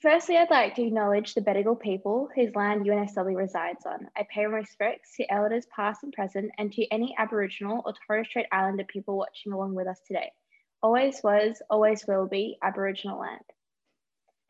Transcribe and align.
Firstly, 0.00 0.36
I'd 0.36 0.48
like 0.48 0.76
to 0.76 0.86
acknowledge 0.86 1.34
the 1.34 1.40
Bedegal 1.40 1.80
people 1.80 2.28
whose 2.32 2.54
land 2.54 2.86
UNSW 2.86 3.36
resides 3.36 3.84
on. 3.84 4.06
I 4.16 4.24
pay 4.32 4.46
my 4.46 4.58
respects 4.58 5.16
to 5.16 5.28
elders 5.28 5.66
past 5.74 6.04
and 6.04 6.12
present 6.12 6.52
and 6.56 6.72
to 6.74 6.86
any 6.92 7.16
Aboriginal 7.18 7.82
or 7.84 7.94
Torres 8.06 8.28
Strait 8.28 8.46
Islander 8.52 8.84
people 8.84 9.18
watching 9.18 9.50
along 9.50 9.74
with 9.74 9.88
us 9.88 9.98
today. 10.06 10.30
Always 10.84 11.20
was, 11.24 11.60
always 11.68 12.04
will 12.06 12.28
be 12.28 12.58
Aboriginal 12.62 13.18
land. 13.18 13.42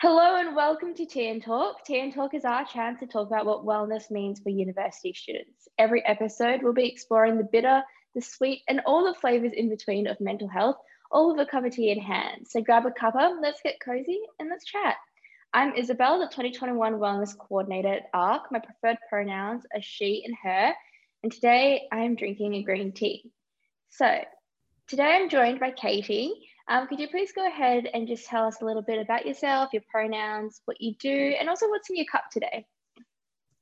Hello 0.02 0.36
and 0.36 0.54
welcome 0.54 0.92
to 0.92 1.06
Tea 1.06 1.30
and 1.30 1.42
Talk. 1.42 1.82
Tea 1.82 2.00
and 2.00 2.12
Talk 2.12 2.34
is 2.34 2.44
our 2.44 2.66
chance 2.66 3.00
to 3.00 3.06
talk 3.06 3.28
about 3.28 3.46
what 3.46 3.64
wellness 3.64 4.10
means 4.10 4.40
for 4.40 4.50
university 4.50 5.14
students. 5.14 5.66
Every 5.78 6.04
episode 6.04 6.60
we'll 6.62 6.74
be 6.74 6.92
exploring 6.92 7.38
the 7.38 7.48
bitter, 7.50 7.82
the 8.14 8.20
sweet, 8.20 8.64
and 8.68 8.82
all 8.84 9.02
the 9.02 9.18
flavours 9.18 9.52
in 9.54 9.70
between 9.70 10.08
of 10.08 10.20
mental 10.20 10.48
health, 10.48 10.76
all 11.10 11.34
with 11.34 11.48
a 11.48 11.50
cup 11.50 11.64
of 11.64 11.72
tea 11.72 11.90
in 11.90 12.00
hand. 12.00 12.46
So 12.46 12.60
grab 12.60 12.84
a 12.84 12.90
cuppa, 12.90 13.40
let's 13.40 13.62
get 13.62 13.80
cozy 13.80 14.20
and 14.38 14.50
let's 14.50 14.66
chat. 14.66 14.96
I'm 15.54 15.72
Isabel, 15.74 16.18
the 16.18 16.26
2021 16.26 16.94
Wellness 16.94 17.36
Coordinator 17.36 17.88
at 17.88 18.10
ARC. 18.12 18.52
My 18.52 18.58
preferred 18.58 18.98
pronouns 19.08 19.64
are 19.74 19.80
she 19.80 20.22
and 20.26 20.36
her, 20.42 20.74
and 21.22 21.32
today 21.32 21.88
I 21.90 22.00
am 22.00 22.16
drinking 22.16 22.54
a 22.54 22.62
green 22.62 22.92
tea. 22.92 23.30
So, 23.88 24.20
today 24.88 25.16
I'm 25.16 25.30
joined 25.30 25.58
by 25.58 25.70
Katie. 25.70 26.34
Um, 26.68 26.86
could 26.86 27.00
you 27.00 27.08
please 27.08 27.32
go 27.32 27.46
ahead 27.46 27.88
and 27.94 28.06
just 28.06 28.26
tell 28.26 28.44
us 28.44 28.60
a 28.60 28.66
little 28.66 28.82
bit 28.82 29.00
about 29.00 29.24
yourself, 29.24 29.70
your 29.72 29.82
pronouns, 29.90 30.60
what 30.66 30.82
you 30.82 30.94
do, 31.00 31.34
and 31.40 31.48
also 31.48 31.66
what's 31.70 31.88
in 31.88 31.96
your 31.96 32.06
cup 32.12 32.24
today? 32.30 32.66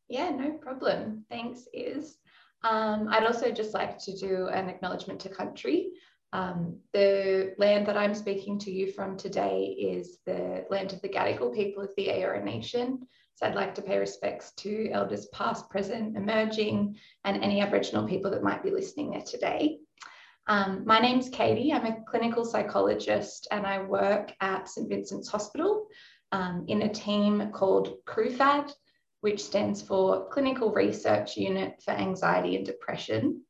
Yeah, 0.08 0.30
no 0.30 0.54
problem. 0.54 1.24
Thanks, 1.30 1.68
Is. 1.72 2.18
Um, 2.64 3.06
I'd 3.08 3.26
also 3.26 3.52
just 3.52 3.74
like 3.74 3.96
to 3.98 4.16
do 4.16 4.48
an 4.48 4.68
acknowledgement 4.68 5.20
to 5.20 5.28
country. 5.28 5.92
Um, 6.36 6.80
the 6.92 7.54
land 7.56 7.86
that 7.86 7.96
I'm 7.96 8.14
speaking 8.14 8.58
to 8.58 8.70
you 8.70 8.92
from 8.92 9.16
today 9.16 9.74
is 9.78 10.18
the 10.26 10.66
land 10.68 10.92
of 10.92 11.00
the 11.00 11.08
Gadigal 11.08 11.54
people 11.54 11.82
of 11.82 11.88
the 11.96 12.08
Eora 12.08 12.44
Nation. 12.44 13.08
So 13.36 13.46
I'd 13.46 13.54
like 13.54 13.74
to 13.76 13.82
pay 13.82 13.96
respects 13.96 14.52
to 14.58 14.90
elders 14.92 15.28
past, 15.32 15.70
present, 15.70 16.14
emerging, 16.14 16.98
and 17.24 17.42
any 17.42 17.62
Aboriginal 17.62 18.06
people 18.06 18.30
that 18.32 18.42
might 18.42 18.62
be 18.62 18.70
listening 18.70 19.12
there 19.12 19.22
today. 19.22 19.78
Um, 20.46 20.82
my 20.84 20.98
name's 20.98 21.30
Katie. 21.30 21.72
I'm 21.72 21.86
a 21.86 22.04
clinical 22.06 22.44
psychologist 22.44 23.48
and 23.50 23.66
I 23.66 23.82
work 23.82 24.30
at 24.42 24.68
St 24.68 24.90
Vincent's 24.90 25.30
Hospital 25.30 25.86
um, 26.32 26.66
in 26.68 26.82
a 26.82 26.92
team 26.92 27.50
called 27.50 27.94
CRUFAD, 28.04 28.74
which 29.22 29.42
stands 29.42 29.80
for 29.80 30.28
Clinical 30.28 30.70
Research 30.70 31.38
Unit 31.38 31.80
for 31.82 31.92
Anxiety 31.92 32.56
and 32.56 32.66
Depression. 32.66 33.40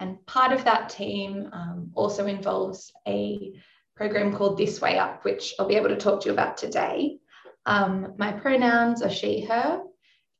And 0.00 0.24
part 0.26 0.52
of 0.52 0.64
that 0.64 0.88
team 0.88 1.50
um, 1.52 1.90
also 1.94 2.26
involves 2.26 2.90
a 3.06 3.52
program 3.94 4.34
called 4.34 4.56
This 4.56 4.80
Way 4.80 4.98
Up, 4.98 5.24
which 5.26 5.54
I'll 5.58 5.68
be 5.68 5.76
able 5.76 5.90
to 5.90 5.96
talk 5.96 6.22
to 6.22 6.26
you 6.26 6.32
about 6.32 6.56
today. 6.56 7.18
Um, 7.66 8.14
my 8.16 8.32
pronouns 8.32 9.02
are 9.02 9.10
she, 9.10 9.44
her, 9.44 9.82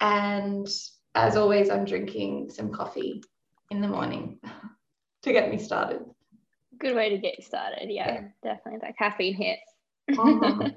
and 0.00 0.66
as 1.14 1.36
always, 1.36 1.68
I'm 1.68 1.84
drinking 1.84 2.50
some 2.50 2.72
coffee 2.72 3.22
in 3.70 3.82
the 3.82 3.88
morning 3.88 4.38
to 5.22 5.32
get 5.32 5.50
me 5.50 5.58
started. 5.58 6.00
Good 6.78 6.96
way 6.96 7.10
to 7.10 7.18
get 7.18 7.38
you 7.38 7.44
started. 7.44 7.90
Yeah, 7.90 8.12
yeah. 8.12 8.20
definitely. 8.42 8.80
That 8.80 8.96
caffeine 8.96 9.34
hit. 9.34 9.58
Mm-hmm. 10.10 10.68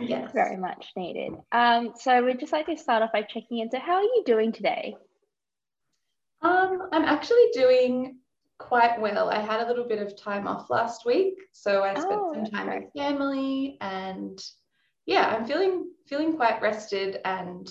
yes. 0.00 0.32
Very 0.32 0.56
much 0.56 0.88
needed. 0.96 1.34
Um, 1.52 1.92
so 1.96 2.24
we'd 2.24 2.40
just 2.40 2.52
like 2.52 2.66
to 2.66 2.76
start 2.76 3.04
off 3.04 3.12
by 3.12 3.22
checking 3.22 3.58
in. 3.58 3.70
So, 3.70 3.78
how 3.78 3.94
are 3.94 4.02
you 4.02 4.24
doing 4.26 4.50
today? 4.50 4.96
Um, 6.46 6.88
I'm 6.92 7.04
actually 7.04 7.48
doing 7.52 8.18
quite 8.58 9.00
well. 9.00 9.30
I 9.30 9.40
had 9.40 9.60
a 9.60 9.66
little 9.66 9.86
bit 9.86 10.00
of 10.00 10.16
time 10.16 10.46
off 10.46 10.70
last 10.70 11.04
week, 11.04 11.34
so 11.52 11.82
I 11.82 11.94
spent 11.94 12.12
oh, 12.14 12.32
some 12.34 12.44
time 12.46 12.66
with 12.68 12.92
family 12.96 13.76
and 13.80 14.42
yeah, 15.06 15.26
I'm 15.26 15.44
feeling 15.44 15.90
feeling 16.06 16.36
quite 16.36 16.60
rested 16.62 17.18
and 17.24 17.68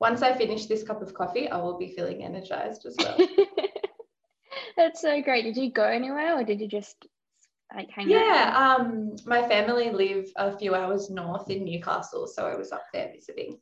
once 0.00 0.22
I 0.22 0.34
finish 0.34 0.66
this 0.66 0.82
cup 0.82 1.00
of 1.00 1.14
coffee, 1.14 1.48
I 1.48 1.58
will 1.58 1.78
be 1.78 1.94
feeling 1.94 2.24
energized 2.24 2.86
as 2.86 2.96
well. 2.98 3.16
That's 4.76 5.00
so 5.00 5.22
great. 5.22 5.42
Did 5.42 5.56
you 5.56 5.70
go 5.70 5.84
anywhere 5.84 6.38
or 6.38 6.44
did 6.44 6.60
you 6.60 6.68
just 6.68 7.06
like 7.74 7.90
hang 7.90 8.10
yeah, 8.10 8.18
out? 8.18 8.24
Yeah, 8.24 8.74
um 8.76 9.16
my 9.26 9.46
family 9.48 9.90
live 9.90 10.26
a 10.36 10.56
few 10.58 10.74
hours 10.74 11.10
north 11.10 11.50
in 11.50 11.64
Newcastle, 11.64 12.26
so 12.26 12.46
I 12.46 12.56
was 12.56 12.72
up 12.72 12.84
there 12.92 13.10
visiting. 13.14 13.58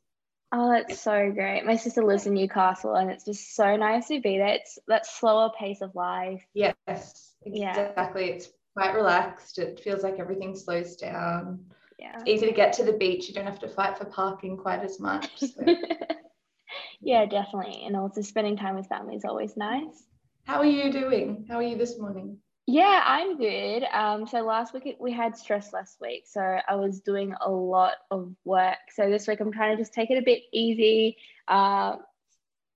Oh, 0.53 0.71
that's 0.73 1.01
so 1.01 1.31
great. 1.31 1.65
My 1.65 1.77
sister 1.77 2.03
lives 2.03 2.27
in 2.27 2.35
Newcastle 2.35 2.95
and 2.95 3.11
it's 3.11 3.25
just 3.25 3.55
so 3.55 3.77
nice 3.77 4.09
to 4.09 4.21
be 4.21 4.39
there. 4.39 4.55
It's 4.55 4.79
that 4.89 5.07
slower 5.07 5.51
pace 5.59 5.81
of 5.81 5.95
life. 5.95 6.45
Yes, 6.55 7.35
exactly. 7.45 8.27
Yeah. 8.27 8.35
It's 8.35 8.49
quite 8.77 8.95
relaxed. 8.95 9.59
It 9.59 9.81
feels 9.81 10.03
like 10.03 10.19
everything 10.19 10.57
slows 10.57 10.97
down. 10.97 11.67
Yeah. 11.99 12.17
It's 12.17 12.29
easy 12.29 12.47
to 12.47 12.53
get 12.53 12.73
to 12.75 12.85
the 12.85 12.95
beach. 12.95 13.29
You 13.29 13.35
don't 13.35 13.47
have 13.47 13.61
to 13.61 13.69
fight 13.69 13.97
for 13.97 14.07
parking 14.07 14.57
quite 14.57 14.83
as 14.83 14.99
much. 14.99 15.31
So. 15.39 15.65
yeah, 17.01 17.27
definitely. 17.27 17.85
And 17.87 17.97
also 17.97 18.21
spending 18.23 18.57
time 18.57 18.75
with 18.75 18.89
family 18.89 19.15
is 19.15 19.25
always 19.25 19.57
nice. 19.57 20.05
How 20.45 20.59
are 20.59 20.65
you 20.65 20.91
doing? 20.91 21.47
How 21.49 21.57
are 21.57 21.63
you 21.63 21.77
this 21.77 21.97
morning? 21.97 22.39
Yeah, 22.67 23.03
I'm 23.05 23.37
good. 23.37 23.85
Um, 23.93 24.27
so 24.27 24.43
last 24.43 24.73
week 24.73 24.97
we 25.01 25.13
had 25.13 25.37
stress 25.37 25.73
last 25.73 26.01
week, 26.01 26.25
so 26.27 26.41
I 26.41 26.77
was 26.77 27.01
doing 27.01 27.35
a 27.41 27.51
lot 27.51 27.95
of 28.11 28.33
work. 28.45 28.79
So 28.95 29.11
this 29.11 29.27
week 29.27 29.41
I'm 29.41 29.53
trying 29.53 29.77
to 29.77 29.83
just 29.83 29.93
take 29.93 30.11
it 30.11 30.19
a 30.19 30.23
bit 30.23 30.43
easy, 30.53 31.17
uh, 31.49 31.97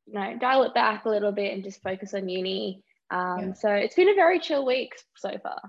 you 0.06 0.14
know, 0.14 0.36
dial 0.38 0.64
it 0.64 0.74
back 0.74 1.04
a 1.04 1.08
little 1.08 1.32
bit 1.32 1.54
and 1.54 1.62
just 1.62 1.82
focus 1.82 2.12
on 2.14 2.28
uni. 2.28 2.82
Um, 3.10 3.38
yeah. 3.38 3.52
So 3.54 3.68
it's 3.70 3.94
been 3.94 4.08
a 4.08 4.14
very 4.14 4.40
chill 4.40 4.66
week 4.66 4.94
so 5.16 5.38
far, 5.42 5.60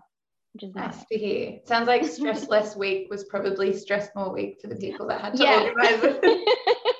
which 0.54 0.64
is 0.64 0.74
nice, 0.74 0.96
nice 0.96 1.06
to 1.12 1.18
hear. 1.18 1.59
Sounds 1.66 1.88
like 1.88 2.06
stress 2.06 2.48
less 2.50 2.75
week 2.75 3.09
was 3.09 3.25
probably 3.25 3.74
stress 3.74 4.09
more 4.16 4.31
week 4.31 4.59
for 4.62 4.68
the 4.68 4.75
people 4.75 5.08
that 5.08 5.22
had 5.22 5.36
to 5.36 5.44
yeah. 5.44 5.62
organize 5.62 6.00
it. 6.04 6.50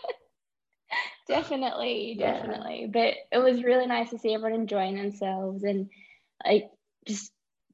definitely, 1.28 2.16
definitely. 2.20 2.82
Yeah. 2.82 2.88
But 2.88 3.38
it 3.38 3.42
was 3.42 3.64
really 3.64 3.88
nice 3.88 4.10
to 4.12 4.20
see 4.20 4.34
everyone 4.34 4.60
enjoying 4.60 4.96
themselves 4.96 5.64
and 5.64 5.90
like 6.46 6.70
just 7.06 7.32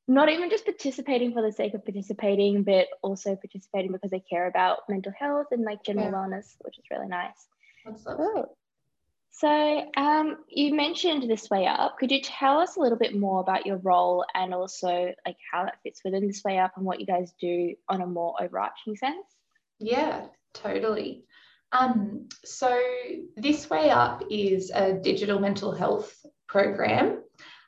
not 0.07 0.29
even 0.29 0.49
just 0.49 0.65
participating 0.65 1.33
for 1.33 1.41
the 1.41 1.51
sake 1.51 1.73
of 1.73 1.85
participating, 1.85 2.63
but 2.63 2.87
also 3.01 3.35
participating 3.35 3.91
because 3.91 4.11
they 4.11 4.19
care 4.19 4.47
about 4.47 4.79
mental 4.89 5.13
health 5.17 5.47
and 5.51 5.63
like 5.63 5.83
general 5.83 6.07
yeah. 6.07 6.13
wellness, 6.13 6.55
which 6.61 6.77
is 6.77 6.85
really 6.91 7.07
nice. 7.07 7.47
Cool. 8.05 8.57
So 9.31 9.89
um, 9.95 10.37
you 10.49 10.75
mentioned 10.75 11.29
this 11.29 11.49
way 11.49 11.65
up. 11.65 11.97
Could 11.97 12.11
you 12.11 12.21
tell 12.21 12.59
us 12.59 12.75
a 12.75 12.79
little 12.79 12.97
bit 12.97 13.15
more 13.15 13.39
about 13.39 13.65
your 13.65 13.77
role 13.77 14.25
and 14.35 14.53
also 14.53 15.13
like 15.25 15.37
how 15.51 15.63
that 15.63 15.79
fits 15.83 16.01
within 16.03 16.27
this 16.27 16.43
way 16.43 16.59
up 16.59 16.73
and 16.75 16.85
what 16.85 16.99
you 16.99 17.05
guys 17.05 17.33
do 17.39 17.73
on 17.87 18.01
a 18.01 18.05
more 18.05 18.35
overarching 18.41 18.95
sense? 18.97 19.25
Yeah, 19.79 20.25
totally. 20.53 21.23
Um, 21.71 22.27
so 22.43 22.77
this 23.37 23.69
way 23.69 23.89
up 23.89 24.23
is 24.29 24.71
a 24.71 24.93
digital 24.93 25.39
mental 25.39 25.71
health 25.71 26.13
program 26.47 27.23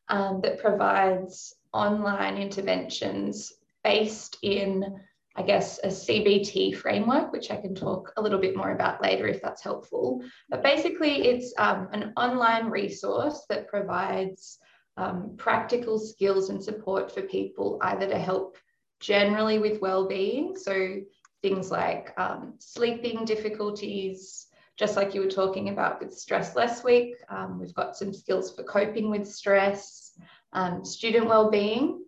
um, 0.09 0.41
that 0.41 0.59
provides 0.59 1.55
online 1.73 2.37
interventions 2.37 3.53
based 3.83 4.37
in, 4.41 4.99
I 5.35 5.43
guess, 5.43 5.79
a 5.83 5.87
CBT 5.87 6.75
framework, 6.75 7.31
which 7.31 7.51
I 7.51 7.57
can 7.57 7.75
talk 7.75 8.13
a 8.17 8.21
little 8.21 8.39
bit 8.39 8.55
more 8.55 8.71
about 8.71 9.01
later 9.01 9.27
if 9.27 9.41
that's 9.41 9.63
helpful. 9.63 10.21
But 10.49 10.63
basically, 10.63 11.27
it's 11.27 11.53
um, 11.57 11.89
an 11.91 12.13
online 12.17 12.67
resource 12.67 13.45
that 13.49 13.67
provides 13.67 14.59
um, 14.97 15.35
practical 15.37 15.97
skills 15.97 16.49
and 16.49 16.63
support 16.63 17.11
for 17.11 17.23
people 17.23 17.79
either 17.81 18.07
to 18.07 18.17
help 18.17 18.57
generally 18.99 19.59
with 19.59 19.81
well-being, 19.81 20.55
so 20.55 21.01
things 21.41 21.69
like 21.69 22.13
um, 22.17 22.53
sleeping 22.59 23.25
difficulties, 23.25 24.47
just 24.78 24.95
like 24.95 25.13
you 25.13 25.22
were 25.22 25.29
talking 25.29 25.69
about 25.69 26.00
with 26.00 26.13
stress 26.13 26.56
last 26.56 26.84
week, 26.84 27.16
um, 27.29 27.59
we've 27.59 27.73
got 27.75 27.95
some 27.95 28.13
skills 28.13 28.56
for 28.56 28.63
coping 28.63 29.09
with 29.09 29.28
stress, 29.28 30.11
um, 30.53 30.84
student 30.84 31.28
well-being, 31.28 32.03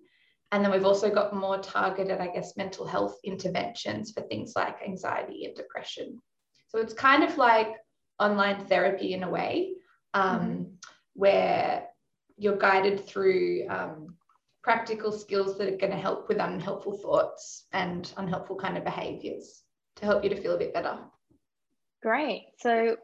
and 0.52 0.64
then 0.64 0.72
we've 0.72 0.86
also 0.86 1.14
got 1.14 1.36
more 1.36 1.60
targeted, 1.60 2.20
I 2.20 2.28
guess, 2.28 2.58
mental 2.58 2.86
health 2.86 3.18
interventions 3.24 4.12
for 4.12 4.22
things 4.22 4.54
like 4.56 4.78
anxiety 4.86 5.46
and 5.46 5.56
depression. 5.56 6.22
So 6.70 6.80
it's 6.80 6.94
kind 6.94 7.24
of 7.24 7.38
like 7.38 7.76
online 8.20 8.66
therapy 8.66 9.14
in 9.14 9.24
a 9.24 9.30
way, 9.30 9.74
um, 10.14 10.40
mm-hmm. 10.40 10.64
where 11.14 11.88
you're 12.38 12.58
guided 12.58 13.06
through 13.06 13.68
um, 13.70 14.16
practical 14.64 15.12
skills 15.12 15.58
that 15.58 15.68
are 15.68 15.78
going 15.78 15.92
to 15.92 15.98
help 15.98 16.28
with 16.28 16.40
unhelpful 16.40 16.98
thoughts 16.98 17.66
and 17.72 18.12
unhelpful 18.18 18.56
kind 18.56 18.78
of 18.78 18.84
behaviors 18.84 19.64
to 19.98 20.06
help 20.06 20.24
you 20.24 20.30
to 20.30 20.42
feel 20.42 20.56
a 20.56 20.60
bit 20.60 20.74
better. 20.74 20.98
Great. 22.06 22.50
So 22.60 22.98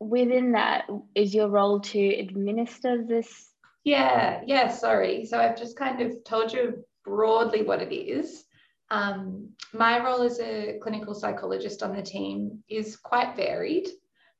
within 0.00 0.50
that 0.52 0.86
is 1.14 1.32
your 1.32 1.48
role 1.48 1.78
to 1.78 2.08
administer 2.16 3.04
this? 3.06 3.52
Yeah, 3.84 4.40
yeah, 4.46 4.66
sorry. 4.66 5.26
So 5.26 5.38
I've 5.38 5.56
just 5.56 5.78
kind 5.78 6.00
of 6.00 6.24
told 6.24 6.52
you 6.52 6.84
broadly 7.04 7.62
what 7.62 7.80
it 7.82 7.94
is. 7.94 8.46
Um, 8.90 9.50
my 9.72 10.04
role 10.04 10.22
as 10.22 10.40
a 10.40 10.80
clinical 10.82 11.14
psychologist 11.14 11.84
on 11.84 11.94
the 11.94 12.02
team 12.02 12.64
is 12.68 12.96
quite 12.96 13.36
varied. 13.36 13.86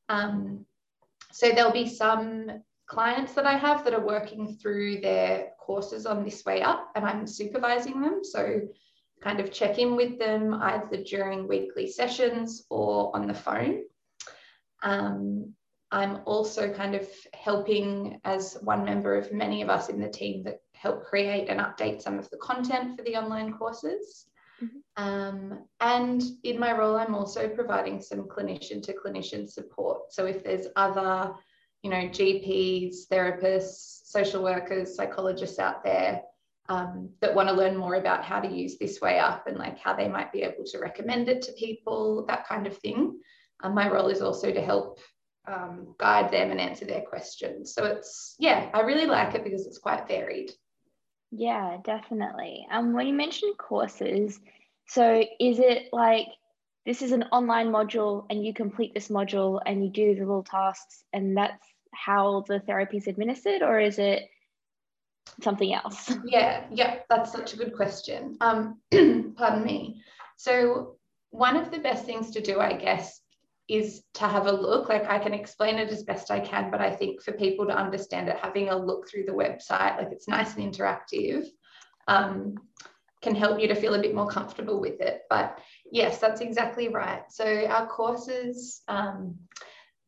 Um, 0.09 0.67
so 1.31 1.51
there'll 1.51 1.71
be 1.71 1.89
some 1.89 2.51
clients 2.89 3.35
that 3.35 3.47
I 3.47 3.57
have 3.57 3.85
that 3.85 3.95
are 3.95 4.05
working 4.05 4.59
through 4.61 5.01
their 5.01 5.51
courses 5.61 6.07
on 6.07 6.25
this 6.25 6.45
way 6.45 6.61
up, 6.61 6.91
and 6.97 7.05
I'm 7.05 7.25
supervising 7.25 8.01
them. 8.01 8.25
So 8.25 8.63
kind 9.23 9.39
of 9.39 9.53
check 9.53 9.79
in 9.79 9.95
with 9.95 10.19
them 10.19 10.55
either 10.55 11.05
during 11.05 11.47
weekly 11.47 11.87
sessions 11.89 12.67
or 12.69 13.15
on 13.15 13.29
the 13.29 13.35
phone. 13.35 13.83
Um, 14.83 15.55
I'm 15.91 16.21
also 16.27 16.73
kind 16.73 16.95
of 16.95 17.09
helping 17.33 18.21
as 18.25 18.59
one 18.63 18.85
member 18.85 19.17
of 19.17 19.33
many 19.33 19.63
of 19.63 19.71
us 19.71 19.89
in 19.89 20.01
the 20.01 20.09
team 20.09 20.45
that 20.45 20.61
help 20.75 21.05
create 21.05 21.49
and 21.49 21.61
update 21.61 22.03
some 22.03 22.19
of 22.19 22.29
the 22.31 22.37
content 22.39 22.97
for 22.97 23.05
the 23.05 23.17
online 23.17 23.53
courses. 23.53 24.27
Mm-hmm. 24.63 25.05
Um, 25.05 25.65
and 25.81 26.23
in 26.45 26.59
my 26.59 26.73
role, 26.73 26.97
I'm 26.97 27.15
also 27.15 27.49
providing 27.49 28.03
some 28.03 28.25
clinician 28.25 28.83
to 28.83 28.95
clinician 28.95 29.49
support. 29.49 30.13
So 30.13 30.27
if 30.27 30.45
there's 30.45 30.67
other, 30.77 31.33
you 31.83 31.91
know, 31.91 32.09
GPs, 32.09 33.09
therapists, 33.11 34.01
social 34.05 34.43
workers, 34.43 34.95
psychologists 34.95 35.59
out 35.59 35.85
there 35.85 36.23
um, 36.69 37.09
that 37.21 37.35
want 37.35 37.49
to 37.49 37.55
learn 37.55 37.77
more 37.77 37.95
about 37.95 38.25
how 38.25 38.41
to 38.41 38.49
use 38.49 38.77
this 38.79 39.01
way 39.01 39.19
up 39.19 39.47
and 39.47 39.57
like 39.57 39.79
how 39.79 39.95
they 39.95 40.09
might 40.09 40.33
be 40.33 40.43
able 40.43 40.65
to 40.65 40.79
recommend 40.79 41.29
it 41.29 41.41
to 41.43 41.53
people, 41.53 42.27
that 42.27 42.47
kind 42.47 42.67
of 42.67 42.77
thing. 42.77 43.18
Um, 43.63 43.75
my 43.75 43.91
role 43.91 44.09
is 44.09 44.23
also 44.23 44.53
to 44.53 44.61
help 44.61 45.01
um, 45.47 45.95
guide 45.99 46.31
them 46.31 46.51
and 46.51 46.61
answer 46.61 46.85
their 46.85 47.03
questions. 47.03 47.75
So 47.75 47.85
it's, 47.85 48.37
yeah, 48.39 48.71
I 48.75 48.81
really 48.81 49.07
like 49.07 49.35
it 49.35 49.45
because 49.45 49.67
it's 49.67 49.79
quite 49.79 50.07
varied. 50.07 50.53
Yeah, 51.31 51.79
definitely. 51.85 52.67
Um, 52.71 52.93
when 52.93 53.07
you 53.07 53.15
mentioned 53.15 53.59
courses, 53.59 54.39
so 54.87 55.25
is 55.41 55.59
it 55.59 55.89
like 55.93 56.27
this 56.87 57.03
is 57.03 57.13
an 57.13 57.25
online 57.25 57.69
module 57.69 58.25
and 58.31 58.45
you 58.45 58.55
complete 58.55 58.95
this 58.95 59.09
module 59.09 59.61
and 59.67 59.85
you 59.85 59.91
do 59.91 60.15
the 60.15 60.21
little 60.21 60.43
tasks 60.43 61.05
and 61.13 61.37
that's 61.37 61.67
how 61.93 62.45
the 62.49 62.61
therapy 62.61 62.99
is 62.99 63.07
administered, 63.07 63.63
or 63.63 63.81
is 63.81 63.99
it 63.99 64.29
something 65.43 65.73
else? 65.73 66.13
Yeah, 66.25 66.65
yeah, 66.71 67.01
that's 67.09 67.33
such 67.33 67.55
a 67.55 67.57
good 67.57 67.75
question. 67.75 68.37
Um, 68.41 68.81
pardon 69.37 69.65
me. 69.65 70.03
So 70.37 70.97
one 71.31 71.57
of 71.57 71.71
the 71.71 71.79
best 71.79 72.05
things 72.05 72.31
to 72.33 72.41
do, 72.41 72.61
I 72.61 72.75
guess, 72.75 73.21
is 73.69 74.03
to 74.15 74.27
have 74.27 74.47
a 74.47 74.53
look. 74.53 74.89
Like 74.89 75.09
I 75.09 75.19
can 75.19 75.35
explain 75.35 75.77
it 75.79 75.91
as 75.91 76.03
best 76.03 76.31
I 76.31 76.41
can, 76.41 76.71
but 76.71 76.81
I 76.81 76.95
think 76.95 77.23
for 77.23 77.33
people 77.33 77.67
to 77.67 77.77
understand 77.77 78.29
it, 78.29 78.37
having 78.41 78.71
a 78.71 78.77
look 78.77 79.09
through 79.09 79.25
the 79.25 79.33
website, 79.33 79.99
like 79.99 80.09
it's 80.11 80.29
nice 80.29 80.57
and 80.57 80.73
interactive, 80.73 81.47
um, 82.07 82.55
can 83.21 83.35
help 83.35 83.61
you 83.61 83.69
to 83.69 83.75
feel 83.75 83.95
a 83.95 84.01
bit 84.01 84.15
more 84.15 84.29
comfortable 84.29 84.81
with 84.81 85.01
it. 85.01 85.23
But 85.29 85.59
yes, 85.91 86.19
that's 86.19 86.41
exactly 86.41 86.89
right. 86.89 87.23
So 87.31 87.67
our 87.67 87.87
courses, 87.87 88.83
um, 88.89 89.37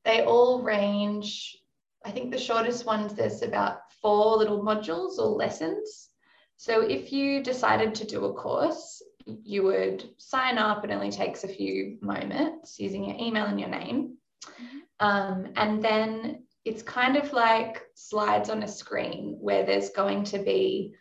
they 0.04 0.24
all 0.24 0.62
range. 0.62 1.56
I 2.04 2.10
think 2.10 2.30
the 2.30 2.38
shortest 2.38 2.86
ones 2.86 3.12
there's 3.14 3.42
about 3.42 3.80
four 4.00 4.36
little 4.36 4.62
modules 4.62 5.18
or 5.18 5.26
lessons. 5.26 6.08
So 6.56 6.80
if 6.82 7.12
you 7.12 7.42
decided 7.42 7.94
to 7.96 8.06
do 8.06 8.24
a 8.26 8.32
course, 8.32 9.02
you 9.42 9.62
would 9.64 10.08
sign 10.18 10.58
up. 10.58 10.84
It 10.84 10.90
only 10.90 11.10
takes 11.10 11.44
a 11.44 11.48
few 11.48 11.98
moments 12.00 12.78
using 12.78 13.04
your 13.04 13.16
email 13.18 13.46
and 13.46 13.60
your 13.60 13.68
name. 13.68 14.16
Mm-hmm. 14.44 14.78
Um, 15.06 15.46
and 15.56 15.82
then 15.82 16.44
it's 16.64 16.82
kind 16.82 17.16
of 17.16 17.32
like 17.32 17.82
slides 17.94 18.50
on 18.50 18.62
a 18.62 18.68
screen 18.68 19.36
where 19.40 19.64
there's 19.64 19.90
going 19.90 20.24
to 20.24 20.38
be 20.38 20.94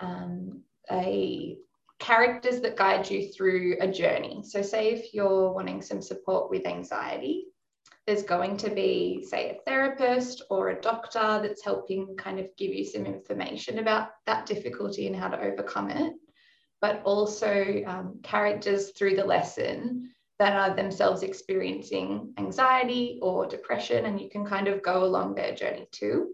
um, 0.00 0.62
a 0.90 1.56
characters 1.98 2.60
that 2.60 2.76
guide 2.76 3.08
you 3.08 3.32
through 3.32 3.76
a 3.80 3.86
journey. 3.86 4.42
So, 4.44 4.62
say 4.62 4.90
if 4.90 5.14
you're 5.14 5.52
wanting 5.52 5.82
some 5.82 6.02
support 6.02 6.50
with 6.50 6.66
anxiety, 6.66 7.46
there's 8.06 8.24
going 8.24 8.56
to 8.58 8.70
be, 8.70 9.24
say, 9.28 9.50
a 9.50 9.60
therapist 9.64 10.42
or 10.50 10.70
a 10.70 10.80
doctor 10.80 11.40
that's 11.40 11.62
helping 11.62 12.16
kind 12.16 12.40
of 12.40 12.46
give 12.58 12.72
you 12.72 12.84
some 12.84 13.06
information 13.06 13.78
about 13.78 14.08
that 14.26 14.46
difficulty 14.46 15.06
and 15.06 15.14
how 15.14 15.28
to 15.28 15.40
overcome 15.40 15.90
it 15.90 16.12
but 16.82 17.00
also 17.04 17.82
um, 17.86 18.18
characters 18.24 18.90
through 18.90 19.14
the 19.14 19.24
lesson 19.24 20.10
that 20.40 20.56
are 20.56 20.74
themselves 20.74 21.22
experiencing 21.22 22.34
anxiety 22.36 23.20
or 23.22 23.46
depression, 23.46 24.06
and 24.06 24.20
you 24.20 24.28
can 24.28 24.44
kind 24.44 24.66
of 24.66 24.82
go 24.82 25.04
along 25.04 25.34
their 25.34 25.54
journey 25.54 25.86
too. 25.92 26.32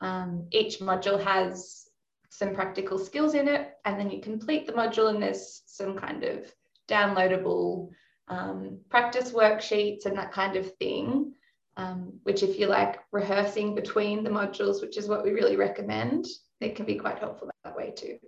Um, 0.00 0.46
each 0.50 0.78
module 0.80 1.22
has 1.22 1.86
some 2.30 2.54
practical 2.54 2.98
skills 2.98 3.34
in 3.34 3.46
it, 3.46 3.74
and 3.84 4.00
then 4.00 4.10
you 4.10 4.22
complete 4.22 4.66
the 4.66 4.72
module, 4.72 5.10
and 5.10 5.22
there's 5.22 5.62
some 5.66 5.98
kind 5.98 6.24
of 6.24 6.50
downloadable 6.88 7.90
um, 8.28 8.78
practice 8.88 9.32
worksheets 9.32 10.06
and 10.06 10.16
that 10.16 10.32
kind 10.32 10.56
of 10.56 10.74
thing. 10.76 11.34
Um, 11.76 12.14
which, 12.24 12.42
if 12.42 12.58
you 12.58 12.66
like 12.66 12.98
rehearsing 13.12 13.74
between 13.74 14.24
the 14.24 14.30
modules, 14.30 14.80
which 14.80 14.96
is 14.96 15.06
what 15.06 15.22
we 15.22 15.30
really 15.30 15.54
recommend, 15.54 16.26
it 16.60 16.74
can 16.74 16.86
be 16.86 16.96
quite 16.96 17.20
helpful 17.20 17.50
that 17.62 17.76
way 17.76 17.92
too. 17.94 18.18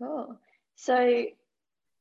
Cool. 0.00 0.38
So 0.76 1.24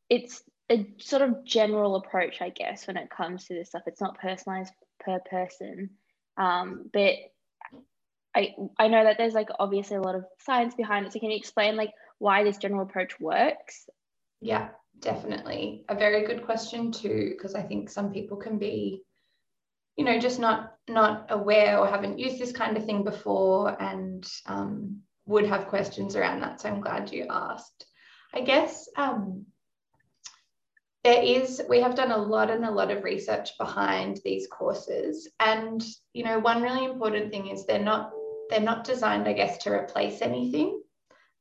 it's 0.10 0.42
a 0.72 0.88
sort 1.00 1.22
of 1.22 1.44
general 1.44 1.96
approach, 1.96 2.42
I 2.42 2.50
guess, 2.50 2.88
when 2.88 2.98
it 2.98 3.10
comes 3.10 3.46
to 3.46 3.54
this 3.54 3.70
stuff. 3.70 3.84
It's 3.88 4.02
not 4.02 4.20
personalized 4.20 4.74
per 5.00 5.20
person. 5.20 5.92
Um, 6.38 6.90
but 6.94 7.16
I 8.36 8.56
I 8.78 8.88
know 8.88 9.04
that 9.04 9.18
there's 9.18 9.34
like 9.34 9.50
obviously 9.60 9.98
a 9.98 10.02
lot 10.02 10.16
of 10.16 10.26
science 10.40 10.76
behind 10.76 11.06
it. 11.06 11.14
So 11.14 11.20
can 11.20 11.32
you 11.32 11.38
explain 11.38 11.76
like 11.76 11.92
why 12.20 12.44
this 12.44 12.58
general 12.58 12.84
approach 12.84 13.20
works? 13.20 13.90
Yeah, 14.42 14.70
definitely. 15.00 15.86
A 15.90 15.96
very 15.96 16.26
good 16.26 16.46
question 16.46 16.92
too, 16.92 17.34
because 17.36 17.56
I 17.56 17.64
think 17.64 17.90
some 17.90 18.14
people 18.14 18.38
can 18.38 18.58
be, 18.58 19.04
you 19.98 20.06
know, 20.06 20.20
just 20.20 20.40
not 20.40 20.76
not 20.88 21.28
aware 21.30 21.80
or 21.80 21.88
haven't 21.88 22.20
used 22.20 22.40
this 22.40 22.52
kind 22.52 22.78
of 22.78 22.86
thing 22.86 23.04
before 23.04 23.76
and 23.82 24.26
um, 24.46 25.02
would 25.26 25.46
have 25.46 25.68
questions 25.68 26.16
around 26.16 26.42
that. 26.42 26.62
So 26.62 26.70
I'm 26.70 26.82
glad 26.82 27.12
you 27.12 27.26
asked. 27.30 27.86
I 28.34 28.42
guess 28.42 28.88
um, 28.96 29.46
there 31.04 31.22
is, 31.22 31.62
we 31.70 31.82
have 31.82 31.96
done 31.96 32.12
a 32.12 32.18
lot 32.18 32.52
and 32.52 32.66
a 32.66 32.72
lot 32.72 32.92
of 32.92 33.04
research 33.04 33.58
behind 33.58 34.20
these 34.24 34.48
courses. 34.48 35.30
And, 35.40 35.84
you 36.14 36.24
know, 36.24 36.40
one 36.40 36.62
really 36.62 36.86
important 36.86 37.32
thing 37.32 37.48
is 37.48 37.66
they're 37.66 37.80
not, 37.80 38.12
they're 38.50 38.60
not 38.60 38.84
designed, 38.84 39.28
I 39.28 39.34
guess, 39.34 39.58
to 39.60 39.72
replace 39.72 40.22
anything. 40.22 40.82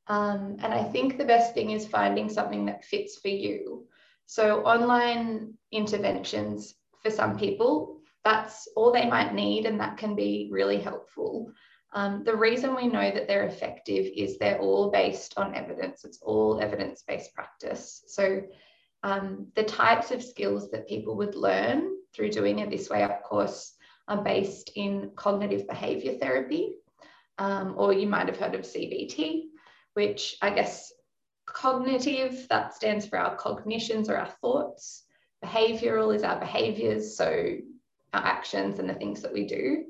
Um, 0.07 0.57
and 0.61 0.73
I 0.73 0.85
think 0.85 1.19
the 1.19 1.25
best 1.25 1.55
thing 1.55 1.71
is 1.71 1.87
finding 1.87 2.31
something 2.31 2.67
that 2.67 2.85
fits 2.85 3.19
for 3.19 3.29
you. 3.29 3.87
So 4.27 4.63
online 4.63 5.55
interventions 5.73 6.75
for 7.03 7.11
some 7.11 7.39
people, 7.39 8.01
that's 8.25 8.69
all 8.77 8.93
they 8.93 9.09
might 9.09 9.35
need, 9.35 9.67
and 9.67 9.81
that 9.81 9.97
can 9.97 10.15
be 10.15 10.49
really 10.51 10.79
helpful. 10.79 11.53
Um, 11.93 12.23
the 12.25 12.37
reason 12.37 12.77
we 12.77 12.87
know 12.87 13.11
that 13.11 13.27
they're 13.27 13.47
effective 13.47 14.11
is 14.15 14.37
they're 14.37 14.59
all 14.59 14.91
based 14.91 15.39
on 15.39 15.55
evidence. 15.55 16.05
It's 16.05 16.21
all 16.23 16.61
evidence 16.61 17.03
based 17.07 17.35
practice. 17.35 18.05
So, 18.07 18.43
um, 19.03 19.47
the 19.55 19.63
types 19.63 20.11
of 20.11 20.23
skills 20.23 20.71
that 20.71 20.89
people 20.89 21.17
would 21.17 21.35
learn 21.35 21.97
through 22.13 22.31
doing 22.31 22.61
a 22.61 22.69
This 22.69 22.91
Way 22.91 23.03
Up 23.05 23.23
course 23.23 23.75
are 24.09 24.23
based 24.23 24.73
in 24.75 25.13
cognitive 25.15 25.67
behavior 25.69 26.15
therapy, 26.15 26.75
um, 27.39 27.75
or 27.77 27.93
you 27.93 28.07
might 28.07 28.27
have 28.27 28.39
heard 28.39 28.55
of 28.55 28.63
CBT, 28.63 29.45
which 29.95 30.37
I 30.43 30.51
guess 30.51 30.93
cognitive, 31.47 32.47
that 32.49 32.75
stands 32.75 33.07
for 33.07 33.19
our 33.19 33.37
cognitions 33.37 34.11
or 34.11 34.17
our 34.17 34.31
thoughts. 34.41 35.05
Behavioral 35.45 36.15
is 36.15 36.25
our 36.25 36.39
behaviors, 36.41 37.17
so 37.17 37.57
our 38.13 38.25
actions 38.25 38.79
and 38.79 38.91
the 38.91 38.95
things 38.95 39.23
that 39.23 39.33
we 39.33 39.47
do 39.47 39.85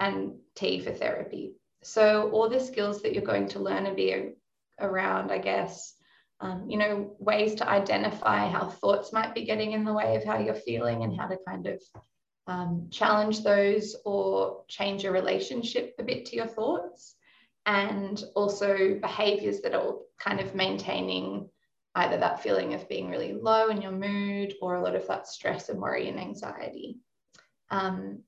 and 0.00 0.32
T 0.56 0.80
for 0.80 0.90
therapy. 0.90 1.52
So 1.82 2.30
all 2.30 2.48
the 2.48 2.58
skills 2.58 3.02
that 3.02 3.12
you're 3.12 3.22
going 3.22 3.48
to 3.48 3.60
learn 3.60 3.86
are 3.86 3.94
be 3.94 4.32
around, 4.80 5.30
I 5.30 5.38
guess, 5.38 5.94
um, 6.40 6.68
you 6.68 6.78
know, 6.78 7.14
ways 7.18 7.54
to 7.56 7.68
identify 7.68 8.48
how 8.48 8.70
thoughts 8.70 9.12
might 9.12 9.34
be 9.34 9.44
getting 9.44 9.72
in 9.72 9.84
the 9.84 9.92
way 9.92 10.16
of 10.16 10.24
how 10.24 10.38
you're 10.38 10.54
feeling 10.54 11.04
and 11.04 11.16
how 11.18 11.28
to 11.28 11.38
kind 11.46 11.66
of 11.66 11.82
um, 12.46 12.88
challenge 12.90 13.42
those 13.42 13.94
or 14.04 14.64
change 14.68 15.04
your 15.04 15.12
relationship 15.12 15.94
a 15.98 16.02
bit 16.02 16.26
to 16.26 16.36
your 16.36 16.46
thoughts. 16.46 17.14
And 17.66 18.22
also 18.34 18.98
behaviors 19.00 19.60
that 19.60 19.74
are 19.74 19.96
kind 20.18 20.40
of 20.40 20.54
maintaining 20.54 21.50
either 21.94 22.16
that 22.16 22.42
feeling 22.42 22.72
of 22.72 22.88
being 22.88 23.10
really 23.10 23.34
low 23.34 23.68
in 23.68 23.82
your 23.82 23.92
mood 23.92 24.54
or 24.62 24.76
a 24.76 24.82
lot 24.82 24.96
of 24.96 25.06
that 25.08 25.28
stress 25.28 25.68
and 25.68 25.80
worry 25.80 26.08
and 26.08 26.18
anxiety. 26.18 26.96
Um, 27.70 28.22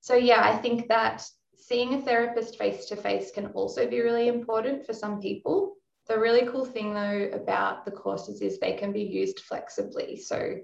so, 0.00 0.14
yeah, 0.14 0.42
I 0.42 0.56
think 0.56 0.88
that 0.88 1.24
seeing 1.56 1.94
a 1.94 2.00
therapist 2.00 2.56
face 2.56 2.86
to 2.86 2.96
face 2.96 3.30
can 3.30 3.46
also 3.48 3.88
be 3.88 4.00
really 4.00 4.28
important 4.28 4.86
for 4.86 4.92
some 4.92 5.20
people. 5.20 5.74
The 6.06 6.18
really 6.18 6.46
cool 6.46 6.64
thing, 6.64 6.94
though, 6.94 7.30
about 7.32 7.84
the 7.84 7.90
courses 7.90 8.40
is 8.40 8.58
they 8.58 8.72
can 8.74 8.92
be 8.92 9.02
used 9.02 9.40
flexibly. 9.40 10.16
So, 10.16 10.56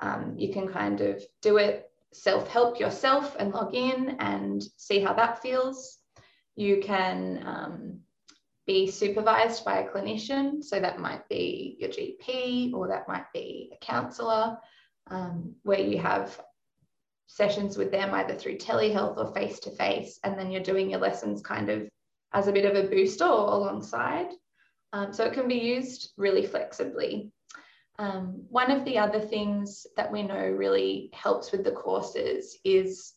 um, 0.00 0.34
you 0.36 0.52
can 0.52 0.68
kind 0.68 1.00
of 1.00 1.22
do 1.40 1.58
it 1.58 1.88
self 2.12 2.48
help 2.48 2.78
yourself 2.78 3.36
and 3.38 3.52
log 3.54 3.74
in 3.74 4.16
and 4.18 4.62
see 4.76 5.00
how 5.00 5.14
that 5.14 5.40
feels. 5.40 5.98
You 6.56 6.82
can 6.82 7.42
um, 7.46 8.00
be 8.66 8.90
supervised 8.90 9.64
by 9.64 9.78
a 9.78 9.88
clinician. 9.88 10.62
So, 10.62 10.80
that 10.80 10.98
might 10.98 11.26
be 11.28 11.76
your 11.78 11.88
GP 11.88 12.74
or 12.74 12.88
that 12.88 13.08
might 13.08 13.32
be 13.32 13.72
a 13.72 13.82
counsellor, 13.82 14.58
um, 15.06 15.54
where 15.62 15.80
you 15.80 15.98
have 15.98 16.38
sessions 17.34 17.78
with 17.78 17.90
them 17.90 18.12
either 18.14 18.34
through 18.34 18.58
telehealth 18.58 19.16
or 19.16 19.32
face 19.32 19.58
to 19.60 19.70
face, 19.70 20.18
and 20.22 20.38
then 20.38 20.50
you're 20.50 20.62
doing 20.62 20.90
your 20.90 21.00
lessons 21.00 21.40
kind 21.40 21.70
of 21.70 21.88
as 22.32 22.46
a 22.46 22.52
bit 22.52 22.64
of 22.64 22.76
a 22.76 22.88
booster 22.88 23.24
or 23.24 23.48
alongside. 23.54 24.28
Um, 24.92 25.12
so 25.12 25.24
it 25.24 25.32
can 25.32 25.48
be 25.48 25.56
used 25.56 26.12
really 26.16 26.46
flexibly. 26.46 27.30
Um, 27.98 28.44
one 28.48 28.70
of 28.70 28.84
the 28.84 28.98
other 28.98 29.20
things 29.20 29.86
that 29.96 30.12
we 30.12 30.22
know 30.22 30.46
really 30.48 31.10
helps 31.14 31.52
with 31.52 31.64
the 31.64 31.72
courses 31.72 32.58
is 32.64 33.14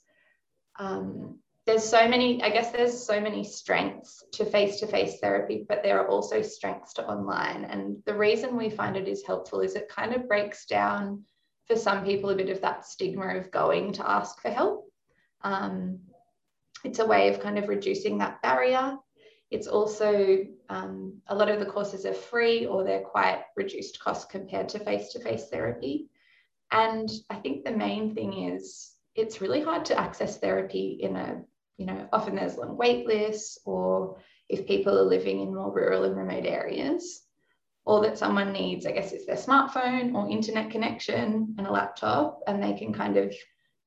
um, 0.79 1.39
there's 1.65 1.83
so 1.83 2.07
many, 2.07 2.41
I 2.43 2.49
guess 2.49 2.71
there's 2.71 3.05
so 3.05 3.19
many 3.19 3.43
strengths 3.43 4.23
to 4.33 4.45
face 4.45 4.79
to 4.79 4.87
face 4.87 5.19
therapy, 5.19 5.65
but 5.67 5.83
there 5.83 5.99
are 5.99 6.07
also 6.07 6.41
strengths 6.41 6.93
to 6.93 7.07
online. 7.07 7.65
And 7.65 7.97
the 8.05 8.13
reason 8.13 8.55
we 8.55 8.69
find 8.69 8.95
it 8.95 9.07
is 9.07 9.25
helpful 9.25 9.61
is 9.61 9.75
it 9.75 9.89
kind 9.89 10.13
of 10.13 10.27
breaks 10.27 10.65
down 10.65 11.23
for 11.67 11.75
some 11.75 12.03
people 12.03 12.29
a 12.29 12.35
bit 12.35 12.49
of 12.49 12.61
that 12.61 12.85
stigma 12.85 13.37
of 13.37 13.51
going 13.51 13.93
to 13.93 14.09
ask 14.09 14.41
for 14.41 14.49
help. 14.49 14.89
Um, 15.41 15.99
it's 16.83 16.99
a 16.99 17.05
way 17.05 17.29
of 17.29 17.39
kind 17.39 17.57
of 17.57 17.69
reducing 17.69 18.17
that 18.19 18.41
barrier. 18.41 18.97
It's 19.51 19.67
also 19.67 20.45
um, 20.69 21.21
a 21.27 21.35
lot 21.35 21.49
of 21.49 21.59
the 21.59 21.65
courses 21.65 22.05
are 22.05 22.13
free 22.13 22.65
or 22.65 22.83
they're 22.83 23.01
quite 23.01 23.43
reduced 23.55 23.99
cost 23.99 24.29
compared 24.29 24.69
to 24.69 24.79
face 24.79 25.11
to 25.13 25.19
face 25.19 25.47
therapy. 25.49 26.09
And 26.71 27.09
I 27.29 27.35
think 27.35 27.63
the 27.63 27.71
main 27.71 28.13
thing 28.13 28.51
is 28.51 28.91
it's 29.15 29.41
really 29.41 29.61
hard 29.61 29.85
to 29.85 29.99
access 29.99 30.37
therapy 30.37 30.99
in 31.01 31.15
a 31.15 31.41
you 31.77 31.85
know, 31.85 32.07
often 32.13 32.35
there's 32.35 32.57
long 32.57 32.77
wait 32.77 33.05
lists, 33.05 33.59
or 33.65 34.17
if 34.49 34.67
people 34.67 34.97
are 34.97 35.03
living 35.03 35.41
in 35.41 35.53
more 35.53 35.73
rural 35.73 36.05
and 36.05 36.15
remote 36.15 36.45
areas, 36.45 37.23
all 37.85 38.01
that 38.01 38.17
someone 38.17 38.51
needs, 38.51 38.85
I 38.85 38.91
guess, 38.91 39.11
is 39.11 39.25
their 39.25 39.35
smartphone 39.35 40.15
or 40.15 40.29
internet 40.29 40.71
connection 40.71 41.55
and 41.57 41.67
a 41.67 41.71
laptop, 41.71 42.41
and 42.47 42.61
they 42.61 42.73
can 42.73 42.93
kind 42.93 43.17
of 43.17 43.33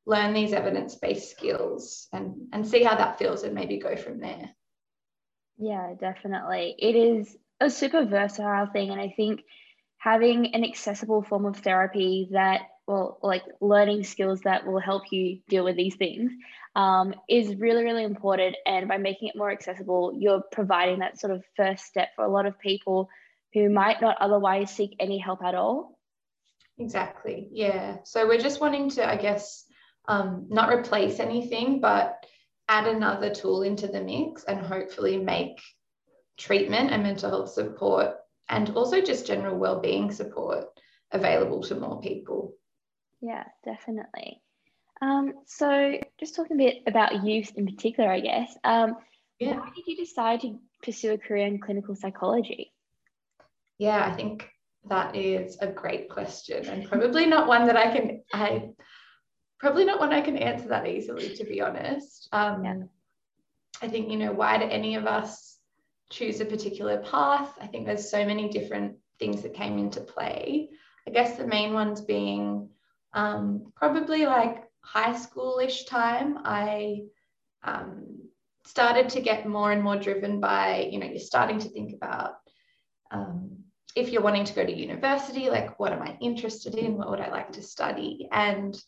learn 0.06 0.32
these 0.32 0.52
evidence-based 0.52 1.30
skills 1.30 2.08
and, 2.12 2.48
and 2.52 2.66
see 2.66 2.82
how 2.82 2.96
that 2.96 3.18
feels 3.18 3.42
and 3.42 3.54
maybe 3.54 3.78
go 3.78 3.96
from 3.96 4.20
there. 4.20 4.50
Yeah, 5.58 5.94
definitely. 5.98 6.76
It 6.78 6.94
is 6.94 7.36
a 7.60 7.68
super 7.68 8.04
versatile 8.04 8.66
thing. 8.66 8.90
And 8.90 9.00
I 9.00 9.12
think 9.16 9.42
having 9.98 10.54
an 10.54 10.64
accessible 10.64 11.22
form 11.22 11.44
of 11.44 11.56
therapy 11.56 12.28
that 12.30 12.62
well 12.86 13.18
like 13.22 13.42
learning 13.60 14.04
skills 14.04 14.40
that 14.42 14.66
will 14.66 14.78
help 14.78 15.12
you 15.12 15.40
deal 15.48 15.64
with 15.64 15.76
these 15.76 15.96
things 15.96 16.32
um, 16.74 17.14
is 17.28 17.54
really 17.56 17.84
really 17.84 18.04
important 18.04 18.56
and 18.64 18.88
by 18.88 18.96
making 18.96 19.28
it 19.28 19.36
more 19.36 19.50
accessible 19.50 20.14
you're 20.16 20.42
providing 20.52 21.00
that 21.00 21.20
sort 21.20 21.32
of 21.32 21.44
first 21.56 21.84
step 21.84 22.08
for 22.16 22.24
a 22.24 22.30
lot 22.30 22.46
of 22.46 22.58
people 22.58 23.08
who 23.54 23.68
might 23.70 24.00
not 24.00 24.16
otherwise 24.20 24.70
seek 24.70 24.96
any 25.00 25.18
help 25.18 25.42
at 25.42 25.54
all 25.54 25.98
exactly 26.78 27.48
yeah 27.50 27.96
so 28.04 28.26
we're 28.26 28.38
just 28.38 28.60
wanting 28.60 28.90
to 28.90 29.08
i 29.08 29.16
guess 29.16 29.64
um, 30.06 30.46
not 30.48 30.72
replace 30.72 31.20
anything 31.20 31.80
but 31.80 32.24
add 32.66 32.86
another 32.86 33.28
tool 33.28 33.62
into 33.62 33.86
the 33.86 34.00
mix 34.00 34.44
and 34.44 34.58
hopefully 34.58 35.18
make 35.18 35.60
treatment 36.38 36.90
and 36.90 37.02
mental 37.02 37.28
health 37.28 37.50
support 37.50 38.14
and 38.48 38.70
also 38.70 39.02
just 39.02 39.26
general 39.26 39.58
well-being 39.58 40.10
support 40.10 40.64
available 41.12 41.62
to 41.62 41.74
more 41.74 42.00
people 42.00 42.54
yeah, 43.20 43.44
definitely. 43.64 44.40
Um, 45.00 45.34
so, 45.46 45.98
just 46.18 46.34
talking 46.34 46.60
a 46.60 46.64
bit 46.64 46.82
about 46.86 47.24
youth 47.24 47.52
in 47.56 47.66
particular, 47.66 48.10
I 48.10 48.20
guess. 48.20 48.56
Um, 48.64 48.96
yeah. 49.38 49.58
Why 49.58 49.70
did 49.74 49.86
you 49.86 49.96
decide 49.96 50.40
to 50.42 50.58
pursue 50.82 51.12
a 51.12 51.18
career 51.18 51.46
in 51.46 51.60
clinical 51.60 51.94
psychology? 51.94 52.72
Yeah, 53.78 54.04
I 54.04 54.14
think 54.14 54.48
that 54.88 55.14
is 55.14 55.56
a 55.60 55.66
great 55.66 56.08
question, 56.08 56.66
and 56.66 56.88
probably 56.88 57.26
not 57.26 57.48
one 57.48 57.66
that 57.66 57.76
I 57.76 57.90
can. 57.92 58.22
I 58.32 58.70
probably 59.60 59.84
not 59.84 60.00
one 60.00 60.12
I 60.12 60.20
can 60.20 60.36
answer 60.36 60.68
that 60.68 60.86
easily, 60.86 61.34
to 61.36 61.44
be 61.44 61.60
honest. 61.60 62.28
Um, 62.32 62.64
yeah. 62.64 62.74
I 63.80 63.88
think 63.88 64.10
you 64.10 64.16
know 64.16 64.32
why 64.32 64.58
do 64.58 64.64
any 64.64 64.96
of 64.96 65.06
us 65.06 65.58
choose 66.10 66.40
a 66.40 66.44
particular 66.44 66.98
path? 66.98 67.52
I 67.60 67.66
think 67.66 67.86
there's 67.86 68.10
so 68.10 68.24
many 68.24 68.48
different 68.48 68.96
things 69.18 69.42
that 69.42 69.54
came 69.54 69.78
into 69.78 70.00
play. 70.00 70.70
I 71.06 71.10
guess 71.10 71.36
the 71.36 71.46
main 71.46 71.72
ones 71.72 72.00
being 72.00 72.68
um, 73.12 73.72
probably 73.76 74.26
like 74.26 74.64
high 74.80 75.14
schoolish 75.14 75.86
time, 75.86 76.38
I 76.44 77.02
um, 77.62 78.18
started 78.64 79.08
to 79.10 79.20
get 79.20 79.48
more 79.48 79.72
and 79.72 79.82
more 79.82 79.96
driven 79.96 80.40
by, 80.40 80.88
you 80.90 80.98
know, 80.98 81.06
you're 81.06 81.18
starting 81.18 81.58
to 81.60 81.68
think 81.68 81.94
about 81.94 82.34
um, 83.10 83.57
if 83.98 84.10
you're 84.10 84.22
wanting 84.22 84.44
to 84.44 84.54
go 84.54 84.64
to 84.64 84.72
university, 84.72 85.50
like 85.50 85.78
what 85.80 85.92
am 85.92 86.02
I 86.02 86.16
interested 86.20 86.74
in? 86.76 86.96
What 86.96 87.10
would 87.10 87.20
I 87.20 87.30
like 87.30 87.52
to 87.52 87.62
study? 87.62 88.28
And 88.30 88.80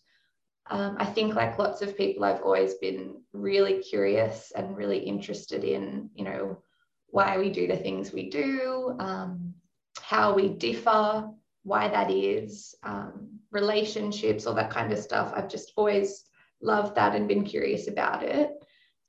um, 0.71 0.97
I 1.01 1.05
think, 1.05 1.35
like 1.35 1.59
lots 1.59 1.83
of 1.83 1.97
people, 1.97 2.25
I've 2.25 2.43
always 2.43 2.75
been 2.75 3.21
really 3.33 3.83
curious 3.83 4.53
and 4.55 4.77
really 4.77 4.99
interested 4.99 5.65
in, 5.65 6.11
you 6.15 6.25
know, 6.25 6.63
why 7.09 7.39
we 7.39 7.51
do 7.51 7.67
the 7.67 7.77
things 7.77 8.13
we 8.13 8.31
do, 8.31 8.95
um, 9.01 9.53
how 10.01 10.33
we 10.33 10.49
differ, 10.49 11.29
why 11.65 11.89
that 11.89 12.11
is, 12.11 12.77
um, 12.85 13.41
relationships, 13.51 14.47
all 14.47 14.55
that 14.55 14.71
kind 14.71 14.93
of 14.93 14.99
stuff. 15.01 15.33
I've 15.35 15.49
just 15.49 15.73
always 15.77 16.25
loved 16.63 16.95
that 16.95 17.17
and 17.17 17.27
been 17.27 17.45
curious 17.45 17.89
about 17.89 18.23
it. 18.23 18.53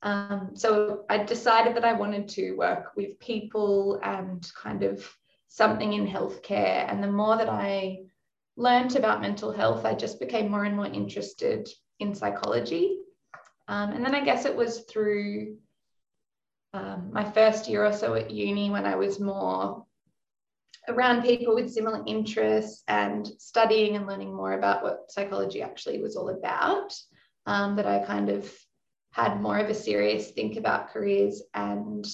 Um, 0.02 0.52
so 0.56 1.06
I 1.10 1.20
decided 1.20 1.76
that 1.76 1.86
I 1.86 1.94
wanted 1.94 2.28
to 2.30 2.54
work 2.54 2.94
with 2.96 3.20
people 3.20 4.00
and 4.02 4.52
kind 4.56 4.82
of 4.82 5.08
something 5.52 5.92
in 5.92 6.08
healthcare. 6.08 6.90
And 6.90 7.04
the 7.04 7.12
more 7.12 7.36
that 7.36 7.50
I 7.50 8.04
learned 8.56 8.96
about 8.96 9.20
mental 9.20 9.52
health, 9.52 9.86
I 9.86 9.94
just 9.94 10.18
became 10.18 10.50
more 10.50 10.64
and 10.64 10.78
more 10.78 10.86
interested 10.86 11.68
in 12.00 12.16
psychology. 12.16 13.00
Um, 13.68 13.92
and 13.92 14.04
then 14.04 14.16
I 14.16 14.24
guess 14.24 14.46
it 14.46 14.56
was 14.56 14.80
through 14.90 15.58
um, 16.74 17.10
my 17.12 17.30
first 17.30 17.68
year 17.68 17.86
or 17.86 17.92
so 17.92 18.16
at 18.16 18.32
uni 18.32 18.70
when 18.70 18.86
I 18.86 18.96
was 18.96 19.20
more 19.20 19.86
around 20.88 21.24
people 21.24 21.54
with 21.54 21.74
similar 21.74 22.02
interests 22.08 22.84
and 22.88 23.28
studying 23.38 23.98
and 23.98 24.08
learning 24.08 24.34
more 24.34 24.54
about 24.54 24.84
what 24.84 25.12
psychology 25.12 25.62
actually 25.62 26.02
was 26.02 26.16
all 26.16 26.30
about 26.30 26.94
um, 27.46 27.76
that 27.76 27.86
I 27.86 28.00
kind 28.06 28.30
of 28.30 28.50
had 29.12 29.42
more 29.42 29.58
of 29.58 29.70
a 29.70 29.74
serious 29.74 30.32
think 30.32 30.56
about 30.56 30.92
careers. 30.92 31.44
And 31.54 32.08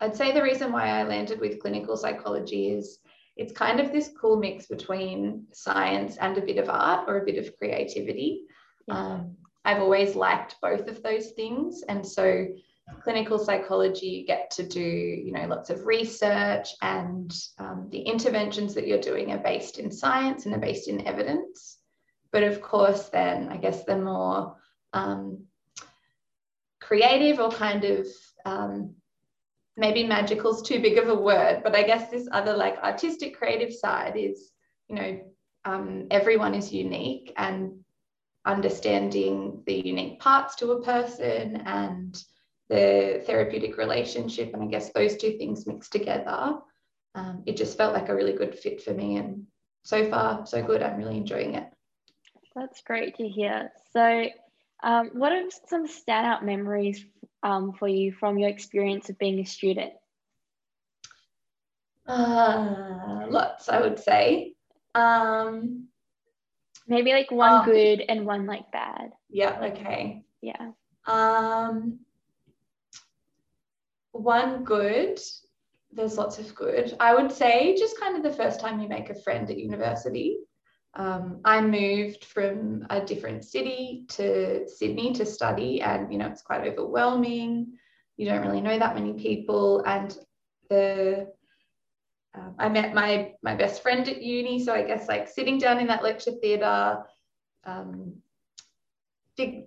I'd 0.00 0.16
say 0.16 0.32
the 0.32 0.42
reason 0.42 0.72
why 0.72 0.88
I 0.88 1.02
landed 1.02 1.40
with 1.40 1.60
clinical 1.60 1.96
psychology 1.96 2.70
is 2.70 2.98
it's 3.36 3.52
kind 3.52 3.80
of 3.80 3.92
this 3.92 4.10
cool 4.20 4.36
mix 4.36 4.66
between 4.66 5.46
science 5.52 6.16
and 6.16 6.36
a 6.36 6.42
bit 6.42 6.58
of 6.58 6.68
art 6.68 7.08
or 7.08 7.18
a 7.18 7.24
bit 7.24 7.38
of 7.38 7.56
creativity. 7.56 8.42
Um, 8.90 9.36
I've 9.64 9.80
always 9.80 10.14
liked 10.14 10.56
both 10.60 10.88
of 10.88 11.02
those 11.02 11.30
things. 11.30 11.82
And 11.88 12.04
so 12.04 12.48
clinical 13.02 13.38
psychology, 13.38 14.06
you 14.06 14.26
get 14.26 14.50
to 14.52 14.66
do, 14.66 14.80
you 14.80 15.32
know, 15.32 15.46
lots 15.46 15.70
of 15.70 15.86
research 15.86 16.70
and 16.82 17.32
um, 17.58 17.88
the 17.90 18.00
interventions 18.00 18.74
that 18.74 18.86
you're 18.86 19.00
doing 19.00 19.30
are 19.32 19.38
based 19.38 19.78
in 19.78 19.90
science 19.90 20.46
and 20.46 20.54
are 20.54 20.60
based 20.60 20.88
in 20.88 21.06
evidence. 21.06 21.78
But 22.32 22.42
of 22.42 22.60
course, 22.60 23.08
then 23.08 23.48
I 23.50 23.56
guess 23.56 23.84
the 23.84 23.96
more 23.96 24.56
um, 24.92 25.44
creative 26.80 27.38
or 27.38 27.50
kind 27.50 27.84
of 27.84 28.06
um, 28.44 28.94
maybe 29.78 30.04
magical 30.04 30.54
is 30.54 30.62
too 30.62 30.82
big 30.82 30.98
of 30.98 31.08
a 31.08 31.14
word, 31.14 31.62
but 31.62 31.74
I 31.74 31.84
guess 31.84 32.10
this 32.10 32.28
other 32.32 32.54
like 32.54 32.76
artistic 32.78 33.38
creative 33.38 33.72
side 33.72 34.16
is, 34.16 34.50
you 34.88 34.96
know, 34.96 35.20
um, 35.64 36.06
everyone 36.10 36.54
is 36.54 36.72
unique 36.72 37.32
and 37.36 37.78
understanding 38.44 39.62
the 39.66 39.74
unique 39.74 40.18
parts 40.20 40.56
to 40.56 40.72
a 40.72 40.82
person 40.82 41.62
and 41.64 42.22
the 42.68 43.22
therapeutic 43.26 43.76
relationship. 43.76 44.52
And 44.52 44.62
I 44.62 44.66
guess 44.66 44.92
those 44.92 45.16
two 45.16 45.38
things 45.38 45.66
mixed 45.66 45.92
together, 45.92 46.58
um, 47.14 47.42
it 47.46 47.56
just 47.56 47.76
felt 47.76 47.94
like 47.94 48.08
a 48.08 48.14
really 48.14 48.32
good 48.32 48.58
fit 48.58 48.82
for 48.82 48.92
me. 48.92 49.16
And 49.16 49.46
so 49.84 50.08
far, 50.10 50.44
so 50.46 50.62
good. 50.62 50.82
I'm 50.82 50.98
really 50.98 51.16
enjoying 51.16 51.54
it. 51.54 51.68
That's 52.56 52.82
great 52.82 53.16
to 53.16 53.28
hear. 53.28 53.70
So, 53.92 54.26
um, 54.82 55.10
what 55.12 55.32
are 55.32 55.44
some 55.66 55.86
standout 55.86 56.44
memories 56.44 57.04
um, 57.42 57.72
for 57.72 57.88
you 57.88 58.12
from 58.12 58.38
your 58.38 58.48
experience 58.48 59.08
of 59.10 59.18
being 59.18 59.40
a 59.40 59.44
student? 59.44 59.92
Uh, 62.06 63.26
lots, 63.28 63.68
I 63.68 63.80
would 63.80 63.98
say. 63.98 64.54
Um, 64.94 65.88
Maybe 66.86 67.12
like 67.12 67.30
one 67.30 67.52
uh, 67.52 67.64
good 67.64 68.00
and 68.08 68.24
one 68.24 68.46
like 68.46 68.72
bad. 68.72 69.12
Yeah. 69.28 69.60
Okay. 69.62 70.24
Yeah. 70.40 70.70
Um, 71.06 72.00
one 74.12 74.64
good, 74.64 75.20
there's 75.92 76.16
lots 76.16 76.38
of 76.38 76.54
good. 76.54 76.94
I 76.98 77.14
would 77.14 77.30
say 77.30 77.76
just 77.76 78.00
kind 78.00 78.16
of 78.16 78.22
the 78.22 78.36
first 78.36 78.60
time 78.60 78.80
you 78.80 78.88
make 78.88 79.10
a 79.10 79.14
friend 79.14 79.48
at 79.50 79.58
university. 79.58 80.38
Um, 80.98 81.40
I 81.44 81.60
moved 81.60 82.24
from 82.24 82.84
a 82.90 83.00
different 83.00 83.44
city 83.44 84.04
to 84.08 84.68
Sydney 84.68 85.12
to 85.14 85.24
study, 85.24 85.80
and 85.80 86.12
you 86.12 86.18
know 86.18 86.26
it's 86.26 86.42
quite 86.42 86.66
overwhelming. 86.66 87.78
You 88.16 88.26
don't 88.26 88.44
really 88.44 88.60
know 88.60 88.78
that 88.78 88.96
many 88.96 89.12
people, 89.12 89.84
and 89.86 90.18
the 90.68 91.28
um, 92.34 92.56
I 92.58 92.68
met 92.68 92.94
my 92.94 93.32
my 93.42 93.54
best 93.54 93.80
friend 93.80 94.08
at 94.08 94.20
uni, 94.20 94.62
so 94.64 94.74
I 94.74 94.82
guess 94.82 95.08
like 95.08 95.28
sitting 95.28 95.58
down 95.58 95.78
in 95.78 95.86
that 95.86 96.02
lecture 96.02 96.32
theatre, 96.42 96.98
um, 97.64 98.14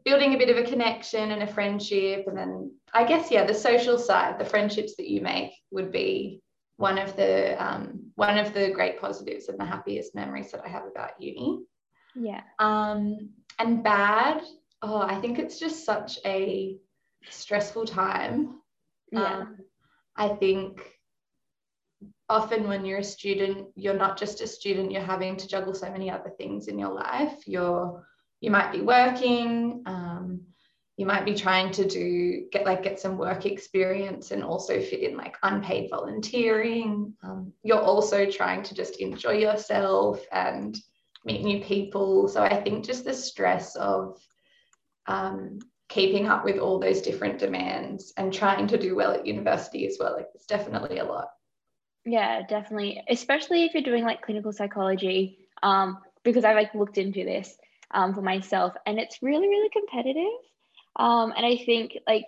building 0.03 0.33
a 0.33 0.37
bit 0.37 0.49
of 0.49 0.57
a 0.57 0.69
connection 0.69 1.31
and 1.31 1.43
a 1.43 1.47
friendship 1.47 2.25
and 2.27 2.37
then 2.37 2.69
i 2.93 3.05
guess 3.05 3.31
yeah 3.31 3.45
the 3.45 3.53
social 3.53 3.97
side 3.97 4.37
the 4.37 4.45
friendships 4.45 4.95
that 4.97 5.07
you 5.07 5.21
make 5.21 5.53
would 5.71 5.91
be 5.91 6.41
one 6.81 6.97
of 6.97 7.15
the 7.15 7.63
um, 7.63 8.11
one 8.15 8.37
of 8.37 8.53
the 8.53 8.71
great 8.71 8.99
positives 8.99 9.47
and 9.47 9.59
the 9.59 9.65
happiest 9.65 10.15
memories 10.15 10.51
that 10.51 10.63
I 10.65 10.69
have 10.69 10.85
about 10.85 11.21
uni. 11.21 11.63
Yeah. 12.15 12.41
Um, 12.59 13.29
and 13.59 13.83
bad, 13.83 14.41
oh, 14.81 15.01
I 15.01 15.21
think 15.21 15.39
it's 15.39 15.59
just 15.59 15.85
such 15.85 16.19
a 16.25 16.77
stressful 17.29 17.85
time. 17.85 18.55
Yeah. 19.11 19.41
Um, 19.41 19.57
I 20.15 20.29
think 20.29 20.81
often 22.27 22.67
when 22.67 22.83
you're 22.83 22.99
a 22.99 23.03
student, 23.03 23.67
you're 23.75 23.93
not 23.93 24.17
just 24.17 24.41
a 24.41 24.47
student, 24.47 24.91
you're 24.91 25.01
having 25.01 25.37
to 25.37 25.47
juggle 25.47 25.73
so 25.73 25.89
many 25.91 26.09
other 26.09 26.31
things 26.37 26.67
in 26.67 26.79
your 26.79 26.93
life. 26.93 27.47
You're 27.47 28.07
you 28.41 28.49
might 28.49 28.71
be 28.71 28.81
working, 28.81 29.83
um, 29.85 30.41
you 30.97 31.05
might 31.05 31.25
be 31.25 31.33
trying 31.33 31.71
to 31.71 31.87
do 31.87 32.45
get 32.51 32.65
like 32.65 32.83
get 32.83 32.99
some 32.99 33.17
work 33.17 33.45
experience 33.45 34.31
and 34.31 34.43
also 34.43 34.79
fit 34.79 34.99
in 35.01 35.17
like 35.17 35.37
unpaid 35.43 35.89
volunteering. 35.89 37.13
Um, 37.23 37.53
you're 37.63 37.81
also 37.81 38.29
trying 38.29 38.63
to 38.63 38.75
just 38.75 38.99
enjoy 38.99 39.33
yourself 39.33 40.21
and 40.31 40.77
meet 41.25 41.43
new 41.43 41.61
people. 41.63 42.27
So 42.27 42.43
I 42.43 42.61
think 42.61 42.85
just 42.85 43.05
the 43.05 43.13
stress 43.13 43.75
of 43.75 44.19
um, 45.07 45.59
keeping 45.89 46.27
up 46.27 46.45
with 46.45 46.57
all 46.57 46.79
those 46.79 47.01
different 47.01 47.39
demands 47.39 48.13
and 48.17 48.33
trying 48.33 48.67
to 48.67 48.77
do 48.77 48.95
well 48.95 49.11
at 49.11 49.25
university 49.25 49.87
as 49.87 49.97
well, 49.99 50.13
like 50.15 50.27
it's 50.33 50.45
definitely 50.45 50.99
a 50.99 51.05
lot. 51.05 51.29
Yeah, 52.05 52.41
definitely. 52.47 53.01
Especially 53.09 53.65
if 53.65 53.73
you're 53.73 53.83
doing 53.83 54.03
like 54.03 54.21
clinical 54.21 54.51
psychology, 54.51 55.37
um, 55.61 55.99
because 56.23 56.45
I 56.45 56.53
like 56.53 56.73
looked 56.73 56.97
into 56.97 57.23
this 57.23 57.55
um, 57.91 58.13
for 58.13 58.21
myself, 58.21 58.73
and 58.85 58.99
it's 58.99 59.21
really, 59.21 59.47
really 59.47 59.69
competitive. 59.69 60.50
Um, 60.95 61.33
and 61.35 61.45
I 61.45 61.57
think 61.57 61.97
like 62.07 62.25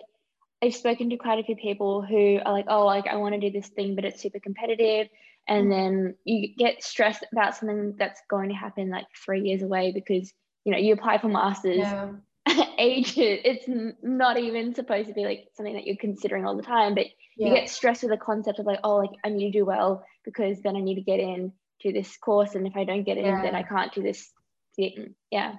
I've 0.62 0.74
spoken 0.74 1.10
to 1.10 1.16
quite 1.16 1.38
a 1.38 1.44
few 1.44 1.56
people 1.56 2.02
who 2.02 2.38
are 2.44 2.52
like, 2.52 2.66
oh, 2.68 2.86
like 2.86 3.06
I 3.06 3.16
want 3.16 3.34
to 3.34 3.40
do 3.40 3.50
this 3.50 3.68
thing, 3.68 3.94
but 3.94 4.04
it's 4.04 4.22
super 4.22 4.40
competitive. 4.40 5.08
And 5.46 5.66
mm. 5.66 5.70
then 5.70 6.14
you 6.24 6.54
get 6.56 6.82
stressed 6.82 7.24
about 7.32 7.56
something 7.56 7.96
that's 7.98 8.20
going 8.30 8.48
to 8.48 8.54
happen 8.54 8.88
like 8.88 9.06
three 9.24 9.42
years 9.42 9.62
away 9.62 9.92
because 9.92 10.32
you 10.64 10.72
know 10.72 10.78
you 10.78 10.94
apply 10.94 11.18
for 11.18 11.28
masters. 11.28 11.78
Yeah. 11.78 12.12
age 12.78 13.14
it's 13.16 13.64
not 14.02 14.38
even 14.38 14.74
supposed 14.74 15.08
to 15.08 15.14
be 15.14 15.24
like 15.24 15.48
something 15.54 15.74
that 15.74 15.86
you're 15.86 15.96
considering 15.96 16.44
all 16.44 16.56
the 16.56 16.62
time 16.62 16.94
but 16.94 17.06
yeah. 17.38 17.48
you 17.48 17.54
get 17.54 17.70
stressed 17.70 18.02
with 18.02 18.10
the 18.10 18.18
concept 18.18 18.58
of 18.58 18.66
like 18.66 18.80
oh 18.84 18.96
like 18.96 19.12
i 19.24 19.30
need 19.30 19.50
to 19.50 19.58
do 19.58 19.64
well 19.64 20.04
because 20.26 20.60
then 20.60 20.76
i 20.76 20.80
need 20.80 20.96
to 20.96 21.00
get 21.00 21.18
in 21.18 21.52
to 21.80 21.90
this 21.90 22.18
course 22.18 22.54
and 22.54 22.66
if 22.66 22.76
i 22.76 22.84
don't 22.84 23.04
get 23.04 23.16
in 23.16 23.24
yeah. 23.24 23.40
then 23.40 23.54
i 23.54 23.62
can't 23.62 23.94
do 23.94 24.02
this 24.02 24.30
thing 24.76 25.14
yeah 25.30 25.54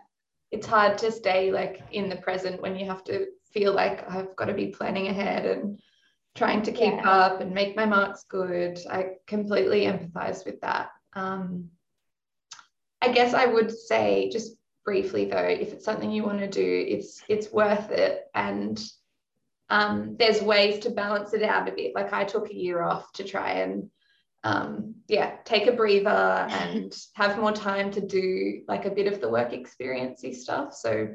it's 0.55 0.67
hard 0.67 0.97
to 0.97 1.11
stay 1.11 1.51
like 1.51 1.81
in 1.91 2.07
the 2.07 2.15
present 2.15 2.61
when 2.61 2.75
you 2.77 2.85
have 2.85 3.03
to 3.03 3.27
feel 3.53 3.73
like 3.73 4.09
i've 4.09 4.35
got 4.35 4.45
to 4.45 4.53
be 4.53 4.67
planning 4.67 5.07
ahead 5.07 5.45
and 5.45 5.79
trying 6.35 6.61
to 6.61 6.71
keep 6.71 6.93
yeah. 6.93 7.09
up 7.09 7.39
and 7.39 7.53
make 7.53 7.77
my 7.77 7.85
marks 7.85 8.25
good. 8.27 8.77
I 8.91 9.11
completely 9.25 9.85
empathize 9.85 10.45
with 10.45 10.59
that. 10.61 10.89
Um, 11.13 11.69
i 13.01 13.11
guess 13.11 13.33
i 13.33 13.45
would 13.45 13.71
say 13.71 14.29
just 14.31 14.55
briefly 14.85 15.25
though 15.25 15.37
if 15.37 15.73
it's 15.73 15.85
something 15.85 16.11
you 16.11 16.23
want 16.23 16.39
to 16.39 16.47
do 16.47 16.85
it's 16.87 17.21
it's 17.27 17.51
worth 17.51 17.91
it. 17.91 18.23
And 18.33 18.81
um, 19.69 20.15
there's 20.19 20.41
ways 20.41 20.79
to 20.79 20.91
balance 20.91 21.33
it 21.33 21.41
out 21.41 21.67
a 21.67 21.71
bit. 21.71 21.95
Like 21.95 22.13
i 22.13 22.23
took 22.23 22.49
a 22.49 22.55
year 22.55 22.81
off 22.81 23.11
to 23.13 23.23
try 23.23 23.51
and 23.63 23.89
um, 24.45 24.93
yeah 25.07 25.37
take 25.43 25.67
a 25.67 25.71
breather 25.71 26.09
and 26.09 26.95
have 27.15 27.37
more 27.39 27.51
time 27.51 27.91
to 27.91 27.99
do 27.99 28.61
like 28.67 28.85
a 28.85 28.91
bit 28.91 29.11
of 29.11 29.19
the 29.19 29.27
work 29.27 29.51
experiency 29.51 30.33
stuff. 30.33 30.73
So 30.73 31.09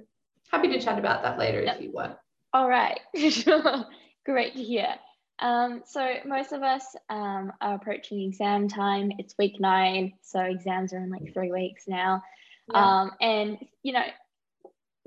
happy 0.50 0.68
to 0.68 0.80
chat 0.80 0.98
about 0.98 1.22
that 1.22 1.38
later 1.38 1.62
yep. 1.62 1.76
if 1.76 1.82
you 1.82 1.92
want. 1.92 2.16
All 2.52 2.68
right. 2.68 2.98
Great 4.26 4.54
to 4.54 4.62
hear. 4.62 4.96
Um, 5.38 5.82
so 5.86 6.16
most 6.26 6.52
of 6.52 6.62
us 6.62 6.84
um, 7.08 7.52
are 7.60 7.76
approaching 7.76 8.20
exam 8.22 8.68
time. 8.68 9.12
It's 9.18 9.34
week 9.38 9.60
nine 9.60 10.12
so 10.22 10.40
exams 10.40 10.92
are 10.92 10.98
in 10.98 11.10
like 11.10 11.32
three 11.32 11.52
weeks 11.52 11.84
now. 11.86 12.22
Yeah. 12.72 13.00
Um, 13.00 13.10
and, 13.20 13.58
you 13.82 13.92
know, 13.92 14.04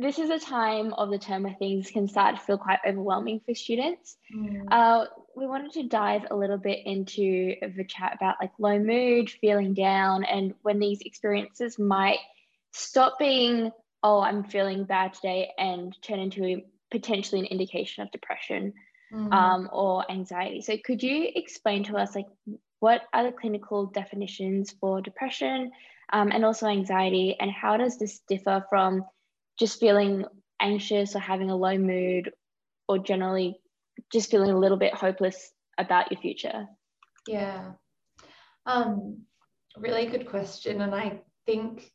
this 0.04 0.20
is 0.20 0.30
a 0.30 0.40
time 0.40 0.94
of 0.94 1.10
the 1.10 1.18
term 1.18 1.44
where 1.44 1.56
things 1.58 1.90
can 1.90 2.08
start 2.08 2.36
to 2.36 2.42
feel 2.42 2.58
quite 2.58 2.80
overwhelming 2.88 3.42
for 3.46 3.56
students. 3.56 4.18
Mm. 4.36 4.66
Uh, 4.72 5.06
we 5.36 5.48
wanted 5.48 5.72
to 5.74 5.84
dive 5.84 6.24
a 6.30 6.36
little 6.36 6.58
bit 6.58 6.80
into 6.86 7.56
the 7.76 7.86
chat 7.88 8.14
about 8.16 8.36
like 8.42 8.52
low 8.60 8.78
mood, 8.80 9.30
feeling 9.30 9.74
down, 9.74 10.24
and 10.24 10.54
when 10.62 10.80
these 10.80 11.02
experiences 11.02 11.80
might 11.80 12.20
stop 12.72 13.18
being, 13.18 13.72
oh, 14.04 14.20
I'm 14.20 14.44
feeling 14.44 14.84
bad 14.86 15.14
today, 15.14 15.52
and 15.58 15.96
turn 16.02 16.20
into 16.20 16.62
potentially 16.92 17.42
an 17.42 17.48
indication 17.48 18.04
of 18.04 18.12
depression 18.12 18.74
mm. 19.14 19.34
um, 19.34 19.70
or 19.72 20.10
anxiety. 20.12 20.62
So, 20.62 20.78
could 20.84 21.02
you 21.02 21.30
explain 21.36 21.86
to 21.86 21.98
us 21.98 22.14
like 22.14 22.28
what 22.80 23.02
are 23.14 23.24
the 23.24 23.32
clinical 23.32 23.86
definitions 23.86 24.76
for 24.80 25.02
depression? 25.02 25.72
um, 26.12 26.32
and 26.32 26.46
also 26.46 26.68
anxiety. 26.68 27.36
And 27.40 27.52
how 27.52 27.78
does 27.78 27.98
this 27.98 28.20
differ 28.30 28.66
from 28.70 29.04
just 29.60 29.80
feeling 29.80 30.26
anxious 30.62 31.16
or 31.16 31.20
having 31.20 31.50
a 31.50 31.56
low 31.56 31.78
mood 31.78 32.32
or 32.88 32.98
generally 32.98 33.60
just 34.12 34.32
feeling 34.32 34.52
a 34.52 34.60
little 34.60 34.78
bit 34.78 34.94
hopeless 34.94 35.52
about 35.78 36.12
your 36.12 36.20
future? 36.20 36.68
Yeah. 37.28 37.72
Um, 38.66 39.24
really 39.78 40.06
good 40.06 40.28
question. 40.28 40.82
And 40.82 40.94
I 40.94 41.22
think 41.46 41.92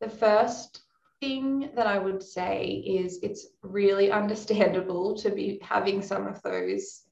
the 0.00 0.08
first 0.08 0.82
thing 1.20 1.70
that 1.76 1.86
I 1.86 1.98
would 1.98 2.22
say 2.22 2.66
is 2.66 3.20
it's 3.22 3.46
really 3.62 4.10
understandable 4.20 5.16
to 5.18 5.30
be 5.30 5.58
having 5.62 6.02
some 6.02 6.26
of 6.26 6.42
those 6.42 7.02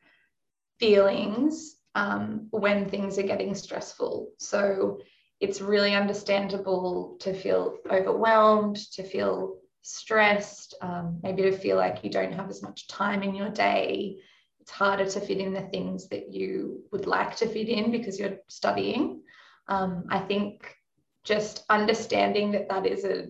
feelings 0.79 1.77
um, 1.95 2.47
when 2.51 2.89
things 2.89 3.19
are 3.19 3.25
getting 3.25 3.55
stressful. 3.55 4.31
So 4.39 5.01
it's 5.41 5.61
really 5.61 5.95
understandable 5.95 7.17
to 7.21 7.33
feel 7.33 7.79
overwhelmed, 7.91 8.77
to 8.93 9.03
feel 9.03 9.60
stressed, 9.83 10.75
um, 10.83 11.19
maybe 11.23 11.43
to 11.43 11.53
feel 11.53 11.77
like 11.77 12.05
you 12.05 12.11
don't 12.11 12.33
have 12.33 12.51
as 12.51 12.63
much 12.63 12.89
time 12.89 13.23
in 13.23 13.35
your 13.35 13.51
day. 13.51 14.19
It's 14.61 14.71
harder 14.71 15.07
to 15.07 15.21
fit 15.21 15.39
in 15.39 15.55
the 15.55 15.63
things 15.63 16.09
that 16.09 16.33
you 16.33 16.85
would 16.93 17.07
like 17.07 17.37
to 17.37 17.49
fit 17.49 17.69
in 17.69 17.91
because 17.91 18.19
you're 18.19 18.39
studying. 18.49 19.23
Um, 19.69 20.05
I 20.11 20.19
think 20.19 20.77
just 21.25 21.65
understanding 21.71 22.53
that 22.53 22.69
that 22.69 22.87
is 22.87 23.05
a, 23.05 23.29